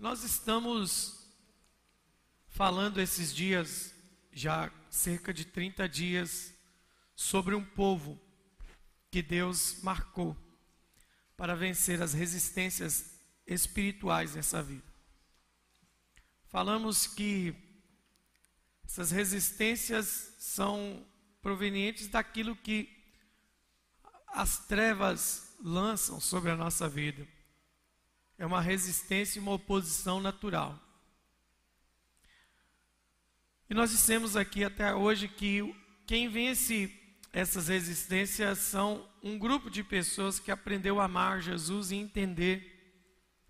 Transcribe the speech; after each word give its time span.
Nós 0.00 0.24
estamos 0.24 1.30
falando 2.48 3.02
esses 3.02 3.34
dias, 3.34 3.94
já 4.32 4.72
cerca 4.88 5.30
de 5.30 5.44
30 5.44 5.86
dias, 5.86 6.54
sobre 7.14 7.54
um 7.54 7.62
povo 7.62 8.18
que 9.10 9.20
Deus 9.20 9.82
marcou 9.82 10.34
para 11.36 11.54
vencer 11.54 12.00
as 12.00 12.14
resistências 12.14 13.20
espirituais 13.46 14.34
nessa 14.34 14.62
vida. 14.62 14.90
Falamos 16.48 17.06
que 17.06 17.54
essas 18.82 19.10
resistências 19.10 20.34
são 20.38 21.06
provenientes 21.42 22.08
daquilo 22.08 22.56
que 22.56 22.88
as 24.28 24.66
trevas 24.66 25.54
lançam 25.62 26.18
sobre 26.18 26.50
a 26.50 26.56
nossa 26.56 26.88
vida 26.88 27.28
é 28.40 28.46
uma 28.46 28.62
resistência 28.62 29.38
e 29.38 29.42
uma 29.42 29.52
oposição 29.52 30.18
natural. 30.18 30.80
E 33.68 33.74
nós 33.74 33.90
dissemos 33.90 34.34
aqui 34.34 34.64
até 34.64 34.94
hoje 34.94 35.28
que 35.28 35.74
quem 36.06 36.26
vence 36.26 36.90
essas 37.34 37.68
resistências 37.68 38.58
são 38.58 39.06
um 39.22 39.38
grupo 39.38 39.68
de 39.68 39.84
pessoas 39.84 40.40
que 40.40 40.50
aprendeu 40.50 40.98
a 40.98 41.04
amar 41.04 41.42
Jesus 41.42 41.90
e 41.90 41.96
entender 41.96 43.04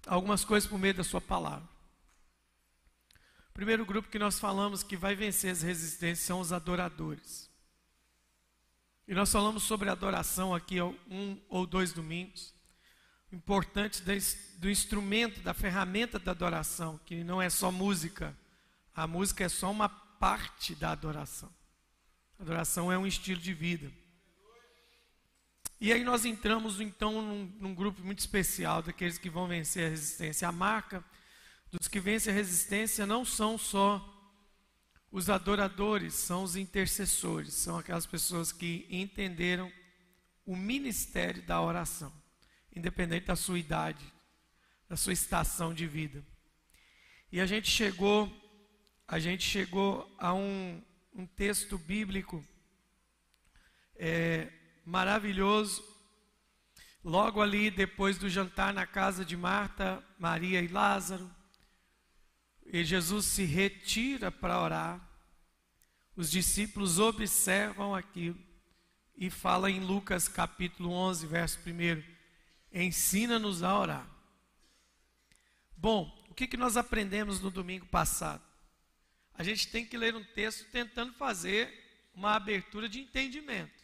algumas 0.08 0.44
coisas 0.44 0.68
por 0.68 0.76
meio 0.76 0.94
da 0.94 1.04
sua 1.04 1.20
palavra. 1.20 1.68
O 3.48 3.52
primeiro 3.52 3.86
grupo 3.86 4.08
que 4.08 4.18
nós 4.18 4.40
falamos 4.40 4.82
que 4.82 4.96
vai 4.96 5.14
vencer 5.14 5.52
as 5.52 5.62
resistências 5.62 6.26
são 6.26 6.40
os 6.40 6.52
adoradores. 6.52 7.48
E 9.06 9.14
nós 9.14 9.30
falamos 9.30 9.62
sobre 9.62 9.88
adoração 9.88 10.52
aqui 10.52 10.82
um 10.82 11.40
ou 11.48 11.64
dois 11.64 11.92
domingos 11.92 12.58
importante 13.32 14.02
do 14.58 14.68
instrumento, 14.68 15.40
da 15.40 15.54
ferramenta 15.54 16.18
da 16.18 16.32
adoração, 16.32 16.98
que 17.06 17.22
não 17.22 17.40
é 17.40 17.48
só 17.48 17.70
música. 17.70 18.36
A 18.94 19.06
música 19.06 19.44
é 19.44 19.48
só 19.48 19.70
uma 19.70 19.88
parte 19.88 20.74
da 20.74 20.90
adoração. 20.90 21.52
A 22.38 22.42
adoração 22.42 22.90
é 22.90 22.98
um 22.98 23.06
estilo 23.06 23.40
de 23.40 23.54
vida. 23.54 23.90
E 25.80 25.92
aí 25.92 26.04
nós 26.04 26.24
entramos 26.24 26.80
então 26.80 27.22
num, 27.22 27.44
num, 27.58 27.74
grupo 27.74 28.02
muito 28.02 28.18
especial 28.18 28.82
daqueles 28.82 29.16
que 29.16 29.30
vão 29.30 29.46
vencer 29.46 29.86
a 29.86 29.90
resistência. 29.90 30.46
A 30.46 30.52
marca 30.52 31.02
dos 31.70 31.88
que 31.88 32.00
vencem 32.00 32.32
a 32.32 32.36
resistência 32.36 33.06
não 33.06 33.24
são 33.24 33.56
só 33.56 34.06
os 35.10 35.30
adoradores, 35.30 36.14
são 36.14 36.42
os 36.42 36.54
intercessores, 36.54 37.54
são 37.54 37.78
aquelas 37.78 38.06
pessoas 38.06 38.52
que 38.52 38.86
entenderam 38.90 39.72
o 40.44 40.54
ministério 40.54 41.42
da 41.42 41.60
oração 41.62 42.19
independente 42.74 43.26
da 43.26 43.36
sua 43.36 43.58
idade, 43.58 44.04
da 44.88 44.96
sua 44.96 45.12
estação 45.12 45.74
de 45.74 45.86
vida. 45.86 46.24
E 47.32 47.40
a 47.40 47.46
gente 47.46 47.70
chegou, 47.70 48.30
a 49.06 49.18
gente 49.18 49.44
chegou 49.44 50.12
a 50.18 50.34
um, 50.34 50.82
um 51.14 51.26
texto 51.26 51.78
bíblico 51.78 52.44
é, 53.96 54.48
maravilhoso. 54.84 55.84
Logo 57.04 57.40
ali, 57.40 57.70
depois 57.70 58.18
do 58.18 58.28
jantar 58.28 58.74
na 58.74 58.86
casa 58.86 59.24
de 59.24 59.36
Marta, 59.36 60.04
Maria 60.18 60.60
e 60.60 60.68
Lázaro, 60.68 61.30
e 62.66 62.84
Jesus 62.84 63.26
se 63.26 63.44
retira 63.44 64.30
para 64.30 64.60
orar. 64.60 65.08
Os 66.14 66.30
discípulos 66.30 66.98
observam 66.98 67.94
aquilo 67.94 68.38
e 69.16 69.30
fala 69.30 69.70
em 69.70 69.80
Lucas 69.80 70.28
capítulo 70.28 70.90
11, 70.90 71.26
verso 71.26 71.58
1 71.60 72.19
Ensina-nos 72.72 73.62
a 73.62 73.78
orar. 73.78 74.10
Bom, 75.76 76.12
o 76.28 76.34
que, 76.34 76.46
que 76.46 76.56
nós 76.56 76.76
aprendemos 76.76 77.40
no 77.40 77.50
domingo 77.50 77.86
passado? 77.86 78.42
A 79.34 79.42
gente 79.42 79.68
tem 79.68 79.86
que 79.86 79.96
ler 79.96 80.14
um 80.14 80.22
texto 80.22 80.70
tentando 80.70 81.12
fazer 81.14 81.72
uma 82.14 82.34
abertura 82.34 82.88
de 82.88 83.00
entendimento. 83.00 83.80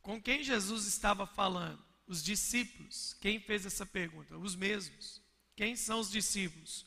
Com 0.00 0.20
quem 0.20 0.42
Jesus 0.42 0.86
estava 0.86 1.26
falando? 1.26 1.82
Os 2.06 2.22
discípulos. 2.22 3.14
Quem 3.20 3.40
fez 3.40 3.66
essa 3.66 3.84
pergunta? 3.84 4.36
Os 4.36 4.54
mesmos. 4.54 5.20
Quem 5.54 5.76
são 5.76 6.00
os 6.00 6.10
discípulos? 6.10 6.86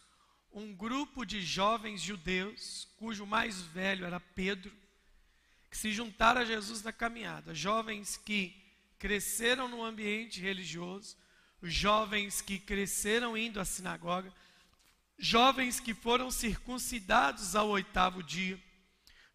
Um 0.51 0.73
grupo 0.73 1.25
de 1.25 1.41
jovens 1.41 2.01
judeus, 2.01 2.88
cujo 2.97 3.25
mais 3.25 3.61
velho 3.61 4.05
era 4.05 4.19
Pedro, 4.19 4.72
que 5.69 5.78
se 5.78 5.91
juntaram 5.91 6.41
a 6.41 6.45
Jesus 6.45 6.81
na 6.81 6.94
caminhada. 6.94 7.53
Jovens 7.53 8.17
que 8.17 8.64
cresceram 9.00 9.67
no 9.67 9.83
ambiente 9.83 10.39
religioso, 10.39 11.17
jovens 11.61 12.41
que 12.41 12.59
cresceram 12.59 13.38
indo 13.38 13.59
à 13.59 13.66
sinagoga, 13.66 14.33
jovens 15.17 15.79
que 15.79 15.94
foram 15.94 16.29
circuncidados 16.29 17.55
ao 17.55 17.69
oitavo 17.69 18.22
dia, 18.22 18.61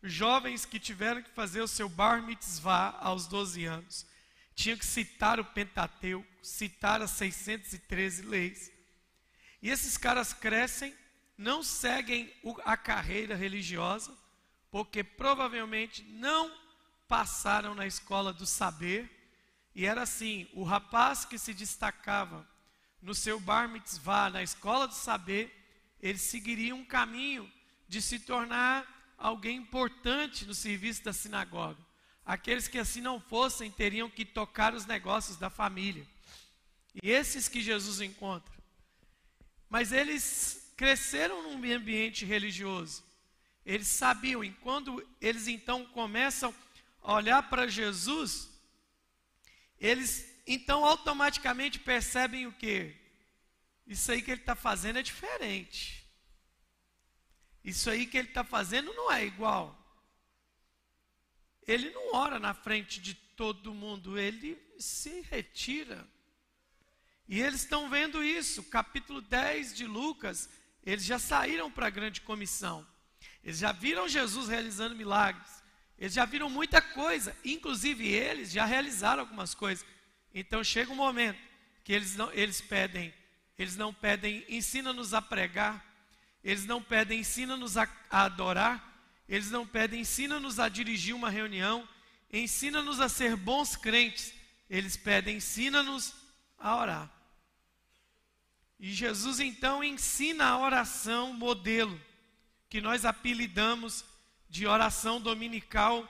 jovens 0.03 0.65
que 0.65 0.79
tiveram 0.79 1.23
que 1.23 1.31
fazer 1.31 1.61
o 1.61 1.69
seu 1.69 1.89
bar 1.89 2.23
mitzvah 2.23 2.97
aos 3.01 3.27
12 3.27 3.65
anos, 3.65 4.07
tinham 4.55 4.77
que 4.77 4.87
citar 4.87 5.41
o 5.41 5.45
Pentateuco, 5.45 6.29
citar 6.43 7.01
as 7.01 7.13
613 7.13 8.23
leis. 8.23 8.71
E 9.63 9.71
esses 9.71 9.97
caras 9.97 10.33
crescem, 10.33 10.95
não 11.37 11.63
seguem 11.63 12.33
a 12.65 12.77
carreira 12.77 13.35
religiosa, 13.35 14.15
porque 14.71 15.03
provavelmente 15.03 16.03
não 16.03 16.55
passaram 17.09 17.75
na 17.75 17.87
escola 17.87 18.33
do 18.33 18.47
saber, 18.47 19.20
e 19.75 19.87
era 19.87 20.03
assim: 20.03 20.49
o 20.53 20.63
rapaz 20.63 21.25
que 21.25 21.39
se 21.39 21.55
destacava 21.55 22.47
no 23.01 23.15
seu 23.15 23.41
bar 23.41 23.69
mitzvah, 23.69 24.31
na 24.31 24.43
escola 24.43 24.87
do 24.87 24.95
saber, 24.95 25.51
ele 26.01 26.19
seguiria 26.19 26.75
um 26.75 26.85
caminho 26.85 27.51
de 27.89 28.01
se 28.01 28.19
tornar 28.19 29.15
alguém 29.17 29.57
importante 29.57 30.45
no 30.45 30.55
serviço 30.55 31.05
da 31.05 31.13
sinagoga. 31.13 31.79
Aqueles 32.25 32.69
que 32.69 32.79
assim 32.79 33.01
não 33.01 33.21
fossem 33.21 33.71
teriam 33.71 34.09
que 34.09 34.25
tocar 34.25 34.75
os 34.75 34.87
negócios 34.87 35.37
da 35.37 35.51
família. 35.51 36.07
E 37.03 37.11
esses 37.11 37.49
que 37.49 37.63
Jesus 37.63 38.01
encontra. 38.01 38.55
Mas 39.69 39.93
eles 39.93 40.73
cresceram 40.77 41.43
num 41.43 41.75
ambiente 41.75 42.25
religioso. 42.25 43.05
Eles 43.65 43.89
sabiam, 43.89 44.43
e 44.43 44.51
quando 44.51 45.07
eles 45.21 45.47
então 45.47 45.85
começam 45.87 46.55
a 47.03 47.15
olhar 47.15 47.49
para 47.49 47.69
Jesus, 47.69 48.49
eles 49.81 50.29
então 50.47 50.85
automaticamente 50.85 51.79
percebem 51.79 52.47
o 52.47 52.53
que? 52.53 52.95
Isso 53.87 54.13
aí 54.13 54.21
que 54.21 54.31
ele 54.31 54.41
está 54.41 54.55
fazendo 54.55 54.99
é 54.99 55.03
diferente. 55.03 56.07
Isso 57.65 57.91
aí 57.91 58.07
que 58.07 58.19
ele 58.19 58.29
está 58.29 58.45
fazendo 58.45 58.93
não 58.93 59.11
é 59.11 59.25
igual. 59.25 59.77
Ele 61.67 61.91
não 61.91 62.15
ora 62.15 62.39
na 62.39 62.55
frente 62.55 63.01
de 63.01 63.15
todo 63.15 63.75
mundo, 63.75 64.19
ele 64.19 64.61
se 64.79 65.21
retira. 65.23 66.07
E 67.29 67.41
eles 67.41 67.61
estão 67.63 67.89
vendo 67.89 68.25
isso. 68.25 68.63
Capítulo 68.65 69.21
10 69.21 69.77
de 69.77 69.87
Lucas, 69.87 70.49
eles 70.85 71.05
já 71.05 71.19
saíram 71.19 71.71
para 71.71 71.87
a 71.87 71.91
grande 71.91 72.21
comissão. 72.21 72.87
Eles 73.45 73.59
já 73.59 73.73
viram 73.73 74.09
Jesus 74.09 74.49
realizando 74.49 74.97
milagres. 74.97 75.60
Eles 76.01 76.15
já 76.15 76.25
viram 76.25 76.49
muita 76.49 76.81
coisa, 76.81 77.37
inclusive 77.45 78.09
eles 78.09 78.51
já 78.51 78.65
realizaram 78.65 79.21
algumas 79.21 79.55
coisas. 79.55 79.85
Então 80.35 80.65
chega 80.65 80.91
um 80.91 80.97
momento 80.97 81.39
que 81.85 81.93
eles 81.93 82.17
não, 82.17 82.33
eles 82.33 82.63
pedem, 82.63 83.13
eles 83.59 83.77
não 83.77 83.93
pedem, 83.93 84.43
ensina-nos 84.49 85.13
a 85.13 85.21
pregar, 85.21 85.85
eles 86.43 86.65
não 86.65 86.83
pedem, 86.83 87.21
ensina-nos 87.21 87.77
a, 87.77 87.87
a 88.09 88.23
adorar, 88.23 88.83
eles 89.29 89.51
não 89.51 89.67
pedem, 89.67 90.01
ensina-nos 90.01 90.59
a 90.59 90.71
dirigir 90.71 91.15
uma 91.15 91.29
reunião, 91.29 91.87
ensina-nos 92.33 92.99
a 92.99 93.09
ser 93.09 93.37
bons 93.37 93.77
crentes, 93.77 94.33
eles 94.71 94.97
pedem, 94.97 95.37
ensina-nos 95.37 96.15
a 96.59 96.77
orar. 96.77 97.11
E 98.79 98.91
Jesus 98.91 99.39
então 99.39 99.85
ensina 99.85 100.47
a 100.47 100.59
oração 100.59 101.35
modelo, 101.35 102.01
que 102.71 102.81
nós 102.81 103.05
apelidamos 103.05 104.03
de 104.51 104.67
oração 104.67 105.21
dominical 105.21 106.07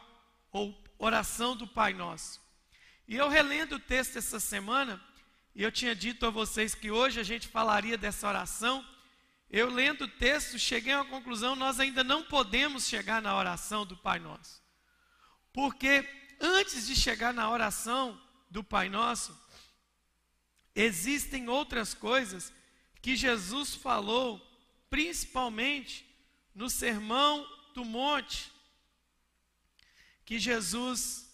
ou 0.51 0.75
oração 0.99 1.55
do 1.55 1.67
Pai 1.67 1.93
Nosso. 1.93 2.41
E 3.07 3.15
eu 3.15 3.29
relendo 3.29 3.75
o 3.75 3.81
texto 3.81 4.17
essa 4.17 4.41
semana, 4.41 5.01
e 5.55 5.63
eu 5.63 5.71
tinha 5.71 5.95
dito 5.95 6.25
a 6.25 6.31
vocês 6.31 6.75
que 6.75 6.91
hoje 6.91 7.21
a 7.21 7.23
gente 7.23 7.47
falaria 7.47 7.99
dessa 7.99 8.27
oração. 8.27 8.85
Eu 9.51 9.69
lendo 9.69 10.05
o 10.05 10.09
texto, 10.09 10.59
cheguei 10.59 10.95
uma 10.95 11.05
conclusão: 11.05 11.55
nós 11.55 11.79
ainda 11.79 12.03
não 12.03 12.23
podemos 12.23 12.87
chegar 12.87 13.21
na 13.21 13.37
oração 13.37 13.85
do 13.85 13.97
Pai 13.97 14.19
Nosso. 14.19 14.63
Porque 15.53 16.09
antes 16.41 16.87
de 16.87 16.97
chegar 16.97 17.35
na 17.35 17.51
oração 17.51 18.19
do 18.49 18.65
Pai 18.65 18.89
Nosso, 18.89 19.39
existem 20.75 21.49
outras 21.49 21.93
coisas 21.93 22.53
que 23.03 23.17
Jesus 23.17 23.75
falou, 23.75 24.41
principalmente 24.89 26.07
no 26.55 26.71
sermão 26.71 27.47
do 27.75 27.85
monte, 27.85 28.51
que 30.25 30.39
Jesus 30.39 31.29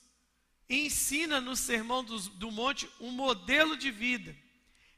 ensina 0.69 1.41
no 1.41 1.55
sermão 1.55 2.03
do, 2.03 2.19
do 2.31 2.50
monte 2.50 2.91
um 3.00 3.11
modelo 3.11 3.77
de 3.77 3.91
vida. 3.91 4.35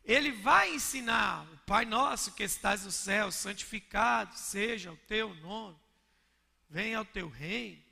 ele 0.05 0.32
vai 0.32 0.75
ensinar, 0.75 1.46
o 1.52 1.58
Pai 1.67 1.85
nosso 1.85 2.32
que 2.32 2.43
estás 2.43 2.85
no 2.85 2.90
céu, 2.90 3.31
santificado 3.31 4.35
seja 4.35 4.93
o 4.93 4.96
teu 4.96 5.35
nome, 5.35 5.76
venha 6.69 7.00
o 7.00 7.05
teu 7.05 7.29
reino. 7.29 7.82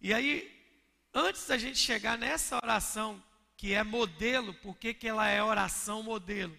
E 0.00 0.12
aí, 0.12 0.50
antes 1.12 1.46
da 1.46 1.58
gente 1.58 1.78
chegar 1.78 2.16
nessa 2.16 2.56
oração, 2.56 3.22
que 3.56 3.74
é 3.74 3.84
modelo, 3.84 4.54
por 4.54 4.76
que, 4.76 4.92
que 4.94 5.06
ela 5.06 5.28
é 5.28 5.42
oração 5.42 6.02
modelo? 6.02 6.58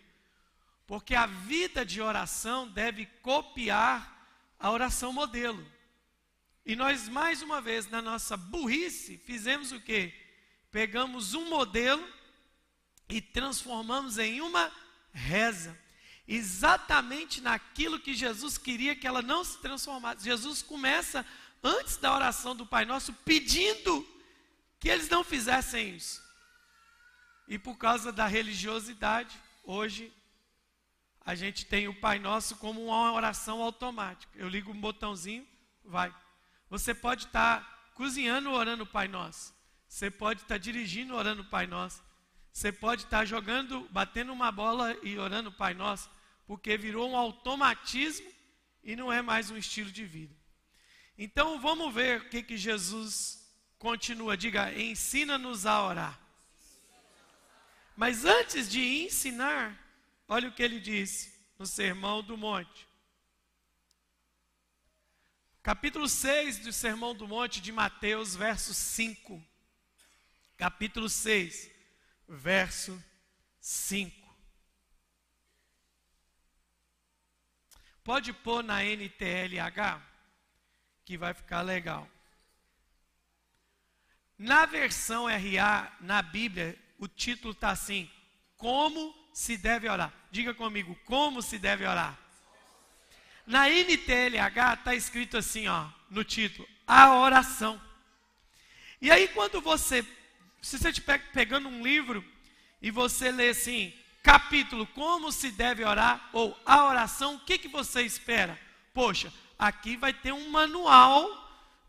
Porque 0.85 1.15
a 1.15 1.25
vida 1.25 1.85
de 1.85 2.01
oração 2.01 2.67
deve 2.67 3.05
copiar 3.21 4.22
a 4.63 4.71
oração 4.71 5.11
modelo. 5.11 5.61
E 6.65 6.73
nós, 6.73 7.09
mais 7.09 7.41
uma 7.41 7.59
vez, 7.59 7.89
na 7.89 8.01
nossa 8.01 8.37
burrice, 8.37 9.17
fizemos 9.17 9.73
o 9.73 9.81
quê? 9.81 10.13
Pegamos 10.71 11.33
um 11.33 11.49
modelo 11.49 12.01
e 13.09 13.19
transformamos 13.19 14.17
em 14.17 14.39
uma 14.39 14.71
reza. 15.11 15.77
Exatamente 16.25 17.41
naquilo 17.41 17.99
que 17.99 18.13
Jesus 18.13 18.57
queria 18.57 18.95
que 18.95 19.05
ela 19.05 19.21
não 19.21 19.43
se 19.43 19.57
transformasse. 19.57 20.23
Jesus 20.23 20.61
começa, 20.61 21.25
antes 21.61 21.97
da 21.97 22.15
oração 22.15 22.55
do 22.55 22.65
Pai 22.65 22.85
Nosso, 22.85 23.11
pedindo 23.25 24.07
que 24.79 24.87
eles 24.87 25.09
não 25.09 25.25
fizessem 25.25 25.97
isso. 25.97 26.23
E 27.49 27.59
por 27.59 27.77
causa 27.77 28.13
da 28.13 28.27
religiosidade, 28.27 29.37
hoje 29.65 30.09
a 31.25 31.35
gente 31.35 31.65
tem 31.65 31.87
o 31.87 31.93
Pai 31.93 32.19
Nosso 32.19 32.57
como 32.57 32.85
uma 32.85 33.13
oração 33.13 33.61
automática. 33.61 34.31
Eu 34.35 34.49
ligo 34.49 34.71
um 34.71 34.79
botãozinho, 34.79 35.47
vai. 35.83 36.13
Você 36.69 36.93
pode 36.93 37.25
estar 37.25 37.91
cozinhando 37.93 38.51
orando 38.51 38.83
o 38.83 38.87
Pai 38.87 39.07
Nosso. 39.07 39.53
Você 39.87 40.11
pode 40.11 40.41
estar 40.41 40.57
dirigindo 40.57 41.15
orando 41.15 41.43
o 41.43 41.49
Pai 41.49 41.65
Nosso. 41.67 42.03
Você 42.51 42.71
pode 42.71 43.03
estar 43.03 43.25
jogando, 43.25 43.87
batendo 43.89 44.33
uma 44.33 44.51
bola 44.51 44.97
e 45.01 45.17
orando 45.17 45.49
o 45.49 45.53
Pai 45.53 45.73
Nosso, 45.73 46.09
porque 46.45 46.77
virou 46.77 47.09
um 47.09 47.17
automatismo 47.17 48.29
e 48.83 48.95
não 48.95 49.11
é 49.11 49.21
mais 49.21 49.49
um 49.49 49.57
estilo 49.57 49.91
de 49.91 50.05
vida. 50.05 50.35
Então 51.17 51.59
vamos 51.59 51.93
ver 51.93 52.21
o 52.21 52.29
que, 52.29 52.43
que 52.43 52.57
Jesus 52.57 53.49
continua. 53.79 54.35
Diga, 54.35 54.73
ensina-nos 54.73 55.65
a 55.65 55.83
orar. 55.83 56.19
Mas 57.95 58.25
antes 58.25 58.69
de 58.69 59.05
ensinar, 59.05 59.79
olha 60.33 60.49
o 60.49 60.51
que 60.51 60.63
ele 60.63 60.79
disse 60.79 61.31
no 61.59 61.65
Sermão 61.67 62.23
do 62.23 62.35
Monte. 62.35 62.87
Capítulo 65.61 66.09
6 66.09 66.57
do 66.59 66.73
Sermão 66.73 67.13
do 67.13 67.27
Monte 67.27 67.61
de 67.61 67.71
Mateus, 67.71 68.35
verso 68.35 68.73
5. 68.73 69.41
Capítulo 70.57 71.07
6 71.07 71.69
verso 72.27 73.01
5. 73.59 74.35
Pode 78.03 78.33
pôr 78.33 78.63
na 78.63 78.83
NTLH, 78.83 80.01
que 81.05 81.15
vai 81.15 81.35
ficar 81.35 81.61
legal. 81.61 82.09
Na 84.35 84.65
versão 84.65 85.27
RA, 85.27 85.95
na 86.01 86.23
Bíblia, 86.23 86.75
o 86.97 87.07
título 87.07 87.53
está 87.53 87.69
assim: 87.69 88.11
Como 88.57 89.22
se 89.33 89.57
deve 89.57 89.89
orar? 89.89 90.13
Diga 90.31 90.53
comigo, 90.53 90.97
como 91.05 91.41
se 91.41 91.57
deve 91.57 91.85
orar? 91.85 92.17
Na 93.45 93.67
NTLH 93.69 94.75
está 94.75 94.95
escrito 94.95 95.37
assim, 95.37 95.67
ó, 95.67 95.87
no 96.09 96.23
título: 96.23 96.67
A 96.87 97.15
oração. 97.15 97.81
E 99.01 99.11
aí, 99.11 99.27
quando 99.27 99.59
você 99.59 100.05
se 100.63 100.79
você 100.79 100.89
estiver 100.89 101.19
pegando 101.33 101.67
um 101.67 101.83
livro 101.83 102.23
e 102.81 102.89
você 102.89 103.29
lê 103.29 103.49
assim, 103.49 103.93
capítulo, 104.23 104.87
como 104.87 105.29
se 105.29 105.51
deve 105.51 105.83
orar, 105.83 106.29
ou 106.31 106.57
a 106.65 106.85
oração, 106.85 107.35
o 107.35 107.39
que, 107.41 107.57
que 107.57 107.67
você 107.67 108.01
espera? 108.03 108.57
Poxa, 108.93 109.31
aqui 109.59 109.97
vai 109.97 110.13
ter 110.13 110.31
um 110.31 110.49
manual 110.49 111.42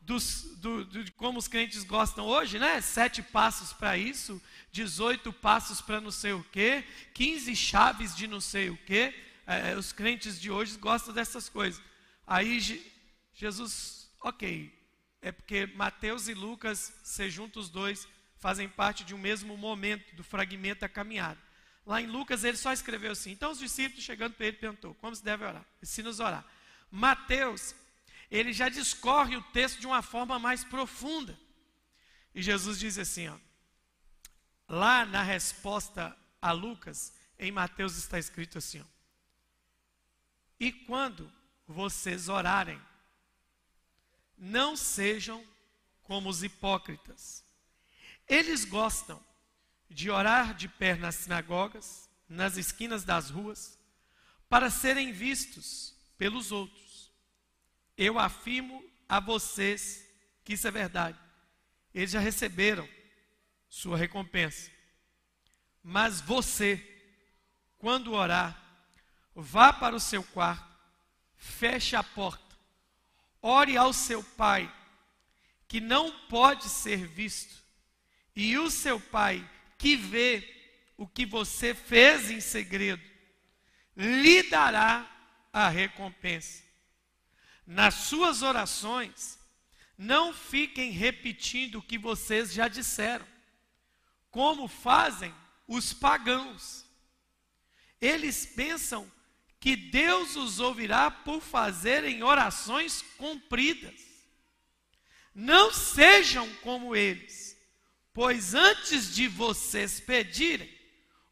dos, 0.06 0.44
do, 0.58 0.84
de 0.84 1.10
como 1.12 1.38
os 1.38 1.48
crentes 1.48 1.82
gostam 1.82 2.26
hoje, 2.26 2.58
né? 2.58 2.80
Sete 2.80 3.22
passos 3.22 3.72
para 3.72 3.96
isso, 3.96 4.40
18 4.70 5.32
passos 5.32 5.80
para 5.80 6.00
não 6.00 6.10
sei 6.10 6.32
o 6.32 6.44
quê, 6.52 6.84
15 7.14 7.56
chaves 7.56 8.14
de 8.14 8.26
não 8.26 8.40
sei 8.40 8.70
o 8.70 8.76
quê. 8.76 9.14
É, 9.46 9.72
é, 9.72 9.76
os 9.76 9.92
crentes 9.92 10.40
de 10.40 10.50
hoje 10.50 10.76
gostam 10.76 11.14
dessas 11.14 11.48
coisas. 11.48 11.82
Aí 12.26 12.60
Jesus, 13.34 14.10
ok, 14.20 14.72
é 15.22 15.32
porque 15.32 15.66
Mateus 15.74 16.28
e 16.28 16.34
Lucas, 16.34 16.92
se 17.02 17.30
juntam 17.30 17.60
os 17.60 17.70
dois, 17.70 18.06
fazem 18.38 18.68
parte 18.68 19.04
de 19.04 19.14
um 19.14 19.18
mesmo 19.18 19.56
momento 19.56 20.14
do 20.14 20.22
fragmento 20.22 20.82
da 20.82 20.88
caminhada. 20.88 21.40
Lá 21.86 22.00
em 22.00 22.06
Lucas 22.06 22.44
ele 22.44 22.56
só 22.56 22.72
escreveu 22.72 23.12
assim. 23.12 23.30
Então 23.32 23.50
os 23.50 23.58
discípulos 23.58 24.04
chegando 24.04 24.34
para 24.34 24.46
ele 24.46 24.56
perguntou: 24.56 24.94
como 24.94 25.14
se 25.14 25.24
deve 25.24 25.44
orar? 25.44 25.64
Ensina-nos 25.82 26.20
a 26.20 26.26
orar. 26.26 26.46
Mateus, 26.90 27.74
ele 28.36 28.52
já 28.52 28.68
discorre 28.68 29.36
o 29.36 29.42
texto 29.42 29.78
de 29.78 29.86
uma 29.86 30.02
forma 30.02 30.40
mais 30.40 30.64
profunda. 30.64 31.38
E 32.34 32.42
Jesus 32.42 32.80
diz 32.80 32.98
assim, 32.98 33.28
ó, 33.28 33.38
lá 34.68 35.06
na 35.06 35.22
resposta 35.22 36.16
a 36.42 36.50
Lucas, 36.50 37.12
em 37.38 37.52
Mateus 37.52 37.96
está 37.96 38.18
escrito 38.18 38.58
assim, 38.58 38.80
ó, 38.80 38.84
e 40.58 40.72
quando 40.72 41.32
vocês 41.64 42.28
orarem, 42.28 42.80
não 44.36 44.76
sejam 44.76 45.46
como 46.02 46.28
os 46.28 46.42
hipócritas, 46.42 47.44
eles 48.26 48.64
gostam 48.64 49.24
de 49.88 50.10
orar 50.10 50.54
de 50.54 50.68
pé 50.68 50.96
nas 50.96 51.14
sinagogas, 51.14 52.10
nas 52.28 52.56
esquinas 52.56 53.04
das 53.04 53.30
ruas, 53.30 53.78
para 54.48 54.70
serem 54.70 55.12
vistos 55.12 55.94
pelos 56.18 56.50
outros. 56.50 56.83
Eu 57.96 58.18
afirmo 58.18 58.84
a 59.08 59.20
vocês 59.20 60.08
que 60.44 60.54
isso 60.54 60.66
é 60.66 60.70
verdade. 60.70 61.18
Eles 61.94 62.10
já 62.10 62.20
receberam 62.20 62.88
sua 63.68 63.96
recompensa. 63.96 64.70
Mas 65.82 66.20
você, 66.20 66.82
quando 67.78 68.12
orar, 68.12 68.60
vá 69.34 69.72
para 69.72 69.94
o 69.94 70.00
seu 70.00 70.22
quarto, 70.22 70.74
feche 71.36 71.94
a 71.94 72.02
porta, 72.02 72.56
ore 73.40 73.76
ao 73.76 73.92
seu 73.92 74.22
pai, 74.22 74.72
que 75.68 75.80
não 75.80 76.10
pode 76.28 76.68
ser 76.68 77.06
visto 77.06 77.64
e 78.34 78.58
o 78.58 78.70
seu 78.70 78.98
pai, 78.98 79.48
que 79.78 79.96
vê 79.96 80.52
o 80.96 81.06
que 81.06 81.24
você 81.24 81.74
fez 81.74 82.30
em 82.30 82.40
segredo, 82.40 83.02
lhe 83.96 84.42
dará 84.44 85.08
a 85.52 85.68
recompensa. 85.68 86.62
Nas 87.66 87.94
suas 87.94 88.42
orações, 88.42 89.38
não 89.96 90.32
fiquem 90.32 90.90
repetindo 90.90 91.76
o 91.76 91.82
que 91.82 91.96
vocês 91.98 92.52
já 92.52 92.68
disseram, 92.68 93.26
como 94.30 94.68
fazem 94.68 95.34
os 95.66 95.92
pagãos. 95.92 96.84
Eles 98.00 98.44
pensam 98.44 99.10
que 99.58 99.76
Deus 99.76 100.36
os 100.36 100.60
ouvirá 100.60 101.10
por 101.10 101.40
fazerem 101.40 102.22
orações 102.22 103.02
compridas. 103.16 104.00
Não 105.34 105.72
sejam 105.72 106.48
como 106.56 106.94
eles 106.94 107.54
Pois 108.14 108.54
antes 108.54 109.12
de 109.12 109.26
vocês 109.26 109.98
pedirem, 109.98 110.72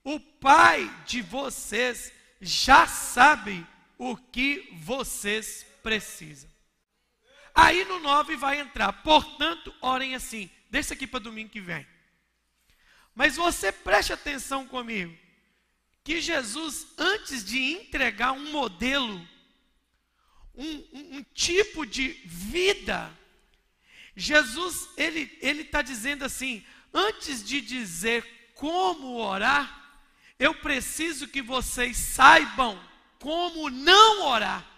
o 0.02 0.18
Pai 0.18 0.92
de 1.06 1.22
vocês 1.22 2.12
já 2.40 2.88
sabe 2.88 3.64
o 3.96 4.16
que 4.16 4.68
vocês 4.82 5.64
precisam. 5.82 6.50
Aí 7.54 7.84
no 7.84 7.98
9 7.98 8.36
vai 8.36 8.60
entrar, 8.60 8.92
portanto, 9.02 9.74
orem 9.80 10.14
assim. 10.14 10.50
Deixa 10.70 10.94
aqui 10.94 11.06
para 11.06 11.20
domingo 11.20 11.50
que 11.50 11.60
vem. 11.60 11.86
Mas 13.14 13.36
você 13.36 13.70
preste 13.70 14.12
atenção 14.12 14.66
comigo, 14.66 15.14
que 16.02 16.20
Jesus, 16.20 16.86
antes 16.96 17.44
de 17.44 17.60
entregar 17.60 18.32
um 18.32 18.50
modelo, 18.50 19.16
um, 20.54 20.66
um, 20.66 21.16
um 21.18 21.22
tipo 21.34 21.84
de 21.84 22.08
vida, 22.24 23.12
Jesus, 24.16 24.88
ele 24.96 25.30
está 25.42 25.82
dizendo 25.82 26.24
assim: 26.24 26.64
antes 26.92 27.44
de 27.44 27.60
dizer 27.60 28.24
como 28.54 29.16
orar, 29.18 29.98
eu 30.38 30.54
preciso 30.54 31.28
que 31.28 31.42
vocês 31.42 31.96
saibam 31.96 32.82
como 33.18 33.68
não 33.70 34.26
orar. 34.26 34.71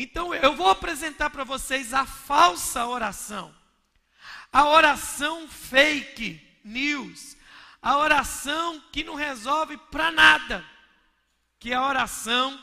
Então 0.00 0.32
eu 0.32 0.54
vou 0.54 0.70
apresentar 0.70 1.28
para 1.28 1.42
vocês 1.42 1.92
a 1.92 2.06
falsa 2.06 2.86
oração, 2.86 3.52
a 4.52 4.64
oração 4.68 5.48
fake 5.48 6.40
news, 6.62 7.36
a 7.82 7.98
oração 7.98 8.80
que 8.92 9.02
não 9.02 9.16
resolve 9.16 9.76
para 9.90 10.12
nada, 10.12 10.64
que 11.58 11.72
é 11.72 11.74
a 11.74 11.84
oração 11.84 12.62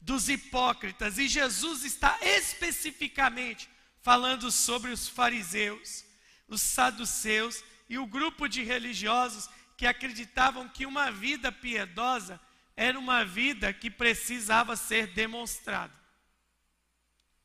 dos 0.00 0.30
hipócritas. 0.30 1.18
E 1.18 1.28
Jesus 1.28 1.84
está 1.84 2.18
especificamente 2.22 3.68
falando 4.00 4.50
sobre 4.50 4.92
os 4.92 5.06
fariseus 5.06 6.06
os 6.48 6.62
saduceus 6.62 7.62
e 7.88 7.98
o 7.98 8.06
grupo 8.06 8.48
de 8.48 8.62
religiosos 8.62 9.48
que 9.76 9.86
acreditavam 9.86 10.68
que 10.68 10.86
uma 10.86 11.10
vida 11.10 11.52
piedosa 11.52 12.40
era 12.74 12.98
uma 12.98 13.24
vida 13.24 13.72
que 13.74 13.90
precisava 13.90 14.74
ser 14.76 15.08
demonstrada 15.08 16.03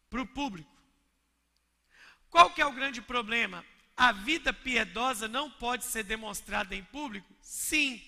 para 0.09 0.21
o 0.21 0.27
público. 0.27 0.71
Qual 2.29 2.51
que 2.51 2.61
é 2.61 2.65
o 2.65 2.71
grande 2.71 3.01
problema? 3.01 3.65
A 3.95 4.11
vida 4.11 4.53
piedosa 4.53 5.27
não 5.27 5.49
pode 5.51 5.85
ser 5.85 6.03
demonstrada 6.03 6.75
em 6.75 6.83
público? 6.83 7.33
Sim, 7.41 8.01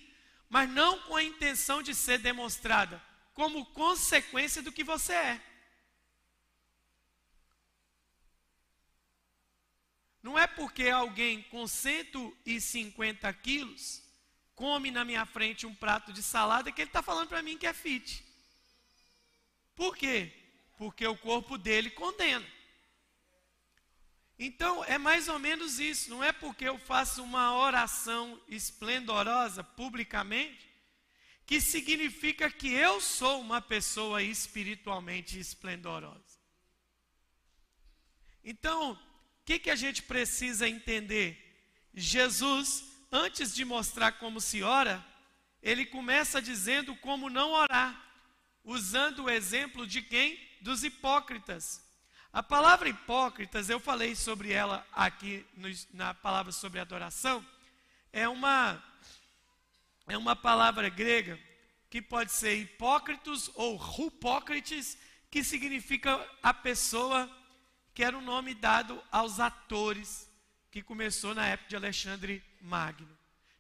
mas 0.50 0.70
não 0.70 1.02
com 1.04 1.16
a 1.16 1.24
intenção 1.24 1.82
de 1.82 1.94
ser 1.94 2.20
demonstrada, 2.20 3.02
como 3.34 3.66
consequência 3.68 4.62
do 4.62 4.72
que 4.72 4.84
você 4.84 5.14
é. 5.14 5.42
Não 10.22 10.38
é 10.38 10.46
porque 10.46 10.88
alguém 10.88 11.42
com 11.44 11.68
150 11.68 13.34
quilos 13.34 14.04
come 14.54 14.92
na 14.92 15.04
minha 15.04 15.26
frente 15.26 15.66
um 15.66 15.74
prato 15.74 16.14
de 16.14 16.22
salada 16.22 16.72
que 16.72 16.82
ele 16.82 16.90
está 16.90 17.02
falando 17.02 17.30
para 17.30 17.42
mim 17.42 17.58
que 17.58 17.66
é 17.66 17.74
fit. 17.74 18.24
Por 19.76 19.98
quê? 19.98 20.41
Porque 20.82 21.06
o 21.06 21.16
corpo 21.16 21.60
dele 21.60 21.92
condena. 21.92 22.44
Então, 24.40 24.84
é 24.86 24.98
mais 24.98 25.28
ou 25.28 25.38
menos 25.38 25.80
isso. 25.80 26.10
Não 26.10 26.24
é 26.24 26.32
porque 26.32 26.66
eu 26.66 26.80
faço 26.80 27.22
uma 27.22 27.56
oração 27.56 28.42
esplendorosa 28.50 29.64
publicamente 29.64 30.68
que 31.46 31.62
significa 31.62 32.50
que 32.50 32.70
eu 32.74 33.00
sou 33.00 33.42
uma 33.42 33.62
pessoa 33.62 34.24
espiritualmente 34.24 35.38
esplendorosa. 35.38 36.40
Então, 38.44 38.94
o 38.94 38.98
que, 39.46 39.60
que 39.60 39.70
a 39.70 39.76
gente 39.76 40.02
precisa 40.02 40.68
entender? 40.68 41.38
Jesus, 41.94 42.84
antes 43.12 43.54
de 43.54 43.64
mostrar 43.64 44.14
como 44.14 44.42
se 44.42 44.64
ora, 44.64 45.06
ele 45.62 45.86
começa 45.86 46.42
dizendo 46.42 46.96
como 46.96 47.30
não 47.30 47.52
orar, 47.52 48.04
usando 48.64 49.26
o 49.26 49.30
exemplo 49.30 49.86
de 49.86 50.02
quem? 50.02 50.50
Dos 50.62 50.84
hipócritas. 50.84 51.84
A 52.32 52.42
palavra 52.42 52.88
hipócritas, 52.88 53.70
eu 53.70 53.80
falei 53.80 54.16
sobre 54.16 54.54
ela 54.54 54.88
aqui 54.94 55.46
na 55.92 56.14
palavra 56.14 56.52
sobre 56.52 56.80
adoração, 56.80 57.46
é 58.14 58.28
uma, 58.30 58.82
é 60.08 60.18
uma 60.18 60.36
palavra 60.36 60.88
grega 60.88 61.38
que 61.90 62.02
pode 62.02 62.32
ser 62.32 62.56
hipócritos 62.56 63.52
ou 63.56 63.76
rupócrites, 63.76 64.98
que 65.30 65.44
significa 65.44 66.26
a 66.42 66.54
pessoa 66.54 67.30
que 67.94 68.04
era 68.04 68.18
o 68.18 68.22
nome 68.22 68.54
dado 68.54 69.04
aos 69.12 69.40
atores, 69.40 70.30
que 70.72 70.82
começou 70.82 71.36
na 71.36 71.48
época 71.48 71.70
de 71.70 71.76
Alexandre 71.76 72.44
Magno. 72.62 73.18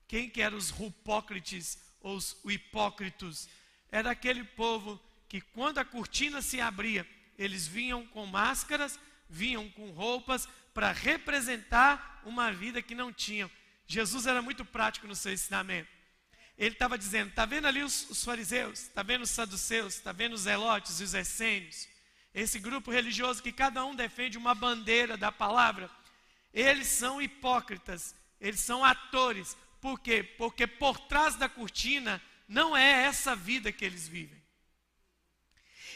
Quem 0.08 0.30
que 0.30 0.42
eram 0.42 0.58
os 0.58 0.70
rupócrites 0.70 1.78
ou 2.00 2.16
os 2.16 2.38
hipócritos? 2.46 3.50
Era 3.92 4.12
aquele 4.12 4.44
povo 4.44 4.98
que 5.32 5.40
quando 5.40 5.78
a 5.78 5.86
cortina 5.86 6.42
se 6.42 6.60
abria, 6.60 7.08
eles 7.38 7.66
vinham 7.66 8.06
com 8.08 8.26
máscaras, 8.26 9.00
vinham 9.30 9.70
com 9.70 9.90
roupas 9.92 10.46
para 10.74 10.92
representar 10.92 12.22
uma 12.26 12.52
vida 12.52 12.82
que 12.82 12.94
não 12.94 13.14
tinham. 13.14 13.50
Jesus 13.88 14.26
era 14.28 14.42
muito 14.42 14.66
prático 14.66 15.08
no 15.08 15.16
seu 15.16 15.32
ensinamento. 15.32 15.88
Ele 16.58 16.76
estava 16.76 16.98
dizendo: 16.98 17.30
está 17.30 17.46
vendo 17.46 17.66
ali 17.66 17.82
os, 17.82 18.10
os 18.10 18.26
fariseus, 18.26 18.82
está 18.82 19.04
vendo 19.04 19.22
os 19.22 19.30
saduceus, 19.30 19.96
está 19.96 20.12
vendo 20.12 20.34
os 20.34 20.42
zelotes 20.42 21.00
e 21.00 21.04
os 21.06 21.14
essênios, 21.14 21.88
esse 22.34 22.60
grupo 22.60 22.92
religioso 22.92 23.42
que 23.42 23.54
cada 23.54 23.86
um 23.86 23.96
defende 23.96 24.38
uma 24.38 24.54
bandeira 24.54 25.16
da 25.16 25.32
palavra, 25.32 25.90
eles 26.54 26.88
são 26.88 27.22
hipócritas, 27.22 28.14
eles 28.42 28.60
são 28.60 28.84
atores. 28.84 29.56
Por 29.80 29.98
quê? 29.98 30.24
Porque 30.24 30.68
por 30.68 31.00
trás 31.00 31.38
da 31.38 31.48
cortina 31.48 32.22
não 32.50 32.76
é 32.76 33.04
essa 33.06 33.34
vida 33.34 33.72
que 33.72 33.86
eles 33.86 34.10
vivem. 34.10 34.41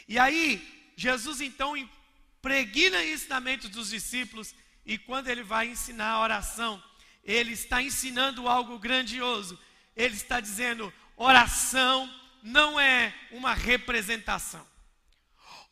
E 0.08 0.18
aí, 0.18 0.92
Jesus 0.96 1.40
então 1.40 1.76
impregna 1.76 3.02
isso 3.02 3.28
na 3.28 3.40
mente 3.40 3.68
dos 3.68 3.90
discípulos, 3.90 4.54
e 4.84 4.96
quando 4.96 5.28
ele 5.28 5.42
vai 5.42 5.66
ensinar 5.68 6.10
a 6.10 6.20
oração, 6.20 6.82
ele 7.24 7.52
está 7.52 7.82
ensinando 7.82 8.48
algo 8.48 8.78
grandioso. 8.78 9.58
Ele 9.96 10.14
está 10.14 10.38
dizendo: 10.40 10.92
oração 11.16 12.08
não 12.42 12.78
é 12.78 13.12
uma 13.32 13.52
representação. 13.52 14.64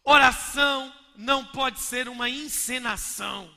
Oração 0.02 0.92
não 1.16 1.44
pode 1.44 1.80
ser 1.80 2.08
uma 2.08 2.28
encenação. 2.28 3.48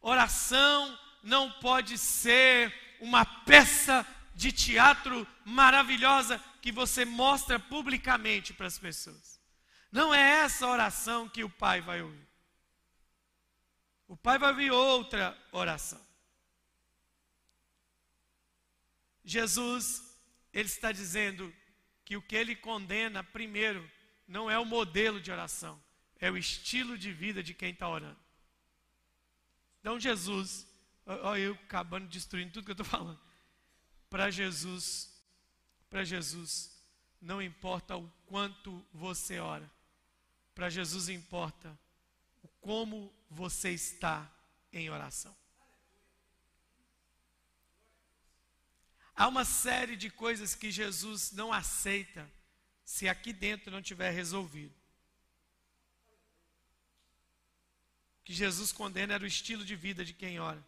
Oração 0.00 0.98
não 1.22 1.50
pode 1.50 1.98
ser 1.98 2.72
uma 3.00 3.24
peça 3.24 4.06
de 4.34 4.52
teatro 4.52 5.26
maravilhosa 5.44 6.42
que 6.62 6.70
você 6.70 7.04
mostra 7.04 7.58
publicamente 7.58 8.52
para 8.52 8.66
as 8.66 8.78
pessoas. 8.78 9.33
Não 9.94 10.12
é 10.12 10.40
essa 10.40 10.66
oração 10.66 11.28
que 11.28 11.44
o 11.44 11.48
Pai 11.48 11.80
vai 11.80 12.02
ouvir. 12.02 12.26
O 14.08 14.16
Pai 14.16 14.40
vai 14.40 14.50
ouvir 14.50 14.72
outra 14.72 15.40
oração. 15.52 16.04
Jesus, 19.24 20.02
ele 20.52 20.66
está 20.66 20.90
dizendo 20.90 21.54
que 22.04 22.16
o 22.16 22.22
que 22.22 22.34
ele 22.34 22.56
condena 22.56 23.22
primeiro 23.22 23.88
não 24.26 24.50
é 24.50 24.58
o 24.58 24.64
modelo 24.64 25.20
de 25.20 25.30
oração, 25.30 25.80
é 26.18 26.28
o 26.28 26.36
estilo 26.36 26.98
de 26.98 27.12
vida 27.12 27.40
de 27.40 27.54
quem 27.54 27.70
está 27.70 27.88
orando. 27.88 28.18
Então, 29.78 30.00
Jesus, 30.00 30.66
olha 31.06 31.40
eu 31.40 31.54
acabando 31.54 32.08
destruindo 32.08 32.52
tudo 32.52 32.64
que 32.64 32.72
eu 32.72 32.82
estou 32.82 32.84
falando. 32.84 33.20
Para 34.10 34.28
Jesus, 34.28 35.08
para 35.88 36.02
Jesus, 36.02 36.76
não 37.20 37.40
importa 37.40 37.96
o 37.96 38.10
quanto 38.26 38.84
você 38.92 39.38
ora, 39.38 39.70
para 40.54 40.70
Jesus 40.70 41.08
importa 41.08 41.78
como 42.60 43.12
você 43.28 43.70
está 43.70 44.30
em 44.72 44.88
oração. 44.88 45.36
Há 49.16 49.28
uma 49.28 49.44
série 49.44 49.96
de 49.96 50.10
coisas 50.10 50.54
que 50.54 50.70
Jesus 50.70 51.30
não 51.32 51.52
aceita 51.52 52.28
se 52.84 53.08
aqui 53.08 53.32
dentro 53.32 53.70
não 53.70 53.80
tiver 53.80 54.10
resolvido. 54.10 54.74
Que 58.24 58.32
Jesus 58.32 58.72
condena 58.72 59.14
era 59.14 59.24
o 59.24 59.26
estilo 59.26 59.64
de 59.64 59.76
vida 59.76 60.04
de 60.04 60.12
quem 60.14 60.40
ora. 60.40 60.64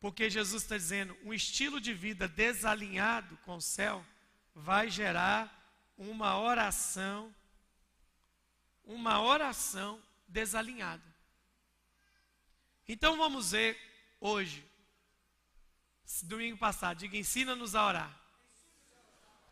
Porque 0.00 0.30
Jesus 0.30 0.62
está 0.62 0.76
dizendo, 0.76 1.16
um 1.24 1.34
estilo 1.34 1.80
de 1.80 1.92
vida 1.92 2.28
desalinhado 2.28 3.36
com 3.38 3.56
o 3.56 3.60
céu 3.60 4.04
vai 4.54 4.88
gerar 4.88 5.54
uma 5.96 6.38
oração, 6.38 7.34
uma 8.88 9.20
oração 9.20 10.02
desalinhada. 10.26 11.04
Então 12.88 13.18
vamos 13.18 13.52
ver 13.52 13.78
hoje, 14.18 14.64
domingo 16.22 16.56
passado, 16.56 16.96
diga, 16.96 17.16
ensina-nos 17.16 17.74
a 17.74 17.86
orar. 17.86 18.20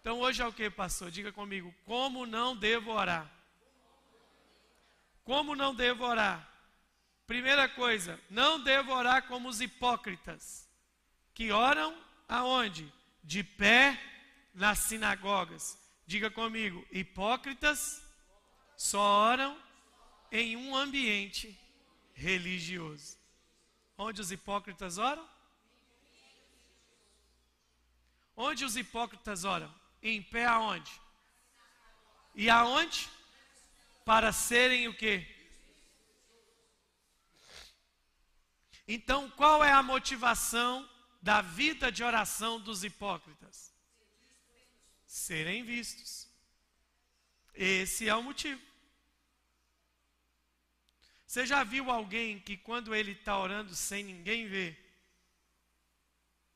Então 0.00 0.20
hoje 0.20 0.40
é 0.40 0.46
o 0.46 0.52
que, 0.52 0.70
pastor? 0.70 1.10
Diga 1.10 1.30
comigo, 1.32 1.72
como 1.84 2.24
não 2.24 2.56
devo 2.56 2.92
orar? 2.92 3.30
Como 5.22 5.54
não 5.54 5.74
devo 5.74 6.04
orar? 6.04 6.50
Primeira 7.26 7.68
coisa, 7.68 8.18
não 8.30 8.62
devo 8.62 8.92
orar 8.92 9.26
como 9.26 9.48
os 9.48 9.60
hipócritas, 9.60 10.66
que 11.34 11.52
oram 11.52 11.94
aonde? 12.26 12.90
De 13.22 13.42
pé 13.42 14.00
nas 14.54 14.78
sinagogas. 14.78 15.76
Diga 16.06 16.30
comigo, 16.30 16.86
hipócritas 16.92 18.05
só 18.76 19.00
oram 19.00 19.60
em 20.30 20.56
um 20.56 20.76
ambiente 20.76 21.58
religioso. 22.14 23.16
Onde 23.96 24.20
os 24.20 24.30
hipócritas 24.30 24.98
oram? 24.98 25.26
Onde 28.36 28.64
os 28.64 28.76
hipócritas 28.76 29.44
oram? 29.44 29.72
em 30.02 30.22
pé 30.22 30.46
aonde? 30.46 31.00
E 32.34 32.48
aonde? 32.50 33.08
Para 34.04 34.32
serem 34.32 34.86
o 34.86 34.94
quê? 34.94 35.26
Então, 38.86 39.28
qual 39.30 39.64
é 39.64 39.72
a 39.72 39.82
motivação 39.82 40.88
da 41.20 41.42
vida 41.42 41.90
de 41.90 42.04
oração 42.04 42.60
dos 42.60 42.84
hipócritas? 42.84 43.72
Serem 45.06 45.64
vistos. 45.64 46.28
Esse 47.52 48.08
é 48.08 48.14
o 48.14 48.22
motivo. 48.22 48.62
Você 51.36 51.44
já 51.44 51.62
viu 51.62 51.90
alguém 51.90 52.40
que 52.40 52.56
quando 52.56 52.94
ele 52.94 53.12
está 53.12 53.38
orando 53.38 53.76
sem 53.76 54.02
ninguém 54.02 54.48
ver, 54.48 54.74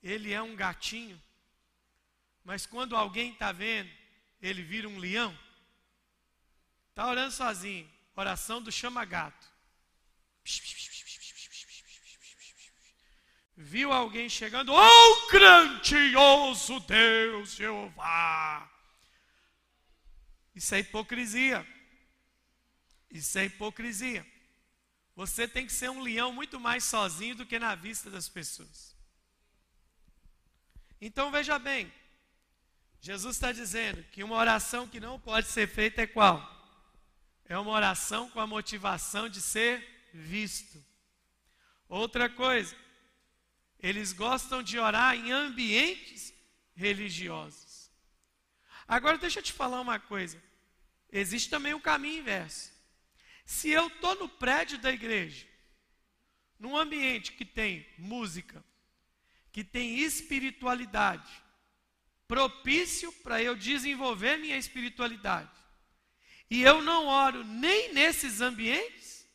ele 0.02 0.32
é 0.32 0.40
um 0.40 0.56
gatinho? 0.56 1.22
Mas 2.42 2.64
quando 2.64 2.96
alguém 2.96 3.30
está 3.30 3.52
vendo, 3.52 3.90
ele 4.40 4.62
vira 4.62 4.88
um 4.88 4.96
leão. 4.96 5.38
Está 6.88 7.06
orando 7.06 7.30
sozinho. 7.30 7.92
Oração 8.16 8.62
do 8.62 8.72
chama-gato. 8.72 9.46
viu 13.54 13.92
alguém 13.92 14.30
chegando, 14.30 14.72
oh 14.72 15.30
grandioso 15.30 16.80
Deus 16.80 17.54
Jeová. 17.54 18.66
Isso 20.54 20.74
é 20.74 20.78
hipocrisia. 20.78 21.66
Isso 23.10 23.38
é 23.38 23.44
hipocrisia. 23.44 24.39
Você 25.20 25.46
tem 25.46 25.66
que 25.66 25.72
ser 25.74 25.90
um 25.90 26.00
leão 26.00 26.32
muito 26.32 26.58
mais 26.58 26.82
sozinho 26.82 27.34
do 27.34 27.44
que 27.44 27.58
na 27.58 27.74
vista 27.74 28.08
das 28.08 28.26
pessoas. 28.26 28.96
Então 30.98 31.30
veja 31.30 31.58
bem, 31.58 31.92
Jesus 33.02 33.36
está 33.36 33.52
dizendo 33.52 34.02
que 34.04 34.24
uma 34.24 34.36
oração 34.36 34.88
que 34.88 34.98
não 34.98 35.20
pode 35.20 35.48
ser 35.48 35.68
feita 35.68 36.00
é 36.00 36.06
qual? 36.06 36.40
É 37.44 37.58
uma 37.58 37.70
oração 37.70 38.30
com 38.30 38.40
a 38.40 38.46
motivação 38.46 39.28
de 39.28 39.42
ser 39.42 39.86
visto. 40.14 40.82
Outra 41.86 42.30
coisa, 42.30 42.74
eles 43.78 44.14
gostam 44.14 44.62
de 44.62 44.78
orar 44.78 45.14
em 45.14 45.30
ambientes 45.30 46.32
religiosos. 46.74 47.90
Agora 48.88 49.18
deixa 49.18 49.40
eu 49.40 49.42
te 49.42 49.52
falar 49.52 49.82
uma 49.82 50.00
coisa. 50.00 50.42
Existe 51.12 51.50
também 51.50 51.74
o 51.74 51.76
um 51.76 51.80
caminho 51.80 52.20
inverso. 52.20 52.69
Se 53.50 53.68
eu 53.68 53.88
estou 53.88 54.14
no 54.14 54.28
prédio 54.28 54.78
da 54.78 54.92
igreja, 54.92 55.44
num 56.56 56.76
ambiente 56.76 57.32
que 57.32 57.44
tem 57.44 57.84
música, 57.98 58.64
que 59.50 59.64
tem 59.64 59.98
espiritualidade, 59.98 61.28
propício 62.28 63.12
para 63.24 63.42
eu 63.42 63.56
desenvolver 63.56 64.36
minha 64.36 64.56
espiritualidade, 64.56 65.50
e 66.48 66.62
eu 66.62 66.80
não 66.80 67.08
oro 67.08 67.42
nem 67.42 67.92
nesses 67.92 68.40
ambientes, 68.40 69.28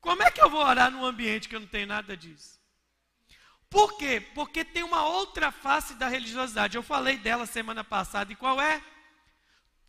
como 0.00 0.24
é 0.24 0.30
que 0.32 0.42
eu 0.42 0.50
vou 0.50 0.64
orar 0.64 0.90
num 0.90 1.04
ambiente 1.04 1.48
que 1.48 1.54
eu 1.54 1.60
não 1.60 1.68
tenho 1.68 1.86
nada 1.86 2.16
disso? 2.16 2.60
Por 3.70 3.96
quê? 3.96 4.20
Porque 4.34 4.64
tem 4.64 4.82
uma 4.82 5.06
outra 5.06 5.52
face 5.52 5.94
da 5.94 6.08
religiosidade. 6.08 6.76
Eu 6.76 6.82
falei 6.82 7.16
dela 7.16 7.46
semana 7.46 7.84
passada. 7.84 8.32
E 8.32 8.36
qual 8.36 8.60
é? 8.60 8.82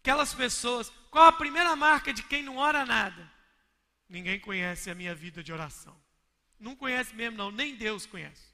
Aquelas 0.02 0.34
pessoas. 0.34 0.92
Qual 1.12 1.26
a 1.26 1.32
primeira 1.32 1.76
marca 1.76 2.12
de 2.12 2.24
quem 2.24 2.42
não 2.44 2.58
ora 2.58 2.86
nada? 2.86 3.32
Ninguém 4.10 4.40
conhece 4.40 4.90
a 4.90 4.96
minha 4.96 5.14
vida 5.14 5.44
de 5.44 5.54
oração. 5.54 5.96
Não 6.60 6.76
conhece 6.76 7.16
mesmo, 7.16 7.38
não. 7.38 7.52
Nem 7.52 7.76
Deus 7.76 8.06
conhece. 8.06 8.52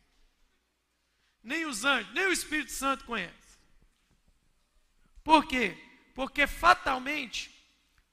Nem 1.42 1.66
os 1.66 1.86
anjos, 1.86 2.14
nem 2.14 2.28
o 2.28 2.32
Espírito 2.32 2.72
Santo 2.72 3.06
conhece. 3.06 3.58
Por 5.24 5.46
quê? 5.46 5.78
Porque 6.14 6.46
fatalmente, 6.46 7.54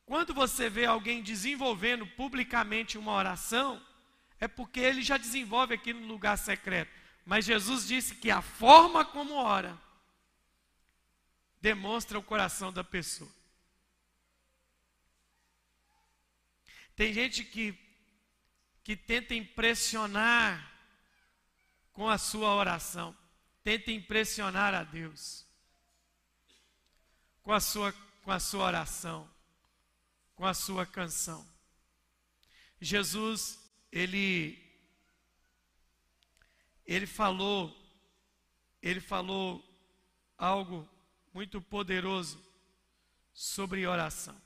quando 0.06 0.32
você 0.32 0.68
vê 0.68 0.84
alguém 0.84 1.22
desenvolvendo 1.22 2.06
publicamente 2.06 2.96
uma 2.96 3.12
oração, 3.12 3.84
é 4.38 4.46
porque 4.46 4.78
ele 4.78 5.02
já 5.02 5.16
desenvolve 5.16 5.74
aqui 5.74 5.92
no 5.92 6.06
lugar 6.06 6.38
secreto. 6.38 6.92
Mas 7.24 7.44
Jesus 7.44 7.86
disse 7.86 8.14
que 8.14 8.30
a 8.30 8.42
forma 8.42 9.04
como 9.04 9.34
ora 9.34 9.76
demonstra 11.64 12.18
o 12.18 12.22
coração 12.22 12.70
da 12.70 12.84
pessoa. 12.84 13.32
Tem 16.94 17.10
gente 17.10 17.42
que, 17.42 17.74
que 18.82 18.94
tenta 18.94 19.34
impressionar 19.34 20.70
com 21.90 22.06
a 22.06 22.18
sua 22.18 22.54
oração, 22.54 23.16
tenta 23.62 23.90
impressionar 23.90 24.74
a 24.74 24.84
Deus 24.84 25.46
com 27.42 27.50
a 27.50 27.60
sua, 27.60 27.94
com 28.22 28.30
a 28.30 28.38
sua 28.38 28.66
oração, 28.66 29.30
com 30.34 30.44
a 30.44 30.52
sua 30.52 30.84
canção. 30.84 31.48
Jesus, 32.78 33.58
ele 33.90 34.62
ele 36.84 37.06
falou, 37.06 37.74
ele 38.82 39.00
falou 39.00 39.64
algo 40.36 40.93
muito 41.34 41.60
poderoso 41.60 42.40
sobre 43.32 43.84
oração. 43.88 44.40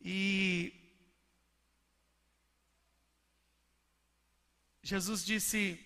E 0.00 0.74
Jesus 4.82 5.24
disse 5.24 5.80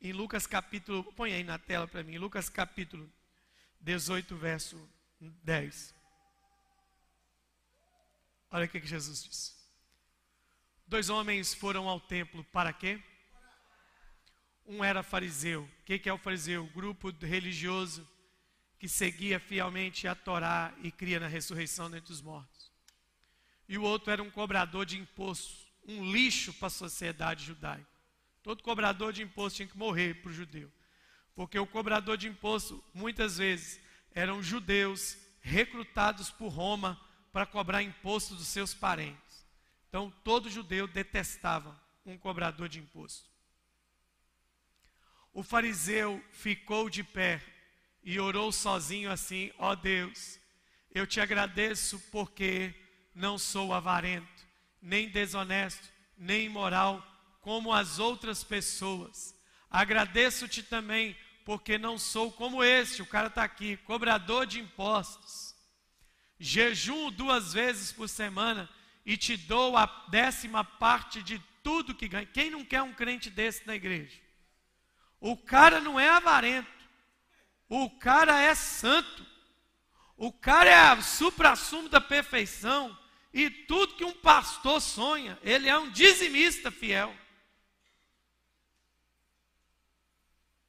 em 0.00 0.12
Lucas 0.12 0.48
capítulo, 0.48 1.04
põe 1.12 1.32
aí 1.32 1.44
na 1.44 1.58
tela 1.58 1.86
para 1.86 2.02
mim, 2.02 2.18
Lucas 2.18 2.48
capítulo 2.48 3.10
18, 3.80 4.36
verso 4.36 4.90
10. 5.20 5.94
Olha 8.50 8.66
o 8.66 8.68
que, 8.68 8.80
que 8.80 8.86
Jesus 8.86 9.22
disse. 9.22 9.56
Dois 10.88 11.08
homens 11.08 11.54
foram 11.54 11.88
ao 11.88 12.00
templo 12.00 12.42
para 12.44 12.72
quê? 12.72 13.00
Um 14.66 14.82
era 14.82 15.04
fariseu. 15.04 15.62
O 15.62 15.84
que, 15.84 15.98
que 16.00 16.08
é 16.08 16.12
o 16.12 16.18
fariseu? 16.18 16.66
Grupo 16.68 17.10
religioso 17.10 18.06
que 18.78 18.88
seguia 18.88 19.40
fielmente 19.40 20.06
a 20.06 20.14
Torá 20.14 20.72
e 20.82 20.90
cria 20.90 21.18
na 21.18 21.26
ressurreição 21.26 21.90
dentre 21.90 22.12
os 22.12 22.22
mortos. 22.22 22.70
E 23.68 23.76
o 23.76 23.82
outro 23.82 24.10
era 24.10 24.22
um 24.22 24.30
cobrador 24.30 24.86
de 24.86 24.96
imposto, 24.98 25.66
um 25.86 26.10
lixo 26.10 26.52
para 26.54 26.68
a 26.68 26.70
sociedade 26.70 27.44
judaica. 27.44 27.86
Todo 28.42 28.62
cobrador 28.62 29.12
de 29.12 29.22
imposto 29.22 29.56
tinha 29.56 29.68
que 29.68 29.76
morrer 29.76 30.22
para 30.22 30.30
o 30.30 30.34
judeu. 30.34 30.72
Porque 31.34 31.58
o 31.58 31.66
cobrador 31.66 32.16
de 32.16 32.28
imposto, 32.28 32.82
muitas 32.94 33.36
vezes, 33.38 33.80
eram 34.12 34.42
judeus 34.42 35.18
recrutados 35.40 36.30
por 36.30 36.48
Roma 36.48 37.00
para 37.32 37.46
cobrar 37.46 37.82
imposto 37.82 38.34
dos 38.34 38.48
seus 38.48 38.74
parentes. 38.74 39.46
Então, 39.88 40.10
todo 40.22 40.50
judeu 40.50 40.86
detestava 40.86 41.78
um 42.06 42.16
cobrador 42.16 42.68
de 42.68 42.78
imposto. 42.78 43.28
O 45.32 45.42
fariseu 45.42 46.22
ficou 46.32 46.88
de 46.88 47.04
pé 47.04 47.42
e 48.08 48.18
orou 48.18 48.50
sozinho 48.50 49.12
assim: 49.12 49.52
Ó 49.58 49.72
oh 49.72 49.76
Deus, 49.76 50.40
eu 50.94 51.06
te 51.06 51.20
agradeço 51.20 52.00
porque 52.10 52.74
não 53.14 53.36
sou 53.36 53.74
avarento, 53.74 54.46
nem 54.80 55.10
desonesto, 55.10 55.86
nem 56.16 56.46
imoral, 56.46 57.06
como 57.42 57.70
as 57.70 57.98
outras 57.98 58.42
pessoas. 58.42 59.34
Agradeço-te 59.70 60.62
também 60.62 61.14
porque 61.44 61.76
não 61.76 61.98
sou 61.98 62.32
como 62.32 62.64
este, 62.64 63.02
o 63.02 63.06
cara 63.06 63.28
está 63.28 63.44
aqui, 63.44 63.76
cobrador 63.76 64.46
de 64.46 64.58
impostos. 64.58 65.54
Jejum 66.40 67.10
duas 67.10 67.52
vezes 67.52 67.92
por 67.92 68.08
semana 68.08 68.70
e 69.04 69.18
te 69.18 69.36
dou 69.36 69.76
a 69.76 69.84
décima 70.08 70.64
parte 70.64 71.22
de 71.22 71.38
tudo 71.62 71.94
que 71.94 72.08
ganha. 72.08 72.24
Quem 72.24 72.48
não 72.48 72.64
quer 72.64 72.80
um 72.80 72.94
crente 72.94 73.28
desse 73.28 73.66
na 73.66 73.76
igreja? 73.76 74.18
O 75.20 75.36
cara 75.36 75.78
não 75.78 76.00
é 76.00 76.08
avarento. 76.08 76.77
O 77.68 77.90
cara 77.90 78.40
é 78.40 78.54
santo. 78.54 79.26
O 80.16 80.32
cara 80.32 80.70
é 80.70 80.94
o 80.94 81.02
supra-sumo 81.02 81.88
da 81.88 82.00
perfeição. 82.00 82.96
E 83.32 83.50
tudo 83.50 83.94
que 83.94 84.04
um 84.04 84.14
pastor 84.14 84.80
sonha, 84.80 85.38
ele 85.42 85.68
é 85.68 85.78
um 85.78 85.90
dizimista 85.90 86.70
fiel. 86.70 87.14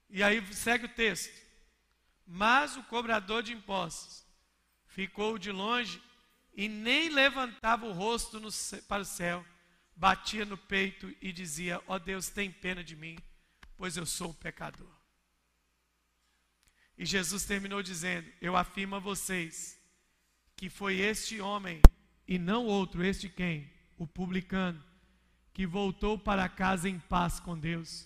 E 0.10 0.22
aí 0.22 0.46
segue 0.54 0.86
o 0.86 0.90
texto. 0.90 1.34
Mas 2.26 2.76
o 2.76 2.84
cobrador 2.84 3.42
de 3.42 3.54
impostos 3.54 4.26
ficou 4.86 5.38
de 5.38 5.52
longe 5.52 6.02
e 6.54 6.68
nem 6.68 7.10
levantava 7.10 7.86
o 7.86 7.94
rosto 7.94 8.40
no, 8.40 8.50
para 8.88 9.02
o 9.02 9.06
céu, 9.06 9.46
batia 9.96 10.46
no 10.46 10.58
peito 10.58 11.16
e 11.22 11.32
dizia: 11.32 11.82
Ó 11.88 11.96
oh 11.96 12.00
Deus, 12.00 12.30
tem 12.30 12.52
pena 12.52 12.84
de 12.84 12.96
mim, 12.96 13.18
pois 13.78 13.98
eu 13.98 14.06
sou 14.06 14.30
um 14.30 14.34
pecador. 14.34 14.99
E 17.00 17.06
Jesus 17.06 17.46
terminou 17.46 17.82
dizendo: 17.82 18.28
Eu 18.42 18.58
afirmo 18.58 18.98
a 18.98 19.00
vocês 19.00 19.80
que 20.58 20.70
foi 20.70 21.00
este 21.00 21.40
homem 21.40 21.82
e 22.28 22.38
não 22.38 22.66
outro, 22.66 23.02
este 23.02 23.30
quem? 23.30 23.72
O 23.98 24.06
publicano, 24.06 24.84
que 25.54 25.66
voltou 25.66 26.20
para 26.20 26.50
casa 26.50 26.90
em 26.90 27.00
paz 27.00 27.40
com 27.40 27.58
Deus, 27.58 28.06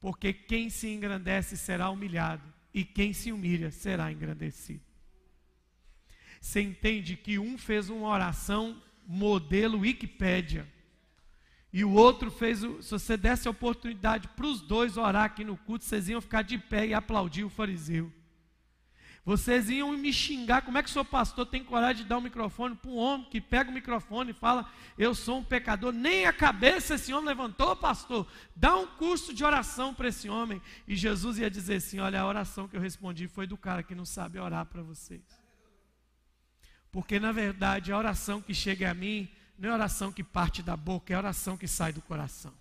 porque 0.00 0.32
quem 0.32 0.68
se 0.68 0.88
engrandece 0.88 1.56
será 1.56 1.88
humilhado 1.88 2.42
e 2.74 2.84
quem 2.84 3.12
se 3.12 3.30
humilha 3.30 3.70
será 3.70 4.10
engrandecido. 4.10 4.82
Você 6.40 6.60
entende 6.60 7.16
que 7.16 7.38
um 7.38 7.56
fez 7.56 7.88
uma 7.88 8.08
oração 8.08 8.82
modelo 9.06 9.78
Wikipédia 9.78 10.66
e 11.72 11.84
o 11.84 11.92
outro 11.92 12.28
fez, 12.28 12.64
o, 12.64 12.82
se 12.82 12.90
você 12.90 13.16
desse 13.16 13.46
a 13.46 13.52
oportunidade 13.52 14.26
para 14.26 14.46
os 14.46 14.60
dois 14.60 14.96
orar 14.96 15.26
aqui 15.26 15.44
no 15.44 15.56
culto, 15.56 15.84
vocês 15.84 16.08
iam 16.08 16.20
ficar 16.20 16.42
de 16.42 16.58
pé 16.58 16.88
e 16.88 16.94
aplaudir 16.94 17.44
o 17.44 17.48
fariseu. 17.48 18.12
Vocês 19.24 19.70
iam 19.70 19.96
me 19.96 20.12
xingar, 20.12 20.62
como 20.62 20.78
é 20.78 20.82
que 20.82 20.88
o 20.88 20.92
seu 20.92 21.04
pastor 21.04 21.46
tem 21.46 21.62
coragem 21.62 22.02
de 22.02 22.08
dar 22.08 22.16
o 22.16 22.18
um 22.18 22.22
microfone 22.22 22.74
para 22.74 22.90
um 22.90 22.96
homem 22.96 23.28
que 23.30 23.40
pega 23.40 23.70
o 23.70 23.72
microfone 23.72 24.32
e 24.32 24.34
fala, 24.34 24.68
eu 24.98 25.14
sou 25.14 25.38
um 25.38 25.44
pecador, 25.44 25.92
nem 25.92 26.26
a 26.26 26.32
cabeça 26.32 26.96
esse 26.96 27.12
homem 27.12 27.28
levantou, 27.28 27.76
pastor, 27.76 28.26
dá 28.56 28.76
um 28.76 28.86
curso 28.86 29.32
de 29.32 29.44
oração 29.44 29.94
para 29.94 30.08
esse 30.08 30.28
homem. 30.28 30.60
E 30.88 30.96
Jesus 30.96 31.38
ia 31.38 31.48
dizer 31.48 31.76
assim, 31.76 32.00
olha, 32.00 32.20
a 32.20 32.26
oração 32.26 32.66
que 32.66 32.76
eu 32.76 32.80
respondi 32.80 33.28
foi 33.28 33.46
do 33.46 33.56
cara 33.56 33.84
que 33.84 33.94
não 33.94 34.04
sabe 34.04 34.40
orar 34.40 34.66
para 34.66 34.82
vocês. 34.82 35.22
Porque 36.90 37.20
na 37.20 37.30
verdade 37.30 37.92
a 37.92 37.98
oração 37.98 38.42
que 38.42 38.52
chega 38.52 38.90
a 38.90 38.94
mim 38.94 39.30
não 39.56 39.70
é 39.70 39.72
oração 39.72 40.10
que 40.10 40.24
parte 40.24 40.64
da 40.64 40.76
boca, 40.76 41.14
é 41.14 41.16
oração 41.16 41.56
que 41.56 41.68
sai 41.68 41.92
do 41.92 42.02
coração. 42.02 42.52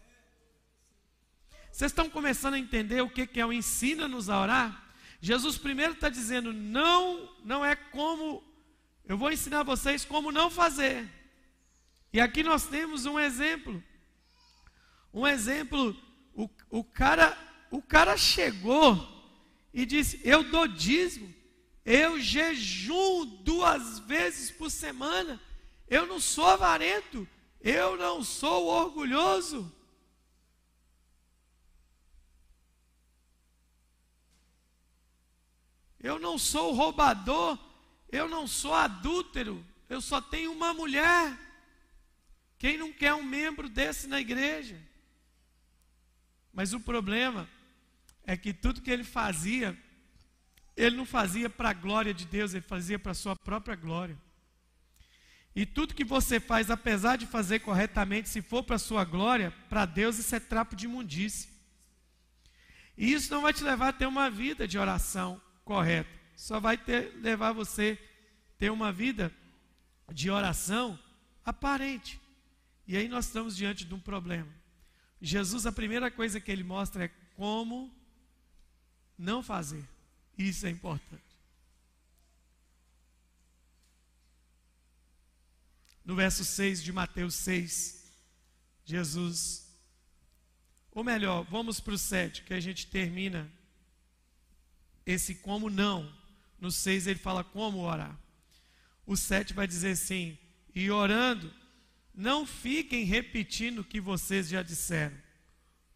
Vocês 1.71 1.91
estão 1.91 2.07
começando 2.07 2.53
a 2.53 2.59
entender 2.59 3.01
o 3.01 3.09
que 3.09 3.39
é 3.39 3.45
o 3.45 3.51
ensina-nos 3.51 4.29
a 4.29 4.39
orar? 4.39 4.90
Jesus 5.21 5.55
primeiro 5.55 5.93
está 5.93 6.09
dizendo, 6.09 6.51
não, 6.51 7.29
não 7.45 7.63
é 7.63 7.75
como, 7.75 8.43
eu 9.05 9.15
vou 9.15 9.31
ensinar 9.31 9.61
vocês 9.61 10.03
como 10.03 10.31
não 10.31 10.49
fazer. 10.49 11.07
E 12.11 12.19
aqui 12.19 12.41
nós 12.41 12.65
temos 12.65 13.05
um 13.05 13.19
exemplo. 13.19 13.81
Um 15.13 15.27
exemplo, 15.27 15.95
o, 16.33 16.49
o, 16.71 16.83
cara, 16.83 17.37
o 17.69 17.81
cara 17.81 18.17
chegou 18.17 19.07
e 19.73 19.85
disse: 19.85 20.19
Eu 20.23 20.43
dou 20.43 20.67
dízimo, 20.67 21.33
eu 21.85 22.19
jejum 22.19 23.25
duas 23.43 23.99
vezes 23.99 24.49
por 24.49 24.71
semana, 24.71 25.39
eu 25.87 26.07
não 26.07 26.19
sou 26.19 26.47
avarento, 26.47 27.27
eu 27.61 27.95
não 27.95 28.23
sou 28.23 28.65
orgulhoso. 28.65 29.71
Eu 36.01 36.19
não 36.19 36.37
sou 36.37 36.73
roubador, 36.73 37.57
eu 38.11 38.27
não 38.27 38.47
sou 38.47 38.73
adúltero, 38.73 39.63
eu 39.87 40.01
só 40.01 40.19
tenho 40.19 40.51
uma 40.51 40.73
mulher. 40.73 41.37
Quem 42.57 42.77
não 42.77 42.91
quer 42.91 43.13
um 43.13 43.23
membro 43.23 43.69
desse 43.69 44.07
na 44.07 44.19
igreja? 44.19 44.79
Mas 46.51 46.73
o 46.73 46.79
problema 46.79 47.47
é 48.25 48.35
que 48.35 48.53
tudo 48.53 48.81
que 48.81 48.89
ele 48.89 49.03
fazia, 49.03 49.77
ele 50.75 50.97
não 50.97 51.05
fazia 51.05 51.49
para 51.49 51.69
a 51.69 51.73
glória 51.73 52.13
de 52.13 52.25
Deus, 52.25 52.53
ele 52.53 52.61
fazia 52.61 52.97
para 52.97 53.11
a 53.11 53.15
sua 53.15 53.35
própria 53.35 53.75
glória. 53.75 54.17
E 55.55 55.65
tudo 55.65 55.93
que 55.93 56.03
você 56.03 56.39
faz, 56.39 56.71
apesar 56.71 57.17
de 57.17 57.25
fazer 57.27 57.59
corretamente, 57.59 58.29
se 58.29 58.41
for 58.41 58.63
para 58.63 58.77
a 58.77 58.79
sua 58.79 59.03
glória, 59.03 59.51
para 59.69 59.85
Deus 59.85 60.17
isso 60.17 60.33
é 60.35 60.39
trapo 60.39 60.75
de 60.75 60.85
imundície. 60.85 61.49
E 62.97 63.13
isso 63.13 63.33
não 63.33 63.41
vai 63.41 63.53
te 63.53 63.63
levar 63.63 63.89
a 63.89 63.93
ter 63.93 64.05
uma 64.07 64.29
vida 64.29 64.67
de 64.67 64.79
oração 64.79 65.41
correta. 65.71 66.09
Só 66.35 66.59
vai 66.59 66.77
ter, 66.77 67.15
levar 67.21 67.53
você 67.53 67.97
ter 68.57 68.69
uma 68.69 68.91
vida 68.91 69.33
de 70.11 70.29
oração 70.29 70.99
aparente. 71.45 72.19
E 72.85 72.97
aí 72.97 73.07
nós 73.07 73.27
estamos 73.27 73.55
diante 73.55 73.85
de 73.85 73.93
um 73.93 73.99
problema. 73.99 74.53
Jesus, 75.21 75.65
a 75.65 75.71
primeira 75.71 76.11
coisa 76.11 76.41
que 76.41 76.51
ele 76.51 76.63
mostra 76.63 77.05
é 77.05 77.07
como 77.37 77.89
não 79.17 79.41
fazer. 79.41 79.87
Isso 80.37 80.67
é 80.67 80.69
importante. 80.69 81.23
No 86.03 86.15
verso 86.15 86.43
6 86.43 86.83
de 86.83 86.91
Mateus 86.91 87.35
6, 87.35 88.11
Jesus, 88.83 89.73
ou 90.91 91.01
melhor, 91.01 91.45
vamos 91.45 91.79
para 91.79 91.93
o 91.93 91.97
7, 91.97 92.43
que 92.43 92.53
a 92.53 92.59
gente 92.59 92.87
termina 92.87 93.49
esse 95.05 95.35
como 95.35 95.69
não. 95.69 96.11
No 96.59 96.71
6 96.71 97.07
ele 97.07 97.19
fala 97.19 97.43
como 97.43 97.79
orar. 97.79 98.17
O 99.05 99.17
7 99.17 99.53
vai 99.53 99.67
dizer 99.67 99.91
assim: 99.91 100.37
e 100.73 100.89
orando, 100.89 101.51
não 102.13 102.45
fiquem 102.45 103.03
repetindo 103.03 103.79
o 103.79 103.83
que 103.83 103.99
vocês 103.99 104.49
já 104.49 104.61
disseram, 104.61 105.17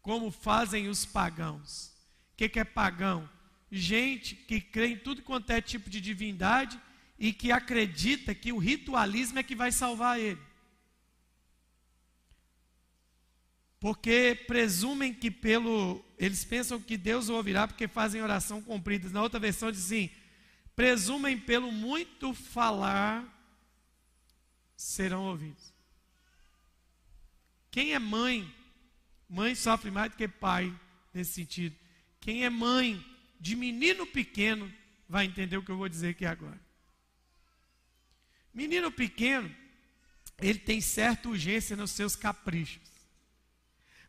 como 0.02 0.30
fazem 0.30 0.88
os 0.88 1.04
pagãos. 1.04 1.92
O 2.32 2.36
que, 2.36 2.48
que 2.48 2.60
é 2.60 2.64
pagão? 2.64 3.28
Gente 3.70 4.34
que 4.34 4.60
crê 4.60 4.88
em 4.88 4.98
tudo 4.98 5.22
quanto 5.22 5.50
é 5.50 5.60
tipo 5.60 5.90
de 5.90 6.00
divindade 6.00 6.80
e 7.18 7.32
que 7.32 7.50
acredita 7.50 8.34
que 8.34 8.52
o 8.52 8.58
ritualismo 8.58 9.38
é 9.38 9.42
que 9.42 9.54
vai 9.54 9.72
salvar 9.72 10.20
ele. 10.20 10.40
Porque 13.78 14.44
presumem 14.46 15.12
que 15.12 15.30
pelo. 15.30 16.04
Eles 16.18 16.44
pensam 16.44 16.80
que 16.80 16.96
Deus 16.96 17.28
ouvirá 17.28 17.68
porque 17.68 17.86
fazem 17.86 18.22
oração 18.22 18.62
cumprida. 18.62 19.08
Na 19.10 19.22
outra 19.22 19.38
versão 19.38 19.70
diz 19.70 19.84
assim: 19.84 20.10
presumem 20.74 21.38
pelo 21.38 21.70
muito 21.70 22.32
falar 22.32 23.24
serão 24.76 25.24
ouvidos. 25.26 25.72
Quem 27.70 27.92
é 27.92 27.98
mãe? 27.98 28.52
Mãe 29.28 29.54
sofre 29.54 29.90
mais 29.90 30.10
do 30.10 30.16
que 30.16 30.28
pai 30.28 30.74
nesse 31.12 31.32
sentido. 31.32 31.76
Quem 32.20 32.44
é 32.44 32.50
mãe 32.50 33.04
de 33.38 33.54
menino 33.54 34.06
pequeno 34.06 34.72
vai 35.08 35.26
entender 35.26 35.56
o 35.56 35.62
que 35.62 35.70
eu 35.70 35.76
vou 35.76 35.88
dizer 35.88 36.10
aqui 36.10 36.24
agora. 36.24 36.60
Menino 38.52 38.90
pequeno, 38.90 39.54
ele 40.38 40.58
tem 40.58 40.80
certa 40.80 41.28
urgência 41.28 41.76
nos 41.76 41.90
seus 41.90 42.16
caprichos. 42.16 42.95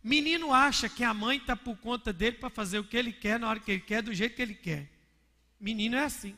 Menino 0.07 0.53
acha 0.53 0.87
que 0.87 1.03
a 1.03 1.13
mãe 1.13 1.37
está 1.37 1.53
por 1.53 1.75
conta 1.79 2.13
dele 2.13 2.37
para 2.37 2.49
fazer 2.49 2.79
o 2.79 2.83
que 2.85 2.95
ele 2.95 3.11
quer, 3.11 3.37
na 3.37 3.49
hora 3.49 3.59
que 3.59 3.71
ele 3.71 3.81
quer, 3.81 4.01
do 4.01 4.13
jeito 4.13 4.37
que 4.37 4.41
ele 4.41 4.55
quer. 4.55 4.89
Menino 5.59 5.97
é 5.97 6.05
assim. 6.05 6.33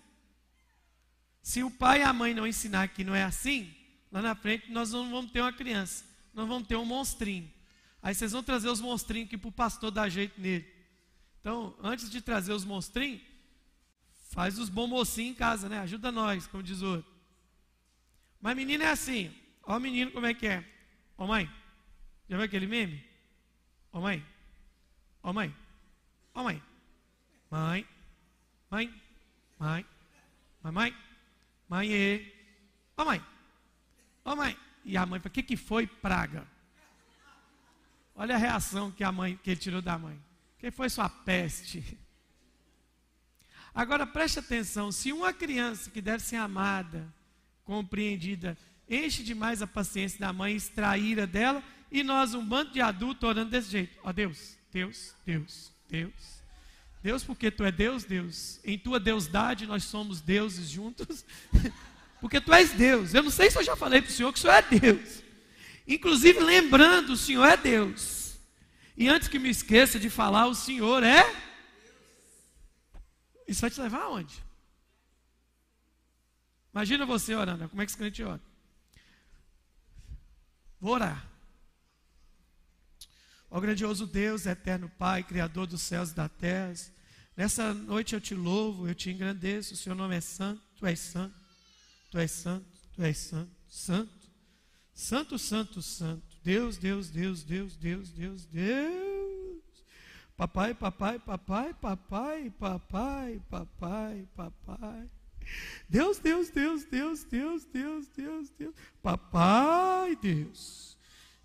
Se 1.43 1.61
o 1.63 1.69
pai 1.69 1.99
e 1.99 2.03
a 2.03 2.11
mãe 2.11 2.33
não 2.33 2.47
ensinar 2.47 2.87
que 2.87 3.03
não 3.03 3.13
é 3.13 3.23
assim, 3.23 3.71
lá 4.11 4.23
na 4.23 4.33
frente 4.33 4.71
nós 4.71 4.91
não 4.91 5.11
vamos 5.11 5.31
ter 5.31 5.41
uma 5.41 5.53
criança, 5.53 6.03
nós 6.33 6.47
vamos 6.47 6.67
ter 6.67 6.77
um 6.77 6.85
monstrinho. 6.85 7.47
Aí 8.01 8.15
vocês 8.15 8.31
vão 8.31 8.41
trazer 8.41 8.69
os 8.69 8.81
monstrinhos 8.81 9.27
aqui 9.27 9.37
para 9.37 9.49
o 9.49 9.51
pastor 9.51 9.91
dar 9.91 10.09
jeito 10.09 10.41
nele. 10.41 10.65
Então, 11.39 11.77
antes 11.83 12.09
de 12.09 12.21
trazer 12.21 12.53
os 12.53 12.65
monstrinhos, 12.65 13.21
faz 14.31 14.57
os 14.57 14.67
bons 14.69 14.87
mocinhos 14.87 15.31
em 15.31 15.35
casa, 15.35 15.69
né? 15.69 15.77
Ajuda 15.77 16.11
nós, 16.11 16.47
como 16.47 16.63
diz 16.63 16.81
o 16.81 16.87
outro. 16.87 17.13
Mas 18.41 18.55
menino 18.55 18.83
é 18.83 18.89
assim. 18.89 19.31
Ó 19.61 19.77
o 19.77 19.79
menino 19.79 20.09
como 20.09 20.25
é 20.25 20.33
que 20.33 20.47
é. 20.47 20.67
Ó 21.15 21.27
mãe, 21.27 21.47
já 22.27 22.35
viu 22.35 22.45
aquele 22.45 22.65
meme? 22.65 23.08
Ó 23.91 23.99
mãe, 23.99 24.25
ó 25.23 25.33
mãe, 25.33 25.53
ó 26.33 26.43
mãe, 26.43 26.61
mãe, 27.49 27.87
mãe, 28.69 28.93
mãe, 29.59 30.95
mãe, 31.67 31.91
e, 31.91 32.33
ó 32.95 33.05
mãe, 33.05 33.23
ó 34.23 34.35
mãe. 34.35 34.57
E 34.85 34.97
a 34.97 35.05
mãe 35.05 35.19
o 35.23 35.29
que, 35.29 35.43
que 35.43 35.57
foi 35.57 35.85
praga? 35.85 36.47
Olha 38.15 38.35
a 38.35 38.37
reação 38.37 38.91
que 38.91 39.03
a 39.03 39.11
mãe, 39.11 39.39
que 39.43 39.51
ele 39.51 39.59
tirou 39.59 39.81
da 39.81 39.97
mãe. 39.97 40.19
Que 40.57 40.71
foi 40.71 40.89
sua 40.89 41.07
peste? 41.09 41.97
Agora 43.73 44.05
preste 44.05 44.39
atenção, 44.39 44.91
se 44.91 45.13
uma 45.13 45.31
criança 45.31 45.89
que 45.89 46.01
deve 46.01 46.23
ser 46.23 46.35
amada, 46.35 47.07
compreendida, 47.63 48.57
enche 48.89 49.23
demais 49.23 49.61
a 49.61 49.67
paciência 49.67 50.19
da 50.19 50.33
mãe, 50.33 50.55
extraíra 50.55 51.25
dela, 51.27 51.63
e 51.91 52.03
nós, 52.03 52.33
um 52.33 52.45
bando 52.45 52.71
de 52.71 52.81
adultos, 52.81 53.27
orando 53.27 53.49
desse 53.49 53.71
jeito. 53.71 53.97
Ó 54.03 54.11
Deus, 54.11 54.57
Deus, 54.71 55.15
Deus, 55.25 55.71
Deus. 55.87 56.39
Deus, 57.01 57.23
porque 57.23 57.49
tu 57.49 57.63
é 57.63 57.71
Deus, 57.71 58.03
Deus. 58.03 58.59
Em 58.63 58.77
tua 58.77 58.99
deusdade 58.99 59.65
nós 59.65 59.83
somos 59.85 60.21
deuses 60.21 60.69
juntos. 60.69 61.25
porque 62.21 62.39
tu 62.39 62.53
és 62.53 62.71
Deus. 62.71 63.13
Eu 63.13 63.23
não 63.23 63.31
sei 63.31 63.49
se 63.49 63.57
eu 63.57 63.63
já 63.63 63.75
falei 63.75 64.01
para 64.01 64.09
o 64.09 64.13
Senhor 64.13 64.31
que 64.31 64.39
o 64.39 64.41
Senhor 64.41 64.53
é 64.53 64.61
Deus. 64.61 65.23
Inclusive 65.87 66.39
lembrando, 66.39 67.13
o 67.13 67.17
Senhor 67.17 67.45
é 67.45 67.57
Deus. 67.57 68.37
E 68.95 69.07
antes 69.07 69.27
que 69.27 69.39
me 69.39 69.49
esqueça 69.49 69.97
de 69.97 70.09
falar, 70.09 70.45
o 70.45 70.53
Senhor 70.53 71.01
é. 71.03 71.23
Isso 73.47 73.61
vai 73.61 73.71
te 73.71 73.81
levar 73.81 74.03
aonde? 74.03 74.43
Imagina 76.71 77.05
você 77.05 77.33
orando. 77.33 77.67
Como 77.69 77.81
é 77.81 77.85
que 77.85 77.91
esse 77.91 77.97
crente 77.97 78.21
ora? 78.21 78.41
Vou 80.79 80.93
orar. 80.93 81.28
Ó 83.49 83.59
grandioso 83.59 84.05
Deus, 84.05 84.45
eterno 84.45 84.89
Pai, 84.97 85.23
Criador 85.23 85.65
dos 85.65 85.81
céus 85.81 86.11
e 86.11 86.15
da 86.15 86.29
terra, 86.29 86.73
nessa 87.35 87.73
noite 87.73 88.13
eu 88.13 88.21
te 88.21 88.35
louvo, 88.35 88.87
eu 88.87 88.93
te 88.93 89.09
engrandeço, 89.09 89.73
o 89.73 89.77
seu 89.77 89.95
nome 89.95 90.15
é 90.15 90.21
santo, 90.21 90.61
tu 90.75 90.85
és 90.85 90.99
santo, 90.99 91.35
tu 92.11 92.19
és 92.19 92.31
santo, 92.31 92.65
tu 92.93 93.03
és 93.03 93.17
santo, 93.17 93.51
santo, 93.67 94.29
santo, 94.93 95.39
santo, 95.39 95.81
santo, 95.81 96.37
Deus, 96.43 96.77
Deus, 96.77 97.09
Deus, 97.09 97.43
Deus, 97.43 97.75
Deus, 97.75 98.11
Deus, 98.11 98.45
Deus. 98.45 99.19
Papai, 100.37 100.73
papai, 100.73 101.19
papai, 101.19 101.73
papai, 101.73 102.49
papai, 102.51 103.41
papai, 103.49 104.27
papai. 104.35 105.09
Deus, 105.89 106.19
Deus, 106.19 106.49
Deus, 106.49 106.85
Deus, 106.85 107.23
Deus, 107.25 107.65
Deus, 107.65 108.07
Deus, 108.07 108.49
Deus. 108.51 108.75
Papai, 109.01 110.15
Deus. 110.15 110.88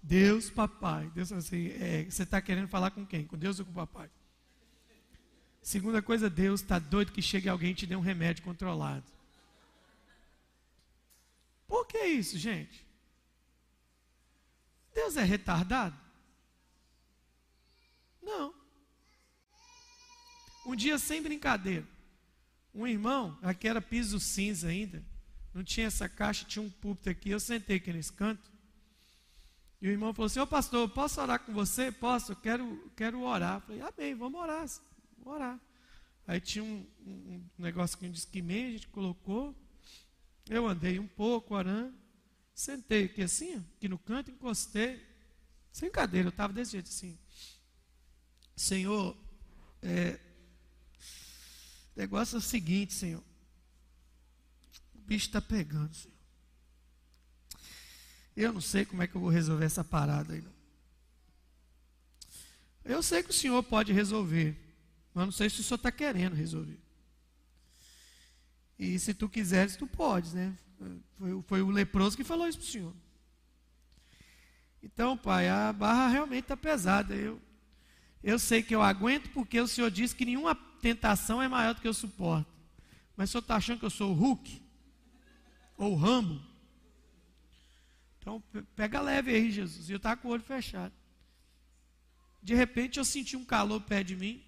Deus, 0.07 0.51
papai. 0.51 1.11
Deus 1.15 1.33
assim, 1.33 1.69
é, 1.81 2.05
você 2.05 2.25
está 2.25 2.41
querendo 2.41 2.69
falar 2.69 2.91
com 2.91 3.07
quem? 3.07 3.27
Com 3.27 3.39
Deus 3.39 3.59
ou 3.59 3.65
com 3.65 3.73
o 3.73 3.75
papai? 3.75 4.11
Segunda 5.63 6.03
coisa, 6.03 6.29
Deus 6.29 6.61
está 6.61 6.79
doido 6.79 7.11
que 7.11 7.23
chegue 7.23 7.49
alguém 7.49 7.71
e 7.71 7.75
te 7.75 7.87
dê 7.87 7.97
um 7.97 8.01
remédio 8.01 8.45
controlado. 8.45 9.05
Por 11.67 11.87
que 11.87 12.05
isso, 12.05 12.37
gente? 12.37 12.87
Deus 14.95 15.17
é 15.17 15.25
retardado? 15.25 15.99
Não. 18.23 18.55
Um 20.67 20.77
dia, 20.77 20.99
sem 20.99 21.23
brincadeira, 21.23 21.87
um 22.75 22.87
irmão, 22.87 23.39
aqui 23.41 23.67
era 23.67 23.81
piso 23.81 24.21
cinza 24.21 24.69
ainda, 24.69 25.03
não 25.55 25.65
tinha 25.65 25.87
essa 25.87 26.11
caixa, 26.11 26.45
tinha 26.45 26.63
um 26.63 26.71
púlpito 26.71 27.09
aqui, 27.09 27.31
eu 27.31 27.41
sentei 27.41 27.77
aqui 27.77 27.91
nesse 27.91 28.13
canto. 28.13 28.54
E 29.85 29.89
o 29.89 29.91
irmão 29.91 30.15
falou 30.15 30.29
assim: 30.29 30.41
Ô 30.41 30.47
pastor, 30.47 30.89
posso 30.89 31.21
orar 31.21 31.39
com 31.41 31.53
você? 31.53 31.93
Posso, 31.93 32.33
eu 32.33 32.37
quero, 32.37 32.91
quero 32.97 33.21
orar. 33.21 33.57
Eu 33.57 33.61
falei: 33.61 33.83
Amém, 33.83 34.15
vamos 34.15 34.41
orar, 34.41 34.67
vamos 35.19 35.35
orar. 35.35 35.61
Aí 36.27 36.41
tinha 36.41 36.65
um, 36.65 36.87
um 37.07 37.45
negocinho 37.59 38.11
de 38.11 38.17
esquimê, 38.17 38.65
a 38.65 38.71
gente 38.71 38.89
colocou. 38.89 39.55
Eu 40.49 40.67
andei 40.67 40.99
um 40.99 41.07
pouco 41.07 41.55
orando. 41.55 41.95
Sentei 42.55 43.05
aqui 43.05 43.21
assim, 43.21 43.63
aqui 43.77 43.87
no 43.87 43.99
canto, 43.99 44.31
encostei. 44.31 45.07
Sem 45.71 45.91
cadeira, 45.91 46.29
eu 46.29 46.31
estava 46.31 46.55
desse 46.55 46.73
jeito 46.73 46.89
assim. 46.89 47.19
Senhor, 48.57 49.15
é, 49.83 50.19
negócio 51.95 52.37
é 52.37 52.39
o 52.39 52.41
seguinte, 52.41 52.95
Senhor. 52.95 53.23
O 54.95 54.99
bicho 55.01 55.27
está 55.27 55.43
pegando, 55.43 55.95
Senhor. 55.95 56.14
Eu 58.37 58.53
não 58.53 58.61
sei 58.61 58.85
como 58.85 59.03
é 59.03 59.07
que 59.07 59.15
eu 59.15 59.21
vou 59.21 59.31
resolver 59.31 59.65
essa 59.65 59.85
parada 59.85 60.35
aí. 60.35 60.43
Não. 60.43 60.53
Eu 62.85 63.03
sei 63.03 63.23
que 63.23 63.31
o 63.31 63.35
Senhor 63.35 63.63
pode 63.63 63.93
resolver, 63.93 64.57
mas 65.15 65.25
não 65.25 65.33
sei 65.33 65.49
se 65.49 65.61
o 65.61 65.65
Senhor 65.65 65.77
está 65.77 65.91
querendo 65.91 66.35
resolver. 66.35 66.79
E 68.79 68.99
se 68.99 69.15
tu 69.15 69.29
quiseres, 69.29 69.77
tu 69.77 69.87
podes, 69.87 70.35
né? 70.35 70.53
Foi, 71.17 71.43
foi 71.43 71.63
o 71.63 71.71
leproso 71.71 72.17
que 72.17 72.25
falou 72.25 72.47
isso 72.47 72.59
para 72.59 72.67
o 72.67 72.71
Senhor. 72.71 72.95
Então, 74.83 75.17
pai, 75.17 75.49
a 75.49 75.73
barra 75.73 76.09
realmente 76.09 76.43
está 76.43 76.57
pesada. 76.57 77.15
Eu, 77.15 77.41
eu 78.23 78.39
sei 78.39 78.63
que 78.63 78.75
eu 78.75 78.83
aguento 78.83 79.31
porque 79.31 79.59
o 79.59 79.69
Senhor 79.69 79.91
disse 79.91 80.15
que 80.15 80.27
nenhuma 80.27 80.55
tentação 80.83 81.41
é 81.41 81.49
maior 81.49 81.75
do 81.75 81.81
que 81.81 81.89
eu 81.89 81.95
suporto. 81.95 82.53
Mas 83.17 83.31
o 83.31 83.33
Senhor 83.33 83.43
está 83.43 83.57
achando 83.57 83.79
que 83.79 83.87
eu 83.87 83.91
sou 83.91 84.11
o 84.11 84.15
Hulk? 84.15 84.61
Ou 85.79 85.93
o 85.93 85.97
Rambo? 85.97 86.54
Então, 88.25 88.43
pega 88.75 89.03
leve 89.03 89.35
aí, 89.35 89.51
Jesus. 89.51 89.91
E 89.91 89.93
eu 89.93 89.99
estava 89.99 90.17
com 90.19 90.29
o 90.29 90.31
olho 90.31 90.43
fechado. 90.43 90.95
De 92.43 92.55
repente, 92.55 92.99
eu 92.99 93.05
senti 93.05 93.37
um 93.37 93.45
calor 93.45 93.83
perto 93.83 94.09
de 94.09 94.17
mim. 94.17 94.43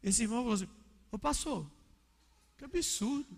Esse 0.00 0.22
irmão 0.22 0.38
falou 0.38 0.54
assim: 0.54 0.68
Ô 1.10 1.18
pastor, 1.18 1.68
que 2.56 2.64
absurdo. 2.64 3.36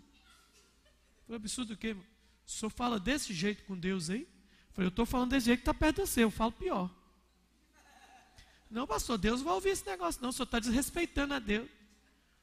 Foi 1.27 1.37
absurdo 1.37 1.73
o 1.73 1.77
quê? 1.79 1.93
O 1.93 2.51
senhor 2.51 2.69
fala 2.69 3.01
desse 3.01 3.33
jeito 3.33 3.65
com 3.65 3.75
Deus 3.75 4.11
aí? 4.11 4.29
Falei, 4.73 4.87
eu 4.87 4.91
estou 4.91 5.07
falando 5.07 5.31
desse 5.31 5.47
jeito 5.47 5.61
que 5.61 5.71
está 5.71 5.73
perto 5.73 6.03
de 6.03 6.11
você, 6.11 6.25
eu 6.25 6.31
falo 6.31 6.53
pior. 6.53 6.91
Não, 8.71 8.87
pastor, 8.87 9.17
Deus 9.17 9.41
vai 9.41 9.55
ouvir 9.55 9.71
esse 9.71 9.87
negócio. 9.87 10.21
Não, 10.21 10.29
o 10.29 10.33
senhor 10.33 10.45
está 10.45 10.59
desrespeitando 10.59 11.33
a 11.33 11.39
Deus. 11.39 11.71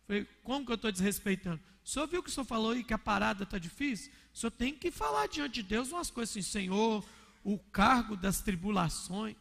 Falei, 0.09 0.27
como 0.43 0.65
que 0.65 0.71
eu 0.71 0.75
estou 0.75 0.91
desrespeitando? 0.91 1.61
O 1.85 1.87
senhor 1.87 2.07
viu 2.07 2.23
que 2.23 2.31
o 2.31 2.33
senhor 2.33 2.43
falou 2.43 2.71
aí 2.71 2.83
que 2.83 2.95
a 2.95 2.97
parada 2.97 3.43
está 3.43 3.59
difícil? 3.59 4.11
O 4.33 4.37
senhor 4.39 4.49
tem 4.49 4.73
que 4.73 4.89
falar 4.89 5.27
diante 5.27 5.61
de 5.61 5.63
Deus 5.63 5.91
umas 5.91 6.09
coisas 6.09 6.35
assim, 6.35 6.41
Senhor, 6.41 7.05
o 7.43 7.59
cargo 7.59 8.17
das 8.17 8.41
tribulações. 8.41 9.35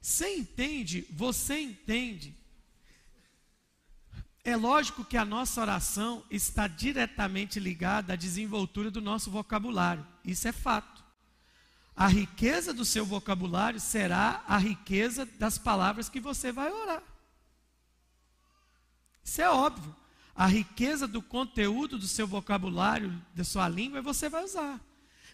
Você 0.00 0.34
entende? 0.34 1.06
Você 1.12 1.60
entende? 1.60 2.34
É 4.42 4.56
lógico 4.56 5.04
que 5.04 5.16
a 5.16 5.24
nossa 5.24 5.60
oração 5.60 6.24
está 6.28 6.66
diretamente 6.66 7.60
ligada 7.60 8.14
à 8.14 8.16
desenvoltura 8.16 8.90
do 8.90 9.00
nosso 9.00 9.30
vocabulário. 9.30 10.04
Isso 10.24 10.48
é 10.48 10.52
fato. 10.52 10.97
A 11.98 12.06
riqueza 12.06 12.72
do 12.72 12.84
seu 12.84 13.04
vocabulário 13.04 13.80
será 13.80 14.42
a 14.46 14.56
riqueza 14.56 15.26
das 15.26 15.58
palavras 15.58 16.08
que 16.08 16.20
você 16.20 16.52
vai 16.52 16.72
orar. 16.72 17.02
Isso 19.24 19.42
é 19.42 19.50
óbvio 19.50 19.94
a 20.38 20.46
riqueza 20.46 21.08
do 21.08 21.20
conteúdo 21.20 21.98
do 21.98 22.06
seu 22.06 22.24
vocabulário, 22.24 23.12
da 23.34 23.42
sua 23.42 23.68
língua, 23.68 24.00
você 24.00 24.28
vai 24.28 24.44
usar. 24.44 24.80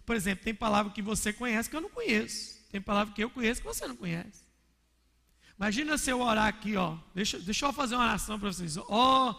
Por 0.07 0.17
exemplo, 0.17 0.43
tem 0.43 0.55
palavra 0.55 0.91
que 0.91 1.03
você 1.03 1.31
conhece 1.31 1.69
que 1.69 1.77
eu 1.77 1.83
não 1.83 1.91
conheço. 1.91 2.59
Tem 2.73 2.81
palavra 2.81 3.13
que 3.13 3.23
eu 3.23 3.29
conheço 3.29 3.61
que 3.61 3.67
você 3.67 3.87
não 3.87 3.97
conhece. 3.97 4.43
Imagina 5.59 5.99
se 5.99 6.09
eu 6.09 6.23
orar 6.23 6.47
aqui, 6.47 6.75
ó. 6.75 6.97
Deixa, 7.15 7.39
deixa 7.39 7.67
eu 7.67 7.73
fazer 7.75 7.97
uma 7.97 8.05
oração 8.05 8.41
para 8.41 8.51
vocês. 8.51 8.79
Ó, 8.79 8.87
oh, 8.89 9.35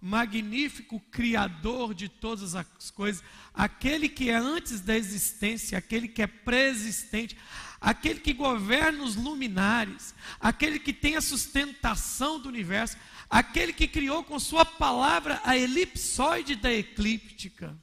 magnífico 0.00 1.00
Criador 1.10 1.94
de 1.94 2.08
todas 2.08 2.54
as 2.54 2.90
coisas, 2.90 3.22
aquele 3.52 4.08
que 4.08 4.30
é 4.30 4.36
antes 4.36 4.80
da 4.80 4.96
existência, 4.96 5.76
aquele 5.76 6.08
que 6.08 6.22
é 6.22 6.26
preexistente, 6.26 7.36
aquele 7.80 8.20
que 8.20 8.32
governa 8.32 9.02
os 9.02 9.16
luminares, 9.16 10.14
aquele 10.40 10.78
que 10.78 10.92
tem 10.92 11.16
a 11.16 11.20
sustentação 11.20 12.38
do 12.38 12.48
universo, 12.48 12.96
aquele 13.28 13.72
que 13.72 13.88
criou 13.88 14.22
com 14.22 14.38
sua 14.38 14.64
palavra 14.64 15.40
a 15.44 15.56
elipsoide 15.56 16.54
da 16.54 16.72
eclíptica. 16.72 17.76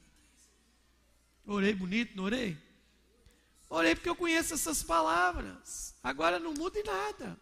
Orei 1.46 1.74
bonito, 1.74 2.16
não 2.16 2.24
orei? 2.24 2.58
Orei 3.70 3.94
porque 3.94 4.10
eu 4.10 4.16
conheço 4.16 4.54
essas 4.54 4.82
palavras. 4.82 5.96
Agora 6.02 6.40
não 6.40 6.54
muda 6.54 6.80
em 6.80 6.84
nada. 6.84 7.40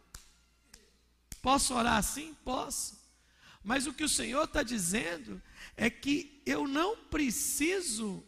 Posso 1.41 1.73
orar 1.73 1.97
assim? 1.97 2.33
Posso. 2.43 3.02
Mas 3.63 3.87
o 3.87 3.93
que 3.93 4.03
o 4.03 4.09
Senhor 4.09 4.43
está 4.43 4.61
dizendo 4.61 5.41
é 5.77 5.89
que 5.89 6.41
eu 6.45 6.67
não 6.67 6.97
preciso 6.97 8.23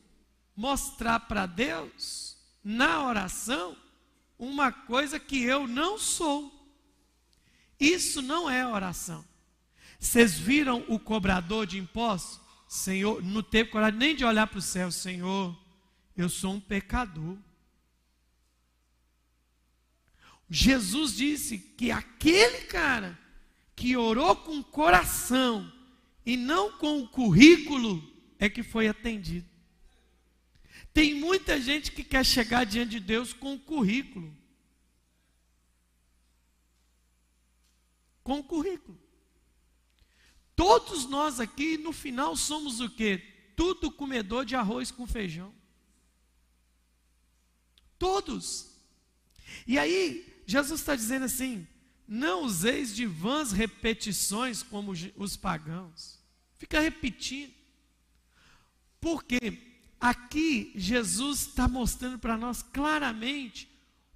mostrar 0.55 1.21
para 1.21 1.45
Deus, 1.45 2.37
na 2.63 3.05
oração, 3.05 3.77
uma 4.39 4.71
coisa 4.71 5.19
que 5.19 5.43
eu 5.43 5.67
não 5.67 5.97
sou. 5.97 6.51
Isso 7.79 8.21
não 8.21 8.49
é 8.49 8.65
oração. 8.65 9.25
Vocês 9.99 10.37
viram 10.37 10.85
o 10.87 10.97
cobrador 10.97 11.65
de 11.65 11.77
impostos? 11.77 12.39
Senhor, 12.67 13.21
não 13.23 13.43
teve 13.43 13.69
coragem 13.69 13.99
nem 13.99 14.15
de 14.15 14.25
olhar 14.25 14.47
para 14.47 14.59
o 14.59 14.61
céu, 14.61 14.91
Senhor, 14.91 15.57
eu 16.15 16.29
sou 16.29 16.53
um 16.53 16.59
pecador. 16.59 17.37
Jesus 20.49 21.15
disse 21.15 21.57
que 21.57 21.91
aquele 21.91 22.61
cara 22.61 23.19
que 23.75 23.97
orou 23.97 24.35
com 24.35 24.59
o 24.59 24.63
coração 24.63 25.71
e 26.25 26.37
não 26.37 26.77
com 26.77 27.01
o 27.01 27.07
currículo 27.07 28.01
é 28.39 28.49
que 28.49 28.63
foi 28.63 28.87
atendido. 28.87 29.47
Tem 30.93 31.13
muita 31.13 31.59
gente 31.59 31.91
que 31.91 32.03
quer 32.03 32.25
chegar 32.25 32.65
diante 32.65 32.91
de 32.91 32.99
Deus 33.01 33.33
com 33.33 33.55
o 33.55 33.59
currículo. 33.59 34.35
Com 38.23 38.39
o 38.39 38.43
currículo. 38.43 38.97
Todos 40.55 41.05
nós 41.05 41.39
aqui, 41.39 41.77
no 41.77 41.91
final, 41.91 42.35
somos 42.37 42.79
o 42.79 42.89
quê? 42.89 43.21
Tudo 43.57 43.91
comedor 43.91 44.45
de 44.45 44.55
arroz 44.55 44.89
com 44.89 45.05
feijão. 45.05 45.53
Todos. 47.99 48.73
E 49.67 49.77
aí, 49.77 50.41
Jesus 50.47 50.79
está 50.79 50.95
dizendo 50.95 51.25
assim: 51.25 51.67
não 52.07 52.43
useis 52.43 52.95
de 52.95 53.05
vãs 53.05 53.51
repetições 53.51 54.61
como 54.61 54.93
os 55.15 55.35
pagãos. 55.35 56.19
Fica 56.57 56.79
repetindo. 56.79 57.53
Porque 59.01 59.39
aqui 59.99 60.71
Jesus 60.75 61.47
está 61.47 61.67
mostrando 61.67 62.19
para 62.19 62.37
nós 62.37 62.61
claramente 62.61 63.69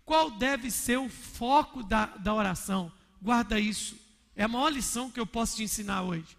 qual 0.05 0.31
deve 0.31 0.71
ser 0.71 0.97
o 0.97 1.09
foco 1.09 1.83
da, 1.83 2.05
da 2.05 2.33
oração. 2.33 2.91
Guarda 3.21 3.59
isso. 3.59 3.97
É 4.35 4.43
a 4.43 4.47
maior 4.47 4.69
lição 4.69 5.11
que 5.11 5.19
eu 5.19 5.25
posso 5.25 5.57
te 5.57 5.63
ensinar 5.63 6.03
hoje. 6.03 6.37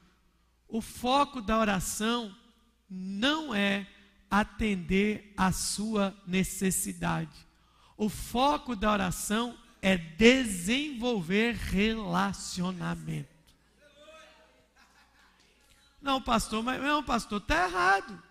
O 0.66 0.80
foco 0.80 1.42
da 1.42 1.58
oração 1.58 2.34
não 2.88 3.54
é 3.54 3.86
atender 4.30 5.32
a 5.36 5.52
sua 5.52 6.16
necessidade. 6.26 7.46
O 7.96 8.08
foco 8.08 8.74
da 8.74 8.90
oração 8.90 9.56
é 9.82 9.96
desenvolver 9.96 11.54
relacionamento. 11.54 13.28
Não, 16.00 16.20
pastor, 16.20 16.62
mas 16.62 16.80
não, 16.80 17.02
pastor, 17.02 17.40
está 17.40 17.64
errado. 17.64 18.22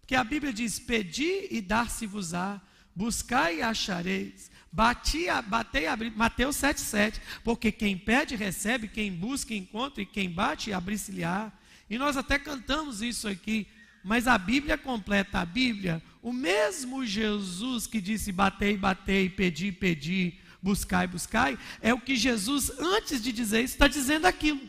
Porque 0.00 0.14
a 0.14 0.24
Bíblia 0.24 0.52
diz: 0.52 0.78
pedi 0.78 1.48
e 1.50 1.60
dar-se-vos-á, 1.60 2.60
buscai 2.94 3.58
e 3.58 3.62
achareis, 3.62 4.50
bati, 4.70 5.26
batei 5.46 5.82
e 5.82 5.86
abri, 5.86 6.10
Mateus 6.10 6.56
7,7. 6.56 7.20
Porque 7.44 7.70
quem 7.70 7.96
pede, 7.96 8.36
recebe, 8.36 8.88
quem 8.88 9.12
busca, 9.12 9.54
encontra, 9.54 10.02
e 10.02 10.06
quem 10.06 10.30
bate, 10.30 10.72
abrir-se-lhe-á. 10.72 11.52
E 11.90 11.98
nós 11.98 12.16
até 12.16 12.38
cantamos 12.38 13.02
isso 13.02 13.28
aqui, 13.28 13.66
mas 14.02 14.26
a 14.26 14.38
Bíblia 14.38 14.78
completa 14.78 15.40
a 15.40 15.44
Bíblia. 15.44 16.02
O 16.22 16.32
mesmo 16.32 17.04
Jesus 17.04 17.86
que 17.86 18.00
disse: 18.00 18.32
batei, 18.32 18.78
batei, 18.78 19.28
pedi, 19.28 19.70
pedi, 19.70 20.38
buscai, 20.62 21.06
buscai, 21.06 21.58
é 21.80 21.92
o 21.92 22.00
que 22.00 22.14
Jesus, 22.14 22.70
antes 22.78 23.20
de 23.20 23.32
dizer 23.32 23.62
isso, 23.62 23.74
está 23.74 23.88
dizendo 23.88 24.26
aquilo. 24.26 24.60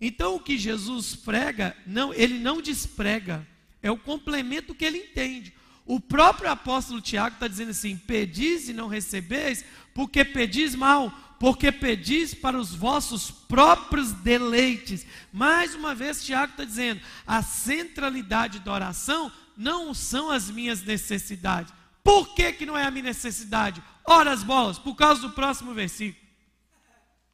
Então 0.00 0.34
o 0.34 0.40
que 0.40 0.58
Jesus 0.58 1.14
prega, 1.14 1.76
não, 1.86 2.12
ele 2.12 2.38
não 2.38 2.60
desprega, 2.60 3.46
é 3.82 3.90
o 3.90 3.98
complemento 3.98 4.74
que 4.74 4.84
ele 4.84 4.98
entende. 4.98 5.54
O 5.86 6.00
próprio 6.00 6.50
apóstolo 6.50 7.00
Tiago 7.00 7.34
está 7.34 7.48
dizendo 7.48 7.70
assim: 7.70 7.96
pedis 7.96 8.68
e 8.68 8.72
não 8.72 8.88
recebeis, 8.88 9.64
porque 9.94 10.24
pedis 10.24 10.74
mal, 10.74 11.10
porque 11.38 11.72
pedis 11.72 12.34
para 12.34 12.58
os 12.58 12.74
vossos 12.74 13.30
próprios 13.30 14.12
deleites. 14.12 15.06
Mais 15.32 15.74
uma 15.74 15.94
vez, 15.94 16.24
Tiago 16.24 16.52
está 16.52 16.64
dizendo: 16.64 17.00
a 17.26 17.42
centralidade 17.42 18.60
da 18.60 18.72
oração 18.72 19.32
não 19.56 19.92
são 19.92 20.30
as 20.30 20.50
minhas 20.50 20.82
necessidades. 20.82 21.72
Por 22.02 22.34
que, 22.34 22.52
que 22.52 22.66
não 22.66 22.76
é 22.76 22.84
a 22.84 22.90
minha 22.90 23.04
necessidade? 23.04 23.82
Ora 24.04 24.32
as 24.32 24.42
bolas, 24.42 24.78
por 24.78 24.94
causa 24.94 25.20
do 25.20 25.30
próximo 25.30 25.74
versículo. 25.74 26.26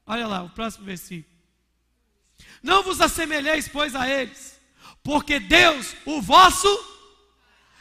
Olha 0.06 0.26
lá, 0.26 0.42
o 0.42 0.50
próximo 0.50 0.84
versículo. 0.84 1.34
Não 2.62 2.82
vos 2.82 3.00
assemelheis, 3.00 3.68
pois, 3.68 3.94
a 3.94 4.08
eles, 4.08 4.58
porque 5.02 5.38
Deus, 5.38 5.94
o 6.04 6.20
vosso, 6.20 6.68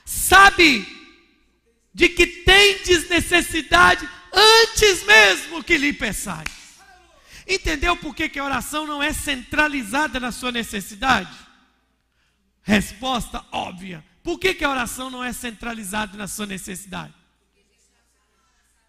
sabe 0.06 0.86
de 1.94 2.10
que 2.10 2.28
tendes 2.28 3.10
necessidade 3.10 4.08
antes 4.32 5.04
mesmo 5.06 5.64
que 5.64 5.78
lhe 5.78 5.94
peçais. 5.94 6.50
Entendeu 7.48 7.96
por 7.96 8.16
que, 8.16 8.28
que 8.28 8.40
a 8.40 8.44
oração 8.44 8.88
não 8.88 9.02
é 9.02 9.14
centralizada 9.14 10.20
na 10.20 10.32
sua 10.32 10.52
necessidade? 10.52 11.34
Resposta 12.62 13.46
óbvia. 13.52 14.04
Por 14.26 14.40
que, 14.40 14.56
que 14.56 14.64
a 14.64 14.72
oração 14.72 15.12
não 15.12 15.24
é 15.24 15.32
centralizada 15.32 16.18
na 16.18 16.28
sua 16.28 16.48
necessidade? 16.48 17.14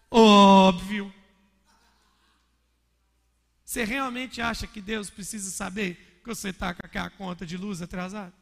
Óbvio. 0.09 1.13
Você 3.63 3.83
realmente 3.83 4.41
acha 4.41 4.65
que 4.65 4.81
Deus 4.81 5.11
precisa 5.11 5.51
saber 5.51 6.21
que 6.23 6.27
você 6.27 6.49
está 6.49 6.73
com 6.73 6.83
aquela 6.83 7.11
conta 7.11 7.45
de 7.45 7.55
luz 7.55 7.83
atrasada? 7.83 8.33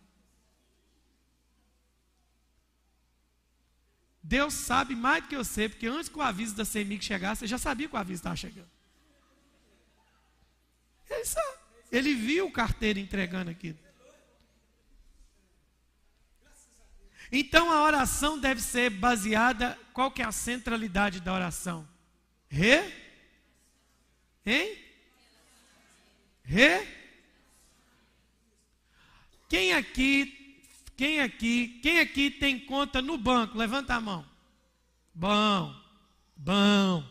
Deus 4.24 4.54
sabe 4.54 4.96
mais 4.96 5.22
do 5.22 5.28
que 5.28 5.36
eu 5.36 5.44
sei, 5.44 5.68
porque 5.68 5.88
antes 5.88 6.08
que 6.08 6.18
o 6.18 6.22
aviso 6.22 6.56
da 6.56 6.64
CEMIG 6.64 7.04
chegasse, 7.04 7.42
você 7.42 7.48
já 7.48 7.58
sabia 7.58 7.90
que 7.90 7.96
o 7.96 8.00
aviso 8.00 8.22
estava 8.22 8.38
chegando. 8.38 8.72
Ele 11.10 11.26
sabe. 11.26 11.58
Ele 11.92 12.14
viu 12.14 12.48
o 12.48 12.52
carteiro 12.54 13.00
entregando 13.00 13.52
aquilo. 13.52 13.85
Então 17.32 17.72
a 17.72 17.84
oração 17.84 18.40
deve 18.40 18.62
ser 18.62 18.90
baseada, 18.90 19.78
qual 19.94 20.12
que 20.12 20.22
é 20.22 20.26
a 20.26 20.32
centralidade 20.32 21.20
da 21.20 21.34
oração? 21.34 21.88
Re? 22.50 22.94
Hein? 24.46 24.78
Re? 26.44 26.88
Quem 29.50 29.74
aqui, 29.74 30.62
quem 30.96 31.22
aqui, 31.22 31.80
quem 31.82 32.00
aqui 32.00 32.30
tem 32.30 32.60
conta 32.60 33.02
no 33.02 33.18
banco? 33.18 33.58
Levanta 33.58 33.96
a 33.96 34.02
mão. 34.02 34.26
Bom, 35.14 35.76
bom. 36.36 37.04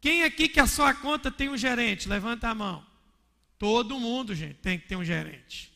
Quem 0.00 0.22
aqui 0.22 0.48
que 0.48 0.60
a 0.60 0.66
sua 0.66 0.94
conta 0.94 1.30
tem 1.30 1.48
um 1.48 1.56
gerente? 1.56 2.08
Levanta 2.08 2.48
a 2.48 2.54
mão. 2.54 2.86
Todo 3.58 3.98
mundo, 3.98 4.34
gente, 4.34 4.54
tem 4.54 4.78
que 4.78 4.86
ter 4.86 4.96
um 4.96 5.04
gerente. 5.04 5.75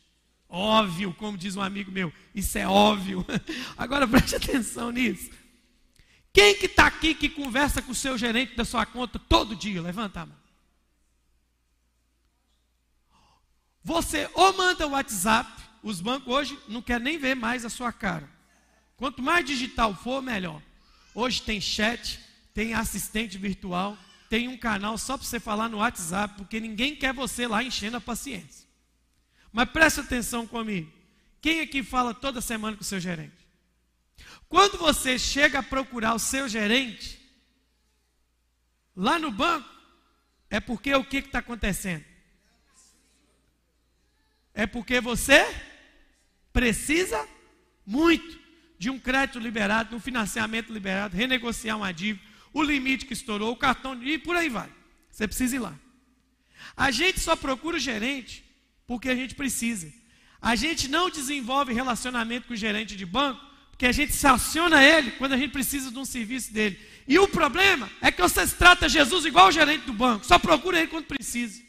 Óbvio, 0.53 1.13
como 1.13 1.37
diz 1.37 1.55
um 1.55 1.61
amigo 1.61 1.89
meu, 1.89 2.11
isso 2.35 2.57
é 2.57 2.67
óbvio. 2.67 3.25
Agora 3.77 4.05
preste 4.05 4.35
atenção 4.35 4.91
nisso. 4.91 5.31
Quem 6.33 6.55
que 6.55 6.65
está 6.65 6.87
aqui 6.87 7.15
que 7.15 7.29
conversa 7.29 7.81
com 7.81 7.93
o 7.93 7.95
seu 7.95 8.17
gerente 8.17 8.53
da 8.53 8.65
sua 8.65 8.85
conta 8.85 9.17
todo 9.17 9.55
dia? 9.55 9.81
Levanta 9.81 10.19
a 10.19 10.25
mão. 10.25 10.35
Você 13.81 14.29
ou 14.33 14.51
manda 14.57 14.85
o 14.85 14.91
WhatsApp, 14.91 15.49
os 15.81 16.01
bancos 16.01 16.33
hoje 16.33 16.59
não 16.67 16.81
querem 16.81 17.05
nem 17.05 17.17
ver 17.17 17.33
mais 17.33 17.63
a 17.63 17.69
sua 17.69 17.93
cara. 17.93 18.29
Quanto 18.97 19.21
mais 19.21 19.45
digital 19.45 19.95
for, 19.95 20.21
melhor. 20.21 20.61
Hoje 21.15 21.41
tem 21.41 21.61
chat, 21.61 22.19
tem 22.53 22.73
assistente 22.73 23.37
virtual, 23.37 23.97
tem 24.29 24.49
um 24.49 24.57
canal 24.57 24.97
só 24.97 25.17
para 25.17 25.25
você 25.25 25.39
falar 25.39 25.69
no 25.69 25.77
WhatsApp, 25.77 26.35
porque 26.35 26.59
ninguém 26.59 26.93
quer 26.93 27.13
você 27.13 27.47
lá 27.47 27.63
enchendo 27.63 27.95
a 27.95 28.01
paciência. 28.01 28.70
Mas 29.51 29.69
preste 29.69 29.99
atenção 29.99 30.47
comigo. 30.47 30.91
Quem 31.41 31.61
aqui 31.61 31.83
fala 31.83 32.13
toda 32.13 32.39
semana 32.39 32.77
com 32.77 32.83
o 32.83 32.85
seu 32.85 32.99
gerente? 32.99 33.41
Quando 34.47 34.77
você 34.77 35.17
chega 35.17 35.59
a 35.59 35.63
procurar 35.63 36.13
o 36.13 36.19
seu 36.19 36.47
gerente, 36.47 37.19
lá 38.95 39.17
no 39.17 39.31
banco, 39.31 39.69
é 40.49 40.59
porque 40.59 40.93
o 40.93 41.03
que 41.03 41.17
está 41.17 41.39
acontecendo? 41.39 42.05
É 44.53 44.67
porque 44.67 44.99
você 44.99 45.43
precisa 46.51 47.27
muito 47.85 48.39
de 48.77 48.89
um 48.89 48.99
crédito 48.99 49.39
liberado, 49.39 49.89
de 49.89 49.95
um 49.95 49.99
financiamento 49.99 50.71
liberado, 50.71 51.15
renegociar 51.15 51.77
uma 51.77 51.93
dívida, 51.93 52.25
o 52.53 52.61
limite 52.61 53.05
que 53.05 53.13
estourou, 53.13 53.51
o 53.51 53.57
cartão 53.57 54.01
e 54.03 54.17
por 54.17 54.35
aí 54.35 54.49
vai. 54.49 54.69
Você 55.09 55.27
precisa 55.27 55.55
ir 55.55 55.59
lá. 55.59 55.77
A 56.75 56.91
gente 56.91 57.19
só 57.19 57.35
procura 57.35 57.77
o 57.77 57.79
gerente 57.79 58.43
porque 58.91 59.07
a 59.07 59.15
gente 59.15 59.35
precisa. 59.35 59.87
A 60.41 60.53
gente 60.53 60.89
não 60.89 61.09
desenvolve 61.09 61.71
relacionamento 61.71 62.47
com 62.49 62.53
o 62.53 62.57
gerente 62.57 62.93
de 62.97 63.05
banco 63.05 63.39
porque 63.69 63.85
a 63.85 63.91
gente 63.93 64.11
se 64.11 64.27
aciona 64.27 64.83
ele 64.83 65.11
quando 65.11 65.31
a 65.31 65.37
gente 65.37 65.51
precisa 65.51 65.89
de 65.89 65.97
um 65.97 66.03
serviço 66.03 66.51
dele. 66.51 66.77
E 67.07 67.17
o 67.17 67.25
problema 67.25 67.89
é 68.01 68.11
que 68.11 68.21
você 68.21 68.45
trata 68.45 68.89
Jesus 68.89 69.23
igual 69.23 69.47
o 69.47 69.51
gerente 69.51 69.85
do 69.85 69.93
banco, 69.93 70.25
só 70.25 70.37
procura 70.37 70.77
ele 70.77 70.87
quando 70.87 71.05
precisa. 71.05 71.61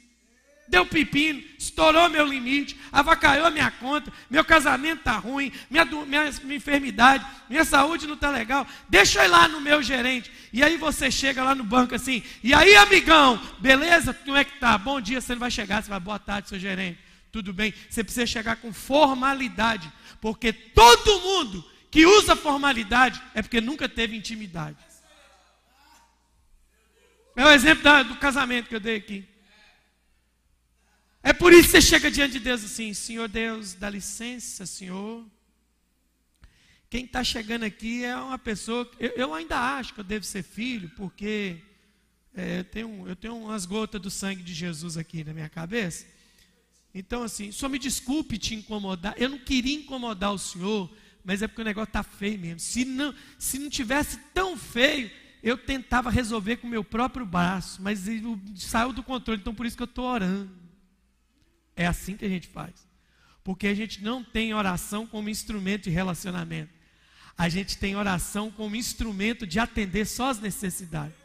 Deu 0.66 0.84
pepino, 0.84 1.40
estourou 1.56 2.08
meu 2.08 2.26
limite, 2.26 2.76
avacaiou 2.90 3.52
minha 3.52 3.70
conta, 3.70 4.12
meu 4.28 4.44
casamento 4.44 4.98
está 4.98 5.12
ruim, 5.12 5.52
minha, 5.70 5.84
minha, 5.84 6.30
minha 6.42 6.56
enfermidade, 6.56 7.24
minha 7.48 7.64
saúde 7.64 8.08
não 8.08 8.14
está 8.14 8.30
legal. 8.30 8.66
Deixa 8.88 9.20
eu 9.20 9.26
ir 9.26 9.28
lá 9.28 9.46
no 9.46 9.60
meu 9.60 9.80
gerente. 9.80 10.28
E 10.52 10.60
aí 10.60 10.76
você 10.76 11.08
chega 11.08 11.44
lá 11.44 11.54
no 11.54 11.62
banco 11.62 11.94
assim, 11.94 12.20
e 12.42 12.52
aí, 12.52 12.74
amigão, 12.74 13.40
beleza? 13.60 14.12
Como 14.12 14.36
é 14.36 14.42
que 14.42 14.58
tá? 14.58 14.76
Bom 14.76 15.00
dia, 15.00 15.20
você 15.20 15.34
não 15.34 15.40
vai 15.40 15.52
chegar, 15.52 15.84
você 15.84 15.88
vai, 15.88 16.00
boa 16.00 16.18
tarde, 16.18 16.48
seu 16.48 16.58
gerente 16.58 17.11
tudo 17.32 17.52
bem. 17.52 17.72
Você 17.88 18.04
precisa 18.04 18.26
chegar 18.26 18.56
com 18.56 18.72
formalidade, 18.72 19.90
porque 20.20 20.52
todo 20.52 21.20
mundo 21.20 21.64
que 21.90 22.06
usa 22.06 22.36
formalidade 22.36 23.20
é 23.34 23.42
porque 23.42 23.60
nunca 23.60 23.88
teve 23.88 24.16
intimidade. 24.16 24.76
É 27.34 27.44
o 27.44 27.50
exemplo 27.50 27.82
da, 27.82 28.02
do 28.02 28.16
casamento 28.16 28.68
que 28.68 28.76
eu 28.76 28.80
dei 28.80 28.96
aqui. 28.96 29.26
É 31.22 31.32
por 31.32 31.52
isso 31.52 31.64
que 31.64 31.68
você 31.70 31.80
chega 31.80 32.10
diante 32.10 32.32
de 32.32 32.40
Deus 32.40 32.62
assim, 32.64 32.92
Senhor 32.92 33.28
Deus, 33.28 33.74
dá 33.74 33.88
licença, 33.88 34.66
Senhor. 34.66 35.24
Quem 36.90 37.06
está 37.06 37.24
chegando 37.24 37.64
aqui 37.64 38.04
é 38.04 38.14
uma 38.14 38.38
pessoa. 38.38 38.90
Eu, 38.98 39.10
eu, 39.10 39.34
ainda 39.34 39.58
acho 39.58 39.94
que 39.94 40.00
eu 40.00 40.04
devo 40.04 40.26
ser 40.26 40.42
filho, 40.42 40.90
porque 40.90 41.62
é, 42.34 42.58
eu, 42.58 42.64
tenho, 42.64 43.08
eu 43.08 43.16
tenho 43.16 43.36
umas 43.36 43.64
gotas 43.64 44.00
do 44.00 44.10
sangue 44.10 44.42
de 44.42 44.52
Jesus 44.52 44.98
aqui 44.98 45.24
na 45.24 45.32
minha 45.32 45.48
cabeça. 45.48 46.04
Então, 46.94 47.22
assim, 47.22 47.50
só 47.50 47.68
me 47.68 47.78
desculpe 47.78 48.36
te 48.36 48.54
incomodar. 48.54 49.14
Eu 49.16 49.30
não 49.30 49.38
queria 49.38 49.74
incomodar 49.74 50.32
o 50.32 50.38
senhor, 50.38 50.92
mas 51.24 51.40
é 51.40 51.48
porque 51.48 51.62
o 51.62 51.64
negócio 51.64 51.88
está 51.88 52.02
feio 52.02 52.38
mesmo. 52.38 52.60
Se 52.60 52.84
não, 52.84 53.14
se 53.38 53.58
não 53.58 53.70
tivesse 53.70 54.18
tão 54.34 54.56
feio, 54.56 55.10
eu 55.42 55.56
tentava 55.56 56.10
resolver 56.10 56.58
com 56.58 56.66
o 56.66 56.70
meu 56.70 56.84
próprio 56.84 57.24
braço, 57.24 57.80
mas 57.80 58.06
ele 58.06 58.38
saiu 58.56 58.92
do 58.92 59.02
controle, 59.02 59.40
então 59.40 59.54
por 59.54 59.64
isso 59.64 59.76
que 59.76 59.82
eu 59.82 59.86
estou 59.86 60.04
orando. 60.04 60.50
É 61.74 61.86
assim 61.86 62.16
que 62.16 62.24
a 62.24 62.28
gente 62.28 62.46
faz. 62.46 62.86
Porque 63.42 63.66
a 63.66 63.74
gente 63.74 64.02
não 64.02 64.22
tem 64.22 64.54
oração 64.54 65.06
como 65.06 65.30
instrumento 65.30 65.84
de 65.84 65.90
relacionamento. 65.90 66.72
A 67.36 67.48
gente 67.48 67.78
tem 67.78 67.96
oração 67.96 68.50
como 68.50 68.76
instrumento 68.76 69.46
de 69.46 69.58
atender 69.58 70.06
só 70.06 70.28
as 70.28 70.38
necessidades. 70.38 71.16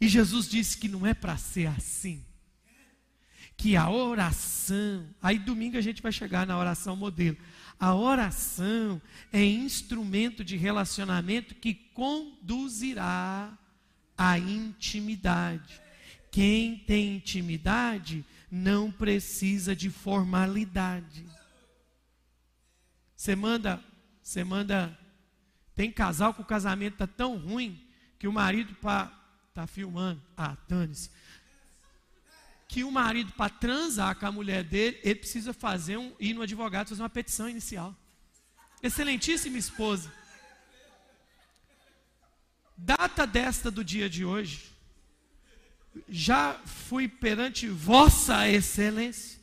E 0.00 0.08
Jesus 0.08 0.48
disse 0.48 0.78
que 0.78 0.88
não 0.88 1.06
é 1.06 1.12
para 1.12 1.36
ser 1.36 1.66
assim 1.66 2.25
que 3.56 3.76
a 3.76 3.88
oração, 3.88 5.06
aí 5.22 5.38
domingo 5.38 5.78
a 5.78 5.80
gente 5.80 6.02
vai 6.02 6.12
chegar 6.12 6.46
na 6.46 6.58
oração 6.58 6.94
modelo. 6.94 7.36
A 7.80 7.94
oração 7.94 9.00
é 9.32 9.42
instrumento 9.42 10.44
de 10.44 10.56
relacionamento 10.56 11.54
que 11.54 11.74
conduzirá 11.74 13.56
à 14.16 14.38
intimidade. 14.38 15.80
Quem 16.30 16.78
tem 16.78 17.16
intimidade 17.16 18.24
não 18.50 18.90
precisa 18.90 19.74
de 19.74 19.90
formalidade. 19.90 21.24
Você 23.16 23.34
manda, 23.34 23.82
você 24.22 24.44
manda, 24.44 24.96
tem 25.74 25.90
casal 25.90 26.34
que 26.34 26.42
o 26.42 26.46
casamento 26.46 26.94
está 26.94 27.06
tão 27.06 27.38
ruim 27.38 27.82
que 28.18 28.28
o 28.28 28.32
marido 28.32 28.72
está 28.72 29.66
filmando. 29.66 30.22
Ah, 30.36 30.56
dane-se 30.68 31.10
que 32.68 32.82
o 32.82 32.90
marido, 32.90 33.32
para 33.32 33.50
transar 33.50 34.16
com 34.16 34.26
a 34.26 34.32
mulher 34.32 34.64
dele, 34.64 34.98
ele 35.02 35.14
precisa 35.14 35.52
fazer 35.52 35.96
um, 35.96 36.14
ir 36.18 36.34
no 36.34 36.42
advogado 36.42 36.88
fazer 36.88 37.02
uma 37.02 37.08
petição 37.08 37.48
inicial. 37.48 37.94
Excelentíssima 38.82 39.56
esposa. 39.56 40.12
Data 42.76 43.26
desta 43.26 43.70
do 43.70 43.84
dia 43.84 44.08
de 44.08 44.24
hoje, 44.24 44.70
já 46.08 46.54
fui 46.64 47.08
perante 47.08 47.68
Vossa 47.68 48.48
Excelência 48.48 49.40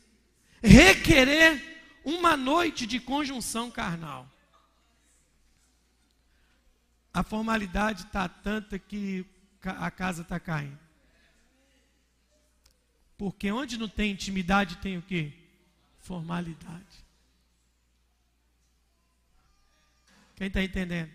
requerer 0.62 2.00
uma 2.04 2.36
noite 2.36 2.86
de 2.86 3.00
conjunção 3.00 3.70
carnal. 3.70 4.30
A 7.12 7.22
formalidade 7.22 8.04
está 8.04 8.28
tanta 8.28 8.78
que 8.78 9.26
a 9.62 9.90
casa 9.90 10.22
está 10.22 10.38
caindo. 10.38 10.83
Porque 13.24 13.50
onde 13.50 13.78
não 13.78 13.88
tem 13.88 14.10
intimidade 14.10 14.76
tem 14.76 14.98
o 14.98 15.02
quê? 15.02 15.32
Formalidade. 15.98 16.84
Quem 20.36 20.48
está 20.48 20.62
entendendo? 20.62 21.10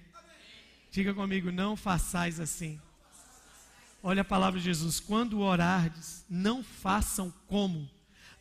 Diga 0.90 1.14
comigo, 1.14 1.52
não 1.52 1.76
façais 1.76 2.40
assim. 2.40 2.82
Olha 4.02 4.24
a 4.24 4.26
palavra 4.26 4.60
de 4.60 4.66
Jesus: 4.66 5.00
quando 5.00 5.40
orardes, 5.40 6.26
não 6.28 6.64
façam 6.64 7.32
como. 7.46 7.88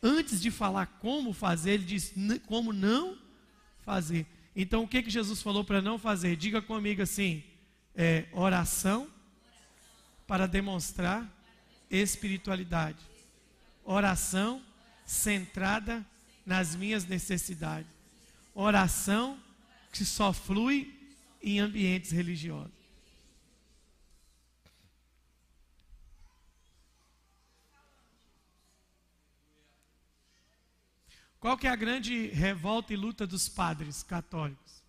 Antes 0.01 0.41
de 0.41 0.49
falar 0.49 0.87
como 0.99 1.31
fazer, 1.31 1.73
ele 1.73 1.85
diz 1.85 2.11
como 2.47 2.73
não 2.73 3.19
fazer. 3.85 4.25
Então, 4.55 4.81
o 4.81 4.87
que, 4.87 5.03
que 5.03 5.11
Jesus 5.11 5.43
falou 5.43 5.63
para 5.63 5.79
não 5.79 5.99
fazer? 5.99 6.35
Diga 6.35 6.59
comigo 6.59 7.03
assim: 7.03 7.43
é, 7.95 8.25
oração 8.31 9.07
para 10.25 10.47
demonstrar 10.47 11.23
espiritualidade. 11.91 13.18
Oração 13.91 14.63
centrada 15.03 16.05
nas 16.45 16.75
minhas 16.75 17.05
necessidades. 17.05 17.89
Oração 18.53 19.41
que 19.91 20.05
só 20.05 20.31
flui 20.31 20.95
em 21.41 21.59
ambientes 21.59 22.11
religiosos. 22.11 22.71
Qual 31.39 31.57
que 31.57 31.65
é 31.65 31.71
a 31.71 31.75
grande 31.75 32.27
revolta 32.27 32.93
e 32.93 32.95
luta 32.95 33.25
dos 33.25 33.49
padres 33.49 34.03
católicos? 34.03 34.83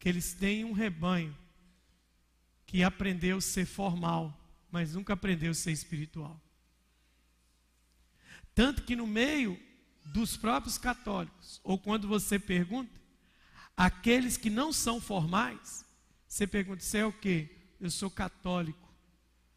Que 0.00 0.08
eles 0.08 0.34
têm 0.34 0.64
um 0.64 0.72
rebanho 0.72 1.36
que 2.66 2.82
aprendeu 2.82 3.36
a 3.36 3.40
ser 3.40 3.66
formal, 3.66 4.36
mas 4.68 4.94
nunca 4.96 5.12
aprendeu 5.12 5.52
a 5.52 5.54
ser 5.54 5.70
espiritual. 5.70 6.49
Tanto 8.60 8.82
que 8.82 8.94
no 8.94 9.06
meio 9.06 9.58
dos 10.04 10.36
próprios 10.36 10.76
católicos, 10.76 11.58
ou 11.64 11.78
quando 11.78 12.06
você 12.06 12.38
pergunta, 12.38 12.92
aqueles 13.74 14.36
que 14.36 14.50
não 14.50 14.70
são 14.70 15.00
formais, 15.00 15.82
você 16.28 16.46
pergunta, 16.46 16.82
você 16.82 16.98
é 16.98 17.06
o 17.06 17.10
quê? 17.10 17.48
Eu 17.80 17.90
sou 17.90 18.10
católico, 18.10 18.94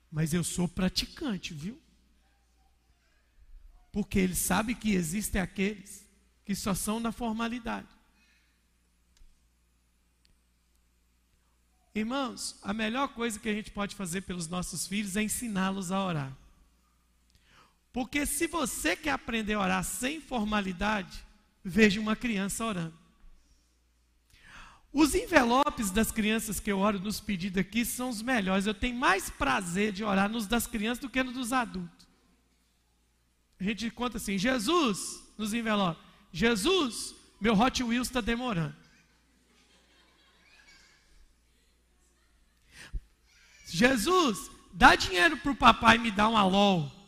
mas 0.09 0.33
eu 0.33 0.41
sou 0.41 0.69
praticante, 0.69 1.53
viu? 1.53 1.77
Porque 3.91 4.19
ele 4.19 4.35
sabe 4.35 4.73
que 4.73 4.93
existem 4.93 5.41
aqueles 5.41 6.07
que 6.45 6.55
só 6.55 6.73
são 6.73 6.97
na 6.97 7.11
formalidade. 7.11 7.89
Irmãos, 11.93 12.57
a 12.63 12.73
melhor 12.73 13.09
coisa 13.09 13.37
que 13.37 13.49
a 13.49 13.53
gente 13.53 13.69
pode 13.69 13.97
fazer 13.97 14.21
pelos 14.21 14.47
nossos 14.47 14.87
filhos 14.87 15.17
é 15.17 15.23
ensiná-los 15.23 15.91
a 15.91 16.01
orar. 16.01 16.42
Porque 17.93 18.25
se 18.25 18.47
você 18.47 18.95
quer 18.95 19.11
aprender 19.11 19.53
a 19.53 19.59
orar 19.59 19.83
sem 19.83 20.19
formalidade, 20.19 21.23
veja 21.63 22.01
uma 22.01 22.15
criança 22.15 22.65
orando. 22.65 22.97
Os 24.91 25.13
envelopes 25.13 25.91
das 25.91 26.11
crianças 26.11 26.59
que 26.59 26.71
eu 26.71 26.79
oro 26.79 26.99
nos 26.99 27.19
pedidos 27.19 27.59
aqui 27.59 27.85
são 27.85 28.09
os 28.09 28.21
melhores. 28.21 28.65
Eu 28.65 28.73
tenho 28.73 28.95
mais 28.97 29.29
prazer 29.29 29.91
de 29.91 30.03
orar 30.03 30.27
nos 30.27 30.47
das 30.47 30.65
crianças 30.65 30.99
do 30.99 31.09
que 31.09 31.21
nos 31.23 31.35
dos 31.35 31.53
adultos. 31.53 32.07
A 33.59 33.63
gente 33.63 33.89
conta 33.91 34.17
assim: 34.17 34.37
Jesus, 34.39 35.23
nos 35.37 35.53
envelopes, 35.53 36.03
Jesus, 36.31 37.15
meu 37.39 37.57
Hot 37.57 37.83
Wheels 37.83 38.07
está 38.07 38.21
demorando. 38.21 38.75
Jesus, 43.65 44.51
dá 44.71 44.95
dinheiro 44.95 45.37
para 45.37 45.51
o 45.51 45.55
papai 45.55 45.97
me 45.97 46.11
dar 46.11 46.29
um 46.29 46.37
alol. 46.37 47.02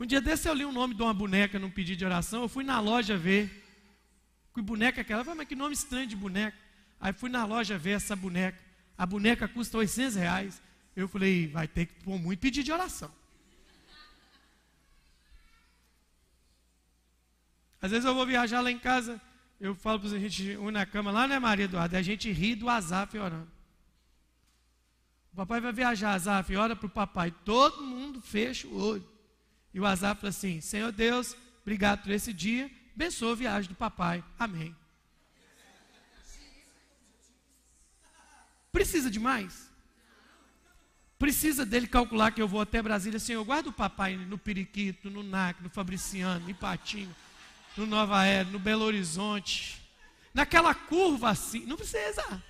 Um 0.00 0.06
dia 0.06 0.18
desse 0.18 0.48
eu 0.48 0.54
li 0.54 0.64
o 0.64 0.72
nome 0.72 0.94
de 0.94 1.02
uma 1.02 1.12
boneca 1.12 1.58
num 1.58 1.70
pedido 1.70 1.98
de 1.98 2.04
oração. 2.06 2.40
Eu 2.40 2.48
fui 2.48 2.64
na 2.64 2.80
loja 2.80 3.18
ver. 3.18 3.62
Que 4.54 4.62
boneca 4.62 4.98
é 4.98 5.02
aquela? 5.02 5.20
Eu 5.20 5.24
falei, 5.26 5.38
mas 5.38 5.48
que 5.48 5.54
nome 5.54 5.74
estranho 5.74 6.06
de 6.06 6.16
boneca. 6.16 6.56
Aí 6.98 7.12
fui 7.12 7.28
na 7.28 7.44
loja 7.44 7.76
ver 7.76 7.90
essa 7.90 8.16
boneca. 8.16 8.58
A 8.96 9.04
boneca 9.04 9.46
custa 9.46 9.76
800 9.76 10.16
reais. 10.16 10.62
Eu 10.96 11.06
falei, 11.06 11.48
vai 11.48 11.68
ter 11.68 11.84
que 11.84 12.02
pôr 12.02 12.18
muito 12.18 12.40
pedido 12.40 12.64
de 12.64 12.72
oração. 12.72 13.12
Às 17.82 17.90
vezes 17.90 18.06
eu 18.06 18.14
vou 18.14 18.26
viajar 18.26 18.62
lá 18.62 18.70
em 18.70 18.78
casa, 18.78 19.20
eu 19.58 19.74
falo 19.74 20.00
para 20.00 20.10
a 20.10 20.18
gente 20.18 20.56
une 20.56 20.72
na 20.72 20.84
cama 20.84 21.10
lá, 21.10 21.26
né, 21.26 21.38
Maria 21.38 21.64
Eduarda? 21.64 21.96
A 21.96 22.02
gente 22.02 22.30
ri 22.30 22.54
do 22.54 22.68
Azaf 22.68 23.16
orando. 23.16 23.48
O 25.32 25.36
papai 25.36 25.60
vai 25.60 25.72
viajar, 25.72 26.12
Azaf, 26.12 26.54
ora 26.56 26.74
para 26.74 26.86
o 26.86 26.90
papai. 26.90 27.30
Todo 27.44 27.82
mundo 27.82 28.20
fecha 28.20 28.66
o 28.66 28.76
olho. 28.76 29.19
E 29.72 29.80
o 29.80 29.86
Azaf 29.86 30.20
fala 30.20 30.30
assim: 30.30 30.60
Senhor 30.60 30.92
Deus, 30.92 31.36
obrigado 31.62 32.02
por 32.02 32.10
esse 32.10 32.32
dia, 32.32 32.70
abençoa 32.94 33.32
a 33.32 33.36
viagem 33.36 33.68
do 33.68 33.74
papai. 33.74 34.22
Amém. 34.38 34.74
Precisa 38.72 39.10
de 39.10 39.18
mais? 39.18 39.68
Precisa 41.18 41.66
dele 41.66 41.86
calcular 41.86 42.30
que 42.30 42.40
eu 42.40 42.48
vou 42.48 42.60
até 42.60 42.80
Brasília, 42.80 43.18
Senhor, 43.18 43.44
guarda 43.44 43.68
o 43.68 43.72
papai 43.72 44.16
no 44.16 44.38
Periquito, 44.38 45.10
no 45.10 45.22
NAC, 45.22 45.62
no 45.62 45.68
Fabriciano, 45.68 46.44
no 46.44 46.50
Ipatinho, 46.50 47.14
no 47.76 47.84
Nova 47.84 48.24
Era, 48.24 48.48
no 48.48 48.58
Belo 48.58 48.84
Horizonte, 48.84 49.82
naquela 50.32 50.74
curva 50.74 51.28
assim, 51.28 51.66
não 51.66 51.76
precisa. 51.76 52.42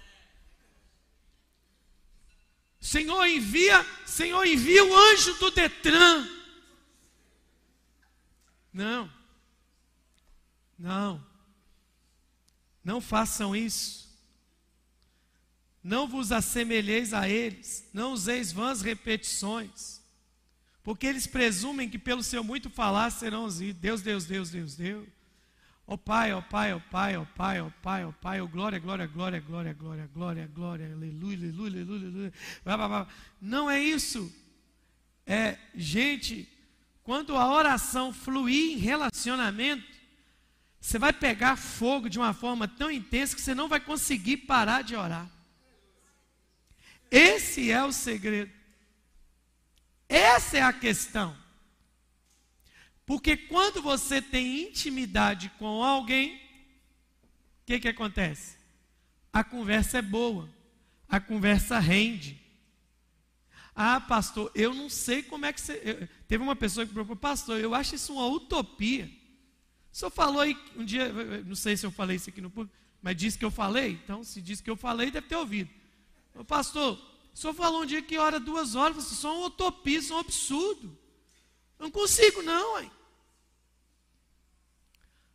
Senhor 2.80 3.26
envia, 3.26 3.84
Senhor 4.06 4.44
envia 4.46 4.84
o 4.84 4.96
anjo 4.96 5.34
do 5.34 5.50
Detran 5.50 6.39
não. 8.72 9.10
Não. 10.78 11.24
Não 12.82 13.00
façam 13.00 13.54
isso. 13.54 14.10
Não 15.82 16.06
vos 16.06 16.30
assemelheis 16.30 17.14
a 17.14 17.28
eles, 17.28 17.88
não 17.92 18.12
useis 18.12 18.52
vãs 18.52 18.82
repetições, 18.82 20.00
porque 20.82 21.06
eles 21.06 21.26
presumem 21.26 21.88
que 21.88 21.98
pelo 21.98 22.22
seu 22.22 22.44
muito 22.44 22.68
falar 22.68 23.10
serão 23.10 23.44
ouvidos. 23.44 23.80
Deus, 23.80 24.02
Deus, 24.02 24.24
Deus, 24.26 24.50
Deus, 24.50 24.74
Deus. 24.76 25.08
Ó 25.86 25.94
oh 25.94 25.98
Pai, 25.98 26.32
ó 26.32 26.38
oh 26.38 26.42
Pai, 26.42 26.72
ó 26.72 26.76
oh 26.76 26.80
Pai, 26.80 27.16
ó 27.16 27.24
Pai, 27.24 27.60
ó 27.60 27.70
Pai, 27.82 28.04
ó 28.04 28.12
Pai, 28.12 28.40
ó 28.40 28.46
glória, 28.46 28.78
glória, 28.78 29.06
glória, 29.06 29.40
glória, 29.40 29.72
glória, 29.72 30.06
glória, 30.06 30.46
glória, 30.46 30.92
aleluia, 30.92 31.36
aleluia, 31.36 31.82
aleluia, 31.82 32.32
aleluia. 32.64 33.08
Não 33.40 33.70
é 33.70 33.82
isso. 33.82 34.32
É 35.26 35.58
gente 35.74 36.48
quando 37.02 37.36
a 37.36 37.52
oração 37.52 38.12
fluir 38.12 38.72
em 38.72 38.76
relacionamento, 38.76 39.84
você 40.80 40.98
vai 40.98 41.12
pegar 41.12 41.56
fogo 41.56 42.08
de 42.08 42.18
uma 42.18 42.32
forma 42.32 42.66
tão 42.66 42.90
intensa 42.90 43.34
que 43.34 43.42
você 43.42 43.54
não 43.54 43.68
vai 43.68 43.80
conseguir 43.80 44.38
parar 44.38 44.82
de 44.82 44.96
orar. 44.96 45.28
Esse 47.10 47.70
é 47.70 47.82
o 47.84 47.92
segredo. 47.92 48.50
Essa 50.08 50.58
é 50.58 50.62
a 50.62 50.72
questão. 50.72 51.36
Porque 53.04 53.36
quando 53.36 53.82
você 53.82 54.22
tem 54.22 54.68
intimidade 54.68 55.50
com 55.58 55.82
alguém, 55.82 56.36
o 56.36 57.66
que, 57.66 57.80
que 57.80 57.88
acontece? 57.88 58.56
A 59.32 59.44
conversa 59.44 59.98
é 59.98 60.02
boa, 60.02 60.48
a 61.08 61.20
conversa 61.20 61.78
rende. 61.78 62.40
Ah, 63.82 63.98
pastor, 63.98 64.52
eu 64.54 64.74
não 64.74 64.90
sei 64.90 65.22
como 65.22 65.46
é 65.46 65.54
que 65.54 65.58
você. 65.58 66.06
Teve 66.28 66.44
uma 66.44 66.54
pessoa 66.54 66.84
que 66.84 66.92
propôs, 66.92 67.18
pastor, 67.18 67.58
eu 67.58 67.74
acho 67.74 67.94
isso 67.94 68.12
uma 68.12 68.26
utopia. 68.26 69.10
O 69.90 69.96
senhor 69.96 70.10
falou 70.10 70.42
aí 70.42 70.54
um 70.76 70.84
dia, 70.84 71.10
não 71.44 71.54
sei 71.54 71.78
se 71.78 71.86
eu 71.86 71.90
falei 71.90 72.16
isso 72.16 72.28
aqui 72.28 72.42
no 72.42 72.50
público, 72.50 72.76
mas 73.00 73.16
disse 73.16 73.38
que 73.38 73.44
eu 73.44 73.50
falei, 73.50 73.92
então 73.92 74.22
se 74.22 74.42
disse 74.42 74.62
que 74.62 74.68
eu 74.68 74.76
falei, 74.76 75.10
deve 75.10 75.28
ter 75.28 75.36
ouvido. 75.36 75.70
Ô, 76.34 76.44
pastor, 76.44 76.92
o 77.32 77.36
senhor 77.38 77.54
falou 77.54 77.80
um 77.80 77.86
dia 77.86 78.02
que 78.02 78.18
hora 78.18 78.38
duas 78.38 78.74
horas, 78.74 78.98
isso 78.98 79.14
só 79.14 79.34
uma 79.34 79.46
utopia, 79.46 79.98
isso 79.98 80.12
é 80.12 80.16
um 80.16 80.20
absurdo. 80.20 80.98
Eu 81.78 81.84
não 81.84 81.90
consigo, 81.90 82.42
não, 82.42 82.82
hein? 82.82 82.90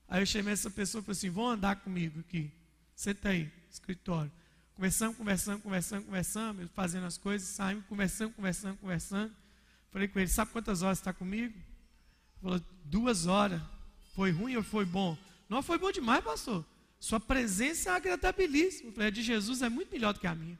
Aí 0.08 0.22
eu 0.22 0.26
chamei 0.28 0.54
essa 0.54 0.70
pessoa 0.70 1.02
e 1.02 1.04
falei 1.04 1.18
assim: 1.18 1.32
vão 1.32 1.50
andar 1.50 1.78
comigo 1.78 2.20
aqui. 2.20 2.52
Senta 2.94 3.30
aí, 3.30 3.52
escritório. 3.72 4.32
Conversamos, 4.76 5.16
conversamos, 5.16 5.64
conversamos, 5.64 6.06
conversamos, 6.06 6.72
fazendo 6.74 7.06
as 7.06 7.18
coisas, 7.18 7.48
saímos, 7.48 7.86
conversando, 7.86 8.34
conversando, 8.34 8.78
conversando. 8.78 9.36
Falei 9.90 10.08
com 10.10 10.20
ele, 10.20 10.28
sabe 10.28 10.52
quantas 10.52 10.82
horas 10.82 10.98
está 10.98 11.14
comigo? 11.14 11.54
Ele 11.54 12.42
falou, 12.42 12.62
duas 12.84 13.26
horas. 13.26 13.62
Foi 14.14 14.32
ruim 14.32 14.58
ou 14.58 14.64
foi 14.64 14.84
bom? 14.84 15.18
Não, 15.48 15.64
foi 15.64 15.78
bom 15.78 15.92
demais, 15.92 16.24
pastor. 16.24 16.66
Sua 17.00 17.20
presença 17.20 17.90
é 17.90 17.94
agradabilíssima. 17.94 18.92
falei, 18.92 19.08
a 19.08 19.12
de 19.12 19.22
Jesus 19.22 19.62
é 19.62 19.70
muito 19.70 19.92
melhor 19.92 20.14
do 20.14 20.20
que 20.20 20.28
a 20.28 20.36
minha. 20.36 20.56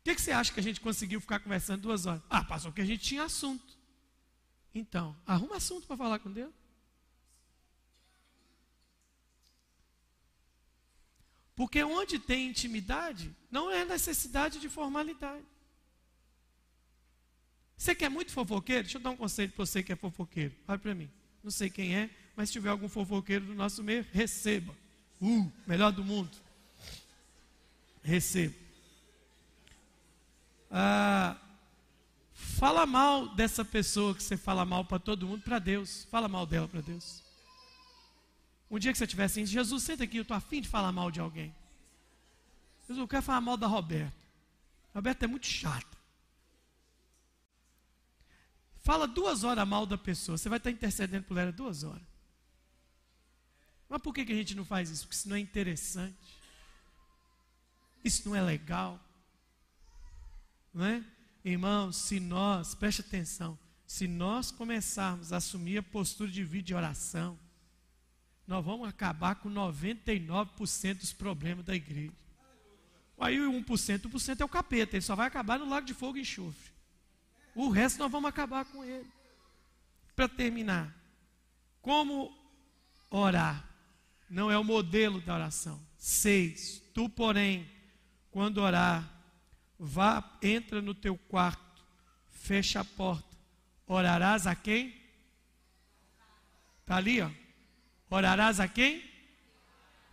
O 0.00 0.02
que, 0.04 0.14
que 0.14 0.22
você 0.22 0.30
acha 0.30 0.52
que 0.52 0.60
a 0.60 0.62
gente 0.62 0.80
conseguiu 0.80 1.20
ficar 1.20 1.40
conversando 1.40 1.82
duas 1.82 2.06
horas? 2.06 2.22
Ah, 2.30 2.44
pastor, 2.44 2.70
porque 2.70 2.80
a 2.80 2.86
gente 2.86 3.02
tinha 3.02 3.24
assunto. 3.24 3.76
Então, 4.74 5.16
arruma 5.26 5.56
assunto 5.56 5.86
para 5.86 5.96
falar 5.96 6.18
com 6.20 6.30
Deus. 6.30 6.52
Porque 11.60 11.84
onde 11.84 12.18
tem 12.18 12.48
intimidade, 12.48 13.36
não 13.50 13.70
é 13.70 13.84
necessidade 13.84 14.58
de 14.58 14.66
formalidade. 14.66 15.44
Você 17.76 17.94
quer 17.94 18.08
muito 18.08 18.32
fofoqueiro? 18.32 18.84
Deixa 18.84 18.96
eu 18.96 19.02
dar 19.02 19.10
um 19.10 19.16
conselho 19.18 19.52
para 19.52 19.66
você 19.66 19.82
que 19.82 19.92
é 19.92 19.96
fofoqueiro. 19.96 20.54
Olha 20.66 20.78
para 20.78 20.94
mim. 20.94 21.10
Não 21.44 21.50
sei 21.50 21.68
quem 21.68 21.94
é, 21.94 22.08
mas 22.34 22.48
se 22.48 22.54
tiver 22.54 22.70
algum 22.70 22.88
fofoqueiro 22.88 23.44
do 23.44 23.54
nosso 23.54 23.82
meio, 23.82 24.06
receba. 24.10 24.74
Uh, 25.20 25.52
melhor 25.66 25.92
do 25.92 26.02
mundo. 26.02 26.34
Receba. 28.02 28.54
Ah, 30.70 31.36
fala 32.32 32.86
mal 32.86 33.34
dessa 33.34 33.66
pessoa 33.66 34.14
que 34.14 34.22
você 34.22 34.38
fala 34.38 34.64
mal 34.64 34.82
para 34.82 34.98
todo 34.98 35.26
mundo, 35.26 35.42
para 35.42 35.58
Deus. 35.58 36.08
Fala 36.10 36.26
mal 36.26 36.46
dela 36.46 36.66
para 36.66 36.80
Deus. 36.80 37.22
Um 38.70 38.78
dia 38.78 38.92
que 38.92 38.98
você 38.98 39.04
estiver 39.04 39.24
assim, 39.24 39.44
Jesus, 39.44 39.82
senta 39.82 40.04
aqui, 40.04 40.16
eu 40.16 40.22
estou 40.22 40.36
afim 40.36 40.60
de 40.60 40.68
falar 40.68 40.92
mal 40.92 41.10
de 41.10 41.20
alguém. 41.20 41.54
Jesus, 42.82 42.98
eu 42.98 43.08
quero 43.08 43.22
falar 43.22 43.40
mal 43.40 43.56
da 43.56 43.66
Roberta. 43.66 44.16
Roberta 44.94 45.24
é 45.24 45.28
muito 45.28 45.46
chata. 45.46 45.98
Fala 48.82 49.06
duas 49.06 49.44
horas 49.44 49.66
mal 49.66 49.84
da 49.84 49.98
pessoa, 49.98 50.38
você 50.38 50.48
vai 50.48 50.58
estar 50.58 50.70
intercedendo 50.70 51.24
por 51.24 51.36
ela 51.36 51.52
duas 51.52 51.84
horas. 51.84 52.02
Mas 53.88 54.00
por 54.00 54.14
que, 54.14 54.24
que 54.24 54.32
a 54.32 54.36
gente 54.36 54.54
não 54.54 54.64
faz 54.64 54.88
isso? 54.88 55.02
Porque 55.02 55.16
isso 55.16 55.28
não 55.28 55.36
é 55.36 55.40
interessante. 55.40 56.16
Isso 58.04 58.28
não 58.28 58.36
é 58.36 58.40
legal. 58.40 59.00
Não 60.72 60.84
é? 60.84 61.04
Irmãos, 61.44 61.96
se 61.96 62.20
nós, 62.20 62.74
preste 62.74 63.00
atenção, 63.00 63.58
se 63.86 64.06
nós 64.06 64.52
começarmos 64.52 65.32
a 65.32 65.38
assumir 65.38 65.78
a 65.78 65.82
postura 65.82 66.30
de 66.30 66.44
vida 66.44 66.66
de 66.66 66.74
oração, 66.74 67.36
nós 68.50 68.64
vamos 68.64 68.88
acabar 68.88 69.36
com 69.36 69.48
99% 69.48 70.98
dos 70.98 71.12
problemas 71.12 71.64
da 71.64 71.72
igreja. 71.72 72.12
Aí 73.16 73.40
o 73.40 73.52
1%, 73.52 74.10
1% 74.10 74.40
é 74.40 74.44
o 74.44 74.48
capeta, 74.48 74.96
ele 74.96 75.02
só 75.02 75.14
vai 75.14 75.28
acabar 75.28 75.56
no 75.56 75.68
lago 75.68 75.86
de 75.86 75.94
fogo 75.94 76.18
e 76.18 76.22
enxofre. 76.22 76.72
O 77.54 77.68
resto 77.68 78.00
nós 78.00 78.10
vamos 78.10 78.28
acabar 78.28 78.64
com 78.64 78.82
ele. 78.82 79.08
Para 80.16 80.28
terminar, 80.28 80.92
como 81.80 82.36
orar? 83.08 83.64
Não 84.28 84.50
é 84.50 84.58
o 84.58 84.64
modelo 84.64 85.20
da 85.20 85.34
oração. 85.36 85.80
Seis, 85.96 86.82
tu, 86.92 87.08
porém, 87.08 87.70
quando 88.32 88.58
orar, 88.58 89.08
vá, 89.78 90.28
entra 90.42 90.82
no 90.82 90.92
teu 90.92 91.16
quarto, 91.16 91.84
fecha 92.26 92.80
a 92.80 92.84
porta, 92.84 93.38
orarás 93.86 94.44
a 94.48 94.56
quem? 94.56 94.92
Está 96.80 96.96
ali, 96.96 97.20
ó. 97.20 97.30
Orarás 98.10 98.58
a 98.58 98.66
quem? 98.66 99.08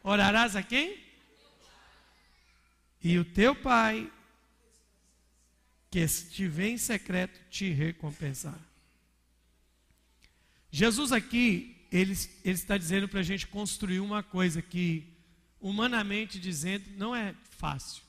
Orarás 0.03 0.55
a 0.55 0.61
quem? 0.61 1.03
E 3.03 3.17
o 3.17 3.25
teu 3.25 3.55
pai, 3.55 4.11
que 5.89 5.99
estiver 5.99 6.67
em 6.67 6.77
secreto, 6.77 7.39
te 7.49 7.71
recompensará. 7.71 8.59
Jesus 10.69 11.11
aqui, 11.11 11.87
ele, 11.91 12.13
ele 12.43 12.55
está 12.55 12.77
dizendo 12.77 13.07
para 13.07 13.21
a 13.21 13.23
gente 13.23 13.47
construir 13.47 13.99
uma 13.99 14.21
coisa 14.21 14.61
que, 14.61 15.17
humanamente 15.59 16.39
dizendo, 16.39 16.85
não 16.97 17.15
é 17.15 17.33
fácil. 17.49 18.03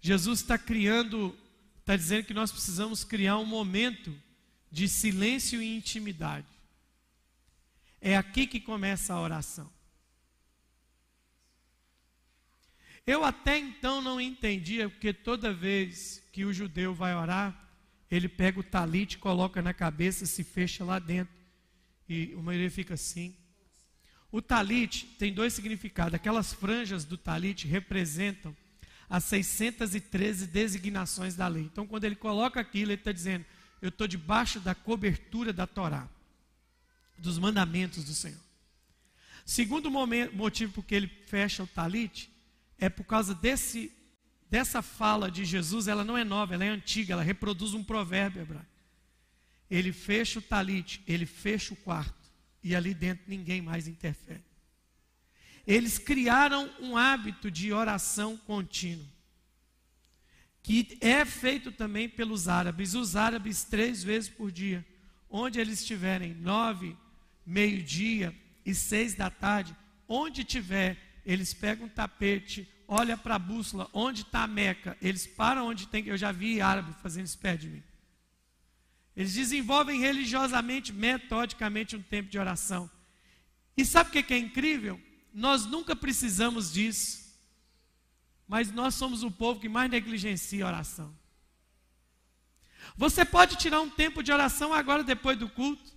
Jesus 0.00 0.40
está 0.40 0.56
criando, 0.56 1.36
está 1.80 1.96
dizendo 1.96 2.24
que 2.24 2.34
nós 2.34 2.50
precisamos 2.50 3.04
criar 3.04 3.38
um 3.38 3.44
momento 3.44 4.14
de 4.70 4.88
silêncio 4.88 5.60
e 5.60 5.76
intimidade. 5.76 6.53
É 8.06 8.18
aqui 8.18 8.46
que 8.46 8.60
começa 8.60 9.14
a 9.14 9.18
oração. 9.18 9.72
Eu 13.06 13.24
até 13.24 13.56
então 13.56 14.02
não 14.02 14.20
entendia, 14.20 14.90
porque 14.90 15.10
toda 15.10 15.54
vez 15.54 16.22
que 16.30 16.44
o 16.44 16.52
judeu 16.52 16.94
vai 16.94 17.14
orar, 17.14 17.58
ele 18.10 18.28
pega 18.28 18.60
o 18.60 18.62
talite, 18.62 19.16
coloca 19.16 19.62
na 19.62 19.72
cabeça, 19.72 20.26
se 20.26 20.44
fecha 20.44 20.84
lá 20.84 20.98
dentro. 20.98 21.32
E 22.06 22.34
o 22.34 22.42
maioria 22.42 22.70
fica 22.70 22.92
assim. 22.92 23.34
O 24.30 24.42
talite 24.42 25.06
tem 25.18 25.32
dois 25.32 25.54
significados. 25.54 26.12
Aquelas 26.12 26.52
franjas 26.52 27.06
do 27.06 27.16
talite 27.16 27.66
representam 27.66 28.54
as 29.08 29.24
613 29.24 30.46
designações 30.48 31.34
da 31.34 31.48
lei. 31.48 31.62
Então, 31.62 31.86
quando 31.86 32.04
ele 32.04 32.16
coloca 32.16 32.60
aquilo, 32.60 32.92
ele 32.92 33.00
está 33.00 33.12
dizendo: 33.12 33.46
Eu 33.80 33.88
estou 33.88 34.06
debaixo 34.06 34.60
da 34.60 34.74
cobertura 34.74 35.54
da 35.54 35.66
Torá 35.66 36.06
dos 37.18 37.38
mandamentos 37.38 38.04
do 38.04 38.14
Senhor. 38.14 38.40
Segundo 39.44 39.90
momento, 39.90 40.34
motivo 40.34 40.72
por 40.72 40.84
que 40.84 40.94
ele 40.94 41.06
fecha 41.06 41.62
o 41.62 41.66
talite 41.66 42.30
é 42.78 42.88
por 42.88 43.04
causa 43.04 43.34
desse 43.34 43.92
dessa 44.50 44.82
fala 44.82 45.30
de 45.30 45.44
Jesus, 45.44 45.88
ela 45.88 46.04
não 46.04 46.16
é 46.16 46.22
nova, 46.22 46.54
ela 46.54 46.64
é 46.64 46.68
antiga, 46.68 47.14
ela 47.14 47.24
reproduz 47.24 47.74
um 47.74 47.82
provérbio 47.82 48.42
hebraico. 48.42 48.68
Ele 49.68 49.92
fecha 49.92 50.38
o 50.38 50.42
talite, 50.42 51.02
ele 51.08 51.26
fecha 51.26 51.74
o 51.74 51.76
quarto 51.76 52.30
e 52.62 52.76
ali 52.76 52.94
dentro 52.94 53.24
ninguém 53.26 53.60
mais 53.60 53.88
interfere. 53.88 54.44
Eles 55.66 55.98
criaram 55.98 56.70
um 56.78 56.96
hábito 56.96 57.50
de 57.50 57.72
oração 57.72 58.36
contínua, 58.36 59.06
que 60.62 60.96
é 61.00 61.24
feito 61.24 61.72
também 61.72 62.08
pelos 62.08 62.46
árabes. 62.46 62.94
Os 62.94 63.16
árabes, 63.16 63.64
três 63.64 64.04
vezes 64.04 64.30
por 64.30 64.52
dia, 64.52 64.86
onde 65.28 65.58
eles 65.58 65.80
estiverem, 65.80 66.32
nove, 66.32 66.96
meio-dia 67.46 68.34
e 68.64 68.74
seis 68.74 69.14
da 69.14 69.30
tarde, 69.30 69.76
onde 70.08 70.44
tiver, 70.44 70.96
eles 71.24 71.52
pegam 71.54 71.86
um 71.86 71.88
tapete, 71.88 72.68
olha 72.86 73.16
para 73.16 73.36
a 73.36 73.38
bússola, 73.38 73.88
onde 73.92 74.22
está 74.22 74.44
a 74.44 74.46
Meca, 74.46 74.96
eles 75.00 75.26
param 75.26 75.66
onde 75.66 75.88
tem, 75.88 76.06
eu 76.06 76.16
já 76.16 76.32
vi 76.32 76.60
árabe 76.60 76.94
fazendo 77.02 77.26
isso 77.26 77.38
perto 77.38 77.62
de 77.62 77.70
mim. 77.70 77.82
Eles 79.16 79.34
desenvolvem 79.34 80.00
religiosamente, 80.00 80.92
metodicamente 80.92 81.94
um 81.94 82.02
tempo 82.02 82.28
de 82.28 82.38
oração. 82.38 82.90
E 83.76 83.84
sabe 83.84 84.10
o 84.10 84.12
que 84.22 84.34
é 84.34 84.38
incrível? 84.38 85.00
Nós 85.32 85.66
nunca 85.66 85.94
precisamos 85.94 86.72
disso, 86.72 87.24
mas 88.46 88.70
nós 88.72 88.94
somos 88.94 89.22
o 89.22 89.30
povo 89.30 89.60
que 89.60 89.68
mais 89.68 89.90
negligencia 89.90 90.64
a 90.64 90.68
oração. 90.68 91.14
Você 92.96 93.24
pode 93.24 93.56
tirar 93.56 93.80
um 93.80 93.90
tempo 93.90 94.22
de 94.22 94.32
oração 94.32 94.72
agora, 94.72 95.02
depois 95.02 95.38
do 95.38 95.48
culto. 95.48 95.93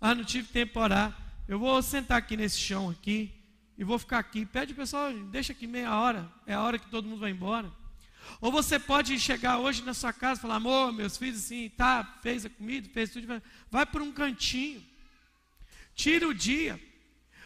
Ah, 0.00 0.14
não 0.14 0.24
tive 0.24 0.48
tempo 0.48 0.74
para 0.74 0.82
orar. 0.82 1.18
Eu 1.48 1.58
vou 1.58 1.82
sentar 1.82 2.18
aqui 2.18 2.36
nesse 2.36 2.58
chão 2.58 2.90
aqui 2.90 3.32
e 3.76 3.84
vou 3.84 3.98
ficar 3.98 4.18
aqui. 4.18 4.44
Pede 4.44 4.72
o 4.72 4.76
pessoal, 4.76 5.12
deixa 5.12 5.52
aqui 5.52 5.66
meia 5.66 5.94
hora. 5.96 6.30
É 6.46 6.54
a 6.54 6.62
hora 6.62 6.78
que 6.78 6.90
todo 6.90 7.08
mundo 7.08 7.20
vai 7.20 7.30
embora. 7.30 7.72
Ou 8.40 8.52
você 8.52 8.78
pode 8.78 9.18
chegar 9.18 9.58
hoje 9.58 9.82
na 9.82 9.94
sua 9.94 10.12
casa 10.12 10.38
e 10.38 10.42
falar, 10.42 10.56
amor, 10.56 10.92
meus 10.92 11.16
filhos 11.16 11.38
assim, 11.38 11.70
tá, 11.70 12.04
fez 12.22 12.44
a 12.44 12.50
comida, 12.50 12.88
fez 12.92 13.10
tudo. 13.10 13.42
Vai 13.70 13.86
para 13.86 14.02
um 14.02 14.12
cantinho. 14.12 14.84
Tira 15.94 16.28
o 16.28 16.34
dia. 16.34 16.74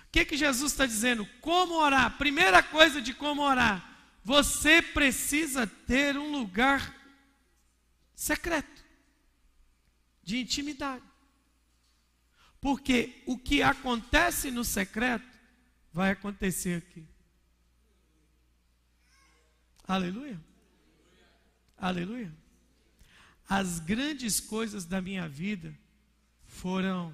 O 0.08 0.12
que, 0.12 0.24
que 0.24 0.36
Jesus 0.36 0.72
está 0.72 0.84
dizendo? 0.84 1.26
Como 1.40 1.74
orar? 1.74 2.18
Primeira 2.18 2.62
coisa 2.62 3.00
de 3.00 3.14
como 3.14 3.42
orar. 3.42 3.90
Você 4.24 4.82
precisa 4.82 5.66
ter 5.66 6.16
um 6.16 6.30
lugar 6.32 6.94
secreto, 8.14 8.84
de 10.22 10.38
intimidade. 10.38 11.11
Porque 12.62 13.24
o 13.26 13.36
que 13.36 13.60
acontece 13.60 14.48
no 14.52 14.64
secreto 14.64 15.26
vai 15.92 16.12
acontecer 16.12 16.78
aqui. 16.78 17.04
Aleluia. 19.82 20.40
Aleluia. 21.76 22.32
As 23.48 23.80
grandes 23.80 24.38
coisas 24.38 24.84
da 24.84 25.02
minha 25.02 25.28
vida 25.28 25.76
foram 26.44 27.12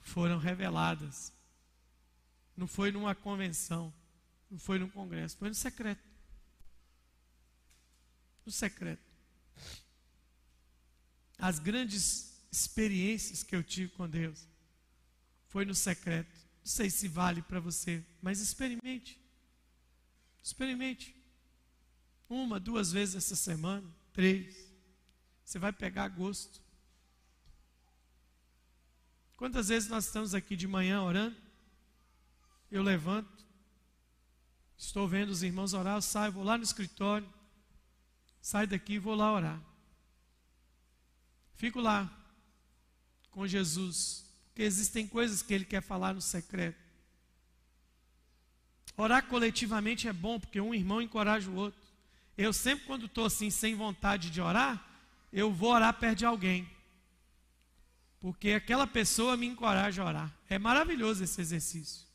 foram 0.00 0.36
reveladas. 0.36 1.32
Não 2.56 2.66
foi 2.66 2.90
numa 2.90 3.14
convenção, 3.14 3.94
não 4.50 4.58
foi 4.58 4.80
num 4.80 4.90
congresso, 4.90 5.36
foi 5.38 5.48
no 5.48 5.54
secreto. 5.54 6.02
No 8.44 8.50
secreto. 8.50 9.08
As 11.38 11.60
grandes 11.60 12.33
experiências 12.56 13.42
que 13.42 13.56
eu 13.56 13.62
tive 13.62 13.90
com 13.92 14.08
Deus 14.08 14.46
foi 15.48 15.64
no 15.64 15.74
secreto. 15.74 16.32
Não 16.58 16.66
sei 16.66 16.88
se 16.88 17.08
vale 17.08 17.42
para 17.42 17.60
você, 17.60 18.04
mas 18.22 18.40
experimente. 18.40 19.20
Experimente. 20.42 21.14
Uma, 22.28 22.58
duas 22.60 22.92
vezes 22.92 23.16
essa 23.16 23.36
semana, 23.36 23.88
três. 24.12 24.72
Você 25.44 25.58
vai 25.58 25.72
pegar 25.72 26.08
gosto. 26.08 26.60
Quantas 29.36 29.68
vezes 29.68 29.88
nós 29.88 30.06
estamos 30.06 30.34
aqui 30.34 30.56
de 30.56 30.66
manhã 30.66 31.02
orando? 31.02 31.36
Eu 32.70 32.82
levanto, 32.82 33.44
estou 34.76 35.06
vendo 35.06 35.30
os 35.30 35.42
irmãos 35.42 35.74
orar, 35.74 35.96
eu 35.96 36.02
saio, 36.02 36.32
vou 36.32 36.42
lá 36.42 36.56
no 36.56 36.64
escritório, 36.64 37.28
saio 38.40 38.66
daqui 38.66 38.94
e 38.94 38.98
vou 38.98 39.14
lá 39.14 39.32
orar. 39.32 39.62
Fico 41.54 41.80
lá, 41.80 42.10
com 43.34 43.46
Jesus, 43.46 44.24
porque 44.46 44.62
existem 44.62 45.06
coisas 45.06 45.42
que 45.42 45.52
Ele 45.52 45.64
quer 45.64 45.82
falar 45.82 46.14
no 46.14 46.22
secreto. 46.22 46.82
Orar 48.96 49.26
coletivamente 49.26 50.06
é 50.06 50.12
bom, 50.12 50.38
porque 50.38 50.60
um 50.60 50.72
irmão 50.72 51.02
encoraja 51.02 51.50
o 51.50 51.56
outro. 51.56 51.80
Eu 52.38 52.52
sempre, 52.52 52.86
quando 52.86 53.06
estou 53.06 53.26
assim, 53.26 53.50
sem 53.50 53.74
vontade 53.74 54.30
de 54.30 54.40
orar, 54.40 54.82
eu 55.32 55.52
vou 55.52 55.72
orar 55.72 55.92
perto 55.94 56.18
de 56.18 56.26
alguém. 56.26 56.70
Porque 58.20 58.52
aquela 58.52 58.86
pessoa 58.86 59.36
me 59.36 59.46
encoraja 59.46 60.02
a 60.02 60.06
orar. 60.06 60.38
É 60.48 60.58
maravilhoso 60.58 61.24
esse 61.24 61.40
exercício. 61.40 62.06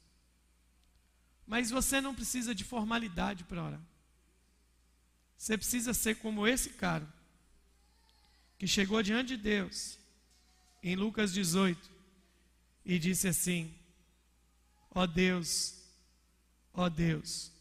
Mas 1.46 1.70
você 1.70 2.00
não 2.00 2.16
precisa 2.16 2.56
de 2.56 2.64
formalidade 2.64 3.44
para 3.44 3.64
orar. 3.64 3.82
Você 5.38 5.58
precisa 5.58 5.94
ser 5.94 6.16
como 6.16 6.48
esse 6.48 6.72
cara, 6.72 7.08
que 8.58 8.68
chegou 8.68 9.02
diante 9.04 9.36
de 9.36 9.38
Deus, 9.38 9.99
em 10.82 10.96
Lucas 10.96 11.34
18, 11.34 11.90
e 12.86 12.98
disse 12.98 13.28
assim: 13.28 13.74
Ó 14.92 15.04
oh 15.04 15.08
Deus, 15.08 15.76
ó 16.74 16.86
oh 16.86 16.90
Deus, 16.90 17.52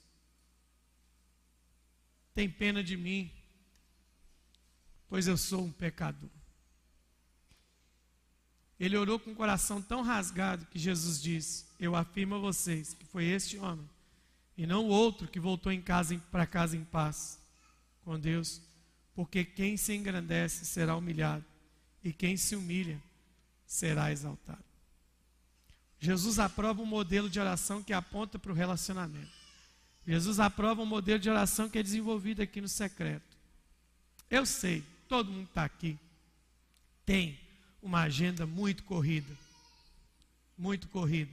tem 2.35 2.49
pena 2.49 2.83
de 2.83 2.97
mim, 2.97 3.31
pois 5.09 5.27
eu 5.27 5.37
sou 5.37 5.65
um 5.65 5.73
pecador. 5.73 6.31
Ele 8.79 8.97
orou 8.97 9.19
com 9.19 9.33
o 9.33 9.35
coração 9.35 9.83
tão 9.83 10.03
rasgado 10.03 10.65
que 10.67 10.79
Jesus 10.79 11.21
disse: 11.21 11.67
Eu 11.81 11.97
afirmo 11.97 12.37
a 12.37 12.39
vocês 12.39 12.95
que 12.95 13.05
foi 13.05 13.25
este 13.25 13.59
homem, 13.59 13.89
e 14.57 14.67
não 14.67 14.87
o 14.87 14.91
outro 14.91 15.27
que 15.27 15.41
voltou 15.41 15.73
em 15.73 15.83
casa 15.83 16.17
para 16.31 16.47
casa 16.47 16.77
em 16.77 16.85
paz 16.85 17.41
com 18.05 18.19
Deus, 18.19 18.63
porque 19.15 19.45
quem 19.45 19.77
se 19.77 19.95
engrandece 19.95 20.65
será 20.65 20.97
humilhado, 20.97 21.45
e 22.05 22.13
quem 22.13 22.37
se 22.37 22.55
humilha 22.55 23.03
será 23.69 24.11
exaltado. 24.11 24.65
Jesus 26.01 26.41
aprova 26.41 26.83
um 26.83 26.87
modelo 26.87 27.31
de 27.31 27.39
oração 27.39 27.83
que 27.83 27.93
aponta 27.93 28.37
para 28.37 28.51
o 28.51 28.55
relacionamento. 28.55 29.31
Jesus 30.05 30.41
aprova 30.41 30.83
um 30.83 30.87
modelo 30.87 31.21
de 31.21 31.31
oração 31.31 31.69
que 31.69 31.79
é 31.79 31.83
desenvolvido 31.83 32.43
aqui 32.43 32.61
no 32.61 32.69
secreto. 32.69 33.37
Eu 34.29 34.45
sei, 34.45 34.83
todo 35.09 35.31
mundo 35.31 35.47
está 35.47 35.65
aqui, 35.65 35.97
tem 37.05 37.39
uma 37.81 38.01
agenda 38.01 38.47
muito 38.47 38.83
corrida. 38.83 39.37
Muito 40.57 40.89
corrida. 40.89 41.33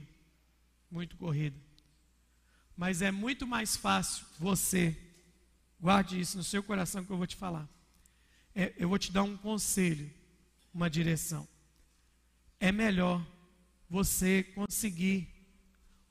Muito 0.88 1.16
corrida. 1.16 1.56
Mas 2.76 3.02
é 3.02 3.10
muito 3.10 3.46
mais 3.46 3.76
fácil 3.76 4.24
você 4.38 4.96
Guarde 5.80 6.18
isso 6.18 6.36
no 6.38 6.44
seu 6.44 6.62
coração 6.62 7.04
que 7.04 7.10
eu 7.10 7.16
vou 7.16 7.26
te 7.26 7.36
falar. 7.36 7.68
É, 8.54 8.72
eu 8.78 8.88
vou 8.88 8.98
te 8.98 9.12
dar 9.12 9.22
um 9.22 9.36
conselho, 9.36 10.10
uma 10.72 10.88
direção. 10.88 11.46
É 12.58 12.72
melhor 12.72 13.24
você 13.88 14.42
conseguir 14.42 15.28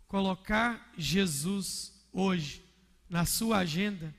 colocar 0.08 0.91
Jesus 0.98 1.93
hoje 2.12 2.64
na 3.10 3.26
sua 3.26 3.58
agenda 3.58 4.14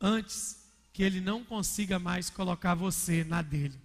antes 0.00 0.68
que 0.92 1.02
ele 1.02 1.20
não 1.20 1.44
consiga 1.44 1.98
mais 1.98 2.28
colocar 2.30 2.74
você 2.74 3.24
na 3.24 3.42
dele. 3.42 3.78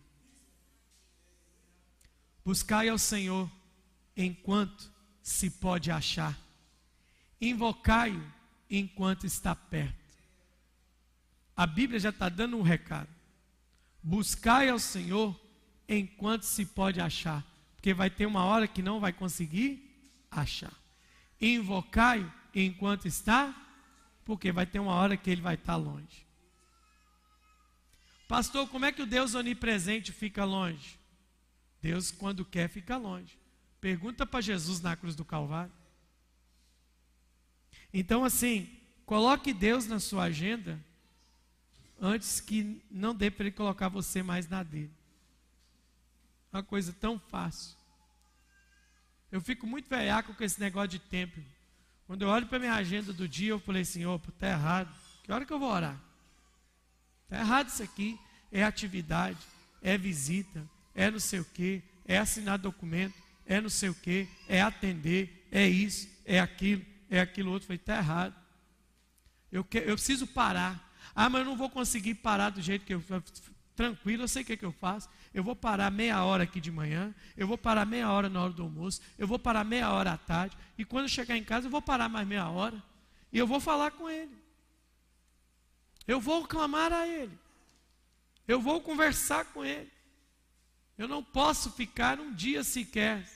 Buscai 2.43 2.89
ao 2.89 2.97
Senhor 2.97 3.49
enquanto 4.15 4.91
se 5.21 5.49
pode 5.49 5.91
achar. 5.91 6.39
Invocai-o 7.41 8.23
enquanto 8.69 9.25
está 9.25 9.55
perto. 9.55 10.05
A 11.55 11.65
Bíblia 11.65 11.99
já 11.99 12.09
está 12.09 12.29
dando 12.29 12.57
um 12.57 12.61
recado. 12.61 13.09
Buscai 14.01 14.69
ao 14.69 14.77
Senhor 14.77 15.39
enquanto 15.87 16.43
se 16.43 16.65
pode 16.65 16.99
achar, 16.99 17.43
porque 17.85 17.93
vai 17.93 18.09
ter 18.09 18.25
uma 18.25 18.43
hora 18.43 18.67
que 18.67 18.81
não 18.81 18.99
vai 18.99 19.13
conseguir 19.13 19.79
achar. 20.31 20.73
Invocai 21.39 22.27
enquanto 22.55 23.07
está, 23.07 23.55
porque 24.25 24.51
vai 24.51 24.65
ter 24.65 24.79
uma 24.79 24.95
hora 24.95 25.15
que 25.15 25.29
ele 25.29 25.39
vai 25.39 25.53
estar 25.53 25.75
longe. 25.75 26.25
Pastor, 28.27 28.67
como 28.69 28.85
é 28.85 28.91
que 28.91 29.03
o 29.03 29.05
Deus 29.05 29.35
onipresente 29.35 30.11
fica 30.11 30.43
longe? 30.43 30.97
Deus, 31.79 32.09
quando 32.09 32.43
quer, 32.43 32.69
fica 32.69 32.97
longe. 32.97 33.37
Pergunta 33.79 34.25
para 34.25 34.41
Jesus 34.41 34.81
na 34.81 34.95
cruz 34.95 35.15
do 35.15 35.23
Calvário. 35.23 35.71
Então, 37.93 38.25
assim, 38.25 38.67
coloque 39.05 39.53
Deus 39.53 39.85
na 39.85 39.99
sua 39.99 40.23
agenda 40.23 40.83
antes 42.01 42.41
que 42.41 42.81
não 42.89 43.13
dê 43.13 43.29
para 43.29 43.43
ele 43.43 43.55
colocar 43.55 43.89
você 43.89 44.23
mais 44.23 44.47
na 44.47 44.63
dele. 44.63 44.91
Uma 46.51 46.63
coisa 46.63 46.93
tão 46.93 47.19
fácil. 47.19 47.74
Eu 49.35 49.41
fico 49.41 49.67
muito 49.67 49.89
velhaco 49.89 50.33
com 50.33 50.43
esse 50.45 50.61
negócio 50.61 50.87
de 50.87 50.99
tempo. 50.99 51.41
Quando 52.07 52.21
eu 52.21 52.29
olho 52.29 52.45
para 52.45 52.57
minha 52.57 52.73
agenda 52.73 53.11
do 53.11 53.27
dia, 53.27 53.49
eu 53.49 53.59
falei 53.59 53.81
assim, 53.81 54.05
opa, 54.05 54.29
está 54.29 54.47
errado. 54.47 54.95
Que 55.23 55.29
hora 55.29 55.45
que 55.45 55.51
eu 55.51 55.59
vou 55.59 55.69
orar? 55.69 56.01
Está 57.25 57.41
errado 57.41 57.67
isso 57.67 57.83
aqui. 57.83 58.17
É 58.49 58.63
atividade, 58.63 59.37
é 59.81 59.97
visita, 59.97 60.65
é 60.93 61.11
não 61.11 61.19
sei 61.19 61.41
o 61.41 61.45
quê, 61.53 61.83
é 62.05 62.17
assinar 62.17 62.57
documento, 62.57 63.13
é 63.45 63.59
não 63.59 63.69
sei 63.69 63.89
o 63.89 63.93
quê, 63.93 64.25
é 64.47 64.61
atender, 64.61 65.45
é 65.51 65.67
isso, 65.67 66.07
é 66.23 66.39
aquilo, 66.39 66.85
é 67.09 67.19
aquilo 67.19 67.51
outro. 67.51 67.65
Eu 67.65 67.67
falei, 67.67 67.81
está 67.81 67.97
errado. 67.97 68.35
Eu, 69.51 69.65
que, 69.65 69.79
eu 69.79 69.95
preciso 69.95 70.25
parar. 70.27 70.95
Ah, 71.13 71.29
mas 71.29 71.41
eu 71.41 71.45
não 71.45 71.57
vou 71.57 71.69
conseguir 71.69 72.13
parar 72.13 72.51
do 72.51 72.61
jeito 72.61 72.85
que 72.85 72.93
eu 72.93 73.03
tranquilo, 73.75 74.23
eu 74.23 74.27
sei 74.29 74.43
o 74.43 74.45
que, 74.45 74.53
é 74.53 74.57
que 74.57 74.63
eu 74.63 74.71
faço. 74.71 75.09
Eu 75.35 75.43
vou 75.43 75.53
parar 75.53 75.91
meia 75.91 76.23
hora 76.23 76.43
aqui 76.45 76.61
de 76.61 76.71
manhã, 76.71 77.13
eu 77.35 77.45
vou 77.45 77.57
parar 77.57 77.85
meia 77.85 78.09
hora 78.09 78.29
na 78.29 78.41
hora 78.41 78.53
do 78.53 78.63
almoço, 78.63 79.01
eu 79.17 79.27
vou 79.27 79.37
parar 79.37 79.65
meia 79.65 79.91
hora 79.91 80.13
à 80.13 80.17
tarde, 80.17 80.57
e 80.77 80.85
quando 80.85 81.09
chegar 81.09 81.35
em 81.35 81.43
casa 81.43 81.67
eu 81.67 81.69
vou 81.69 81.81
parar 81.81 82.07
mais 82.07 82.25
meia 82.25 82.47
hora, 82.47 82.81
e 83.33 83.37
eu 83.37 83.45
vou 83.45 83.59
falar 83.59 83.91
com 83.91 84.09
ele. 84.09 84.33
Eu 86.07 86.21
vou 86.21 86.47
clamar 86.47 86.93
a 86.93 87.05
ele. 87.05 87.37
Eu 88.47 88.61
vou 88.61 88.79
conversar 88.79 89.43
com 89.51 89.65
ele. 89.65 89.91
Eu 90.97 91.05
não 91.05 91.21
posso 91.21 91.69
ficar 91.69 92.17
um 92.17 92.33
dia 92.33 92.63
sequer 92.63 93.29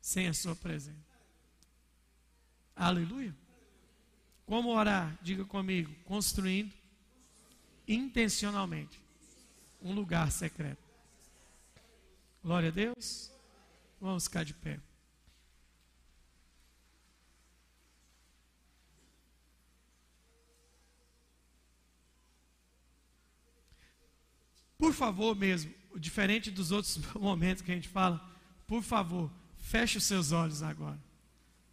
sem 0.00 0.28
a 0.28 0.32
sua 0.32 0.54
presença. 0.54 1.18
Aleluia. 2.76 3.34
Como 4.46 4.68
orar? 4.68 5.18
Diga 5.20 5.44
comigo. 5.44 5.92
Construindo 6.04 6.72
intencionalmente 7.88 9.00
um 9.82 9.92
lugar 9.92 10.30
secreto. 10.30 10.79
Glória 12.42 12.68
a 12.68 12.72
Deus. 12.72 13.30
Vamos 14.00 14.24
ficar 14.24 14.44
de 14.44 14.54
pé. 14.54 14.80
Por 24.78 24.94
favor, 24.94 25.36
mesmo, 25.36 25.72
diferente 25.96 26.50
dos 26.50 26.70
outros 26.72 26.96
momentos 27.14 27.62
que 27.62 27.70
a 27.70 27.74
gente 27.74 27.88
fala, 27.88 28.18
por 28.66 28.82
favor, 28.82 29.30
feche 29.58 29.98
os 29.98 30.04
seus 30.04 30.32
olhos 30.32 30.62
agora. 30.62 30.98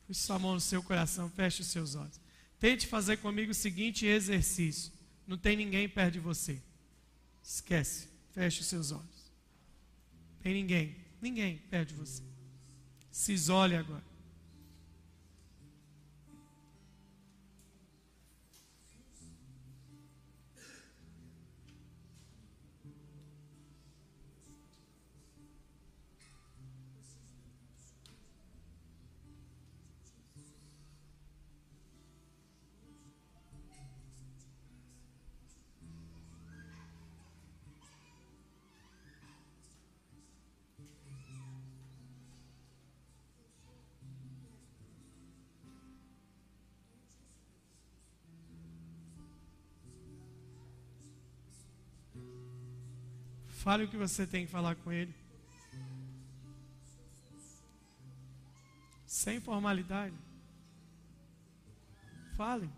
Puxe 0.05 0.21
sua 0.21 0.37
mão 0.37 0.53
no 0.53 0.59
seu 0.59 0.83
coração, 0.83 1.29
feche 1.29 1.61
os 1.61 1.67
seus 1.67 1.95
olhos. 1.95 2.19
Tente 2.59 2.85
fazer 2.85 3.17
comigo 3.17 3.51
o 3.51 3.55
seguinte 3.55 4.05
exercício. 4.05 4.91
Não 5.25 5.37
tem 5.37 5.55
ninguém 5.55 5.87
perto 5.87 6.13
de 6.13 6.19
você. 6.19 6.61
Esquece. 7.43 8.07
Feche 8.33 8.61
os 8.61 8.67
seus 8.67 8.91
olhos. 8.91 9.16
Tem 10.41 10.53
ninguém. 10.53 10.95
Ninguém 11.21 11.57
perto 11.69 11.89
de 11.89 11.95
você. 11.95 12.23
Se 13.11 13.33
isole 13.33 13.75
agora. 13.75 14.03
Fale 53.67 53.83
o 53.83 53.89
que 53.89 53.97
você 53.97 54.25
tem 54.25 54.45
que 54.45 54.51
falar 54.53 54.75
com 54.77 54.93
ele. 54.93 55.13
Sem 59.05 59.41
formalidade. 59.41 60.15
Fale. 62.37 62.69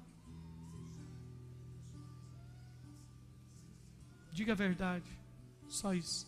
Diga 4.31 4.53
a 4.53 4.55
verdade. 4.55 5.05
Só 5.67 5.93
isso. 5.93 6.27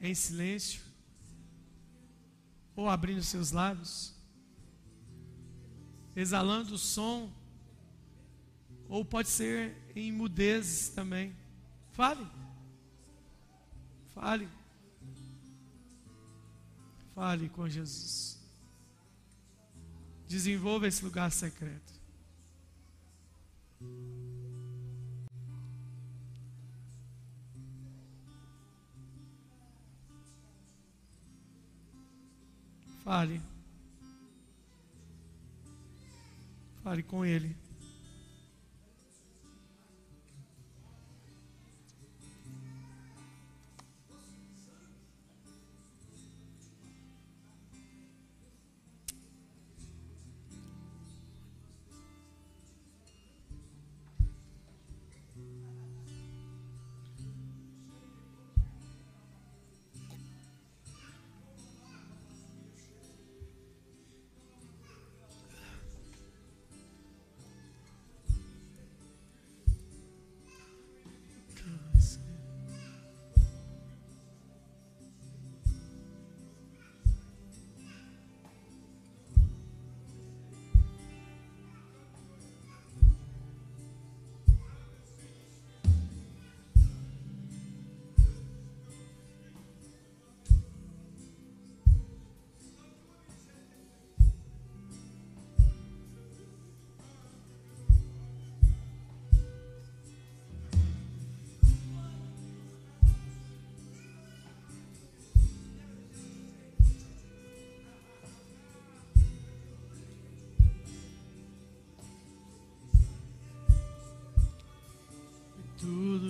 Em 0.00 0.14
silêncio. 0.14 0.80
Ou 2.76 2.88
abrindo 2.88 3.24
seus 3.24 3.50
lábios. 3.50 4.14
Exalando 6.14 6.74
o 6.74 6.78
som 6.78 7.36
ou 8.88 9.04
pode 9.04 9.28
ser 9.28 9.76
em 10.00 10.12
mudezes 10.12 10.90
também. 10.90 11.34
Fale. 11.92 12.26
Fale. 14.14 14.48
Fale 17.14 17.48
com 17.48 17.68
Jesus. 17.68 18.38
Desenvolva 20.28 20.86
esse 20.86 21.04
lugar 21.04 21.32
secreto. 21.32 21.98
Fale. 33.02 33.40
Fale 36.82 37.02
com 37.02 37.24
Ele. 37.24 37.67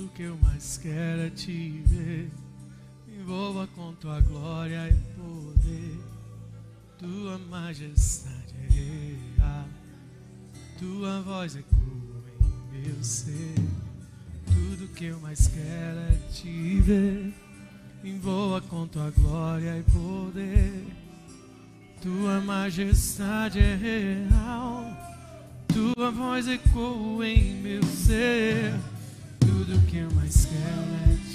Tudo 0.08 0.14
que 0.14 0.22
eu 0.22 0.38
mais 0.38 0.78
quero 0.78 1.22
é 1.22 1.30
te 1.30 1.82
ver. 1.84 2.30
Envolva 3.08 3.66
com 3.76 3.92
tua 3.94 4.20
glória 4.20 4.88
e 4.88 4.94
poder. 5.14 5.98
Tua 6.98 7.38
majestade 7.50 8.54
é 8.56 9.36
real. 9.36 9.66
Tua 10.78 11.20
voz 11.20 11.56
ecoa 11.56 12.24
em 12.40 12.82
meu 12.82 13.04
ser. 13.04 13.54
Tudo 14.46 14.88
que 14.94 15.06
eu 15.06 15.20
mais 15.20 15.46
quero 15.48 15.98
é 15.98 16.18
te 16.32 16.80
ver. 16.80 17.34
Envolva 18.02 18.62
com 18.62 18.86
tua 18.86 19.10
glória 19.10 19.78
e 19.78 19.82
poder. 19.82 20.86
Tua 22.00 22.40
majestade 22.40 23.58
é 23.58 23.76
real. 23.76 24.84
Tua 25.68 26.10
voz 26.10 26.48
ecoa 26.48 27.28
em 27.28 27.60
meu 27.60 27.82
ser 27.82 28.72
tudo 29.68 29.86
que 29.86 29.98
eu 29.98 30.10
mais 30.12 30.46
é 30.46 31.27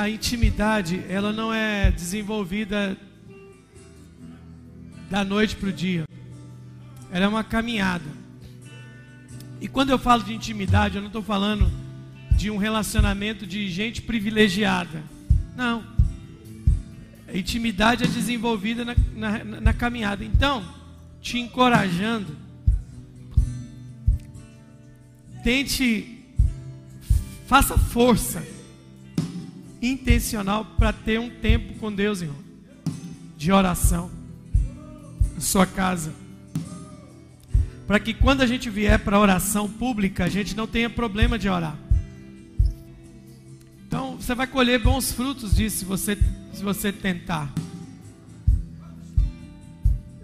a, 0.00 0.08
intimidade, 0.08 1.04
ela 1.08 1.32
não 1.32 1.52
é 1.52 1.90
desenvolvida 1.90 2.96
da 5.10 5.24
noite 5.24 5.56
para 5.56 5.68
o 5.68 5.72
dia. 5.72 6.04
Ela 7.12 7.24
é 7.26 7.28
uma 7.28 7.44
caminhada. 7.44 8.04
E 9.60 9.68
quando 9.68 9.90
eu 9.90 9.98
falo 9.98 10.22
de 10.22 10.32
intimidade, 10.32 10.96
eu 10.96 11.02
não 11.02 11.08
estou 11.08 11.22
falando 11.22 11.70
de 12.32 12.50
um 12.50 12.56
relacionamento 12.56 13.46
de 13.46 13.68
gente 13.68 14.00
privilegiada. 14.00 15.02
Não. 15.54 15.84
A 17.28 17.36
intimidade 17.36 18.04
é 18.04 18.06
desenvolvida 18.06 18.84
na, 18.84 18.96
na, 19.14 19.44
na 19.44 19.72
caminhada. 19.72 20.24
Então, 20.24 20.64
te 21.20 21.38
encorajando, 21.38 22.36
tente, 25.44 26.24
faça 27.46 27.76
força 27.76 28.59
intencional 29.82 30.64
para 30.64 30.92
ter 30.92 31.18
um 31.18 31.30
tempo 31.30 31.74
com 31.74 31.92
Deus, 31.92 32.22
irmão, 32.22 32.36
de 33.36 33.50
oração, 33.52 34.10
na 35.34 35.40
sua 35.40 35.66
casa, 35.66 36.12
para 37.86 37.98
que 37.98 38.14
quando 38.14 38.42
a 38.42 38.46
gente 38.46 38.68
vier 38.70 38.98
para 38.98 39.16
a 39.16 39.20
oração 39.20 39.68
pública, 39.68 40.24
a 40.24 40.28
gente 40.28 40.56
não 40.56 40.66
tenha 40.66 40.88
problema 40.88 41.38
de 41.38 41.48
orar. 41.48 41.76
Então, 43.86 44.16
você 44.16 44.34
vai 44.34 44.46
colher 44.46 44.78
bons 44.80 45.10
frutos 45.10 45.56
disso 45.56 45.78
se 45.78 45.84
você, 45.84 46.16
se 46.52 46.62
você 46.62 46.92
tentar. 46.92 47.52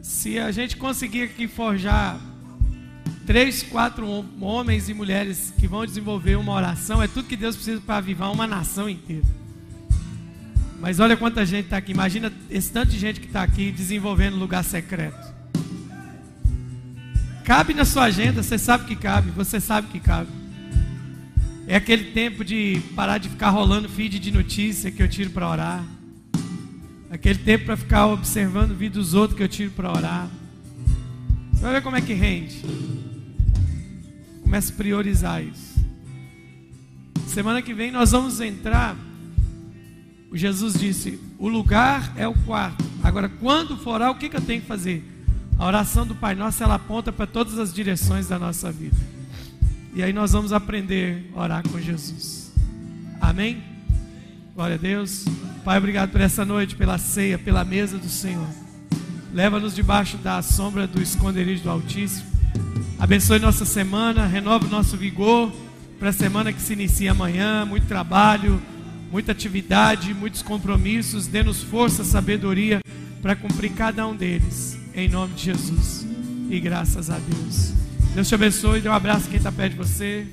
Se 0.01 0.39
a 0.39 0.53
gente 0.53 0.77
conseguir 0.77 1.23
aqui 1.23 1.49
forjar 1.49 2.21
três, 3.27 3.65
quatro 3.65 4.07
hom- 4.07 4.25
homens 4.41 4.89
e 4.89 4.95
mulheres 4.95 5.53
que 5.59 5.67
vão 5.67 5.85
desenvolver 5.85 6.37
uma 6.37 6.53
oração, 6.53 7.03
é 7.03 7.09
tudo 7.09 7.27
que 7.27 7.37
Deus 7.37 7.57
precisa 7.57 7.81
para 7.81 7.97
avivar 7.97 8.31
uma 8.31 8.47
nação 8.47 8.89
inteira. 8.89 9.25
Mas 10.81 11.01
olha 11.01 11.17
quanta 11.17 11.45
gente 11.45 11.65
está 11.65 11.77
aqui. 11.77 11.93
Imagina 11.93 12.33
esse 12.51 12.71
tanto 12.71 12.91
de 12.91 12.99
gente 12.99 13.21
que 13.21 13.27
está 13.27 13.43
aqui 13.43 13.73
desenvolvendo 13.73 14.37
lugar 14.37 14.63
secreto. 14.63 15.35
Cabe 17.45 17.75
na 17.75 17.85
sua 17.85 18.05
agenda, 18.05 18.43
você 18.43 18.59
sabe 18.59 18.87
que 18.87 18.97
cabe, 18.97 19.31
você 19.31 19.61
sabe 19.61 19.89
que 19.89 20.01
cabe. 20.01 20.31
É 21.69 21.77
aquele 21.77 22.13
tempo 22.13 22.45
de 22.45 22.81
parar 22.95 23.19
de 23.19 23.29
ficar 23.29 23.51
rolando 23.51 23.89
feed 23.89 24.19
de 24.19 24.31
notícia 24.31 24.91
que 24.91 25.03
eu 25.03 25.09
tiro 25.09 25.31
para 25.31 25.49
orar. 25.49 25.85
Aquele 27.11 27.39
tempo 27.39 27.67
para 27.67 27.77
ficar 27.77 28.07
observando 28.07 28.73
o 28.73 28.75
vídeo 28.75 29.01
dos 29.01 29.15
outros 29.15 29.37
que 29.37 29.43
eu 29.43 29.49
tiro 29.49 29.71
para 29.71 29.91
orar. 29.93 30.29
Você 31.53 31.63
vai 31.63 31.73
ver 31.75 31.83
como 31.83 31.97
é 31.97 32.01
que 32.01 32.13
rende. 32.13 32.63
Comece 34.43 34.73
a 34.73 34.77
priorizar 34.77 35.43
isso. 35.43 35.77
Semana 37.29 37.63
que 37.63 37.73
vem 37.73 37.91
nós 37.91 38.11
vamos 38.11 38.41
entrar. 38.41 38.97
Jesus 40.37 40.75
disse: 40.75 41.19
o 41.39 41.49
lugar 41.49 42.13
é 42.17 42.27
o 42.27 42.35
quarto. 42.35 42.85
Agora, 43.03 43.29
quando 43.29 43.77
for 43.77 43.95
orar, 43.95 44.11
o 44.11 44.17
que, 44.17 44.29
que 44.29 44.37
eu 44.37 44.41
tenho 44.41 44.61
que 44.61 44.67
fazer? 44.67 45.05
A 45.59 45.67
oração 45.67 46.07
do 46.07 46.15
Pai 46.15 46.35
Nosso 46.35 46.63
ela 46.63 46.75
aponta 46.75 47.13
para 47.13 47.27
todas 47.27 47.59
as 47.59 47.73
direções 47.73 48.29
da 48.29 48.39
nossa 48.39 48.71
vida. 48.71 48.97
E 49.95 50.03
aí 50.03 50.13
nós 50.13 50.33
vamos 50.33 50.53
aprender 50.53 51.31
a 51.35 51.41
orar 51.41 51.63
com 51.67 51.81
Jesus. 51.81 52.53
Amém? 53.21 53.63
Glória 54.55 54.75
a 54.75 54.79
Deus. 54.79 55.25
Pai, 55.65 55.79
obrigado 55.79 56.11
por 56.11 56.21
essa 56.21 56.45
noite, 56.45 56.77
pela 56.77 56.99
ceia, 56.99 57.39
pela 57.39 57.65
mesa 57.65 57.97
do 57.97 58.09
Senhor. 58.09 58.47
Leva-nos 59.33 59.75
debaixo 59.75 60.17
da 60.19 60.43
sombra 60.43 60.87
do 60.87 61.01
esconderijo 61.01 61.63
do 61.63 61.71
Altíssimo. 61.71 62.27
Abençoe 62.99 63.39
nossa 63.39 63.65
semana, 63.65 64.27
renova 64.27 64.67
o 64.67 64.71
nosso 64.71 64.97
vigor 64.97 65.53
para 65.99 66.11
a 66.11 66.13
semana 66.13 66.53
que 66.53 66.61
se 66.61 66.75
inicia 66.75 67.13
amanhã. 67.13 67.65
Muito 67.65 67.87
trabalho, 67.87 68.61
muita 69.17 69.33
atividade, 69.33 70.13
muitos 70.13 70.43
compromissos. 70.43 71.27
Dê-nos 71.27 71.63
força, 71.63 72.05
sabedoria 72.05 72.83
para 73.23 73.35
cumprir 73.35 73.73
cada 73.73 74.07
um 74.07 74.15
deles. 74.15 74.79
Em 74.95 75.09
nome 75.09 75.33
de 75.33 75.45
Jesus. 75.45 76.07
E 76.51 76.61
graças 76.61 77.09
a 77.09 77.19
Deus. 77.19 77.73
Deus 78.15 78.29
te 78.29 78.35
abençoe. 78.35 78.83
Dê 78.83 78.91
um 78.91 78.93
abraço 78.93 79.27
quem 79.31 79.39
está 79.39 79.51
perto 79.51 79.73
de 79.73 79.79
você. 79.79 80.27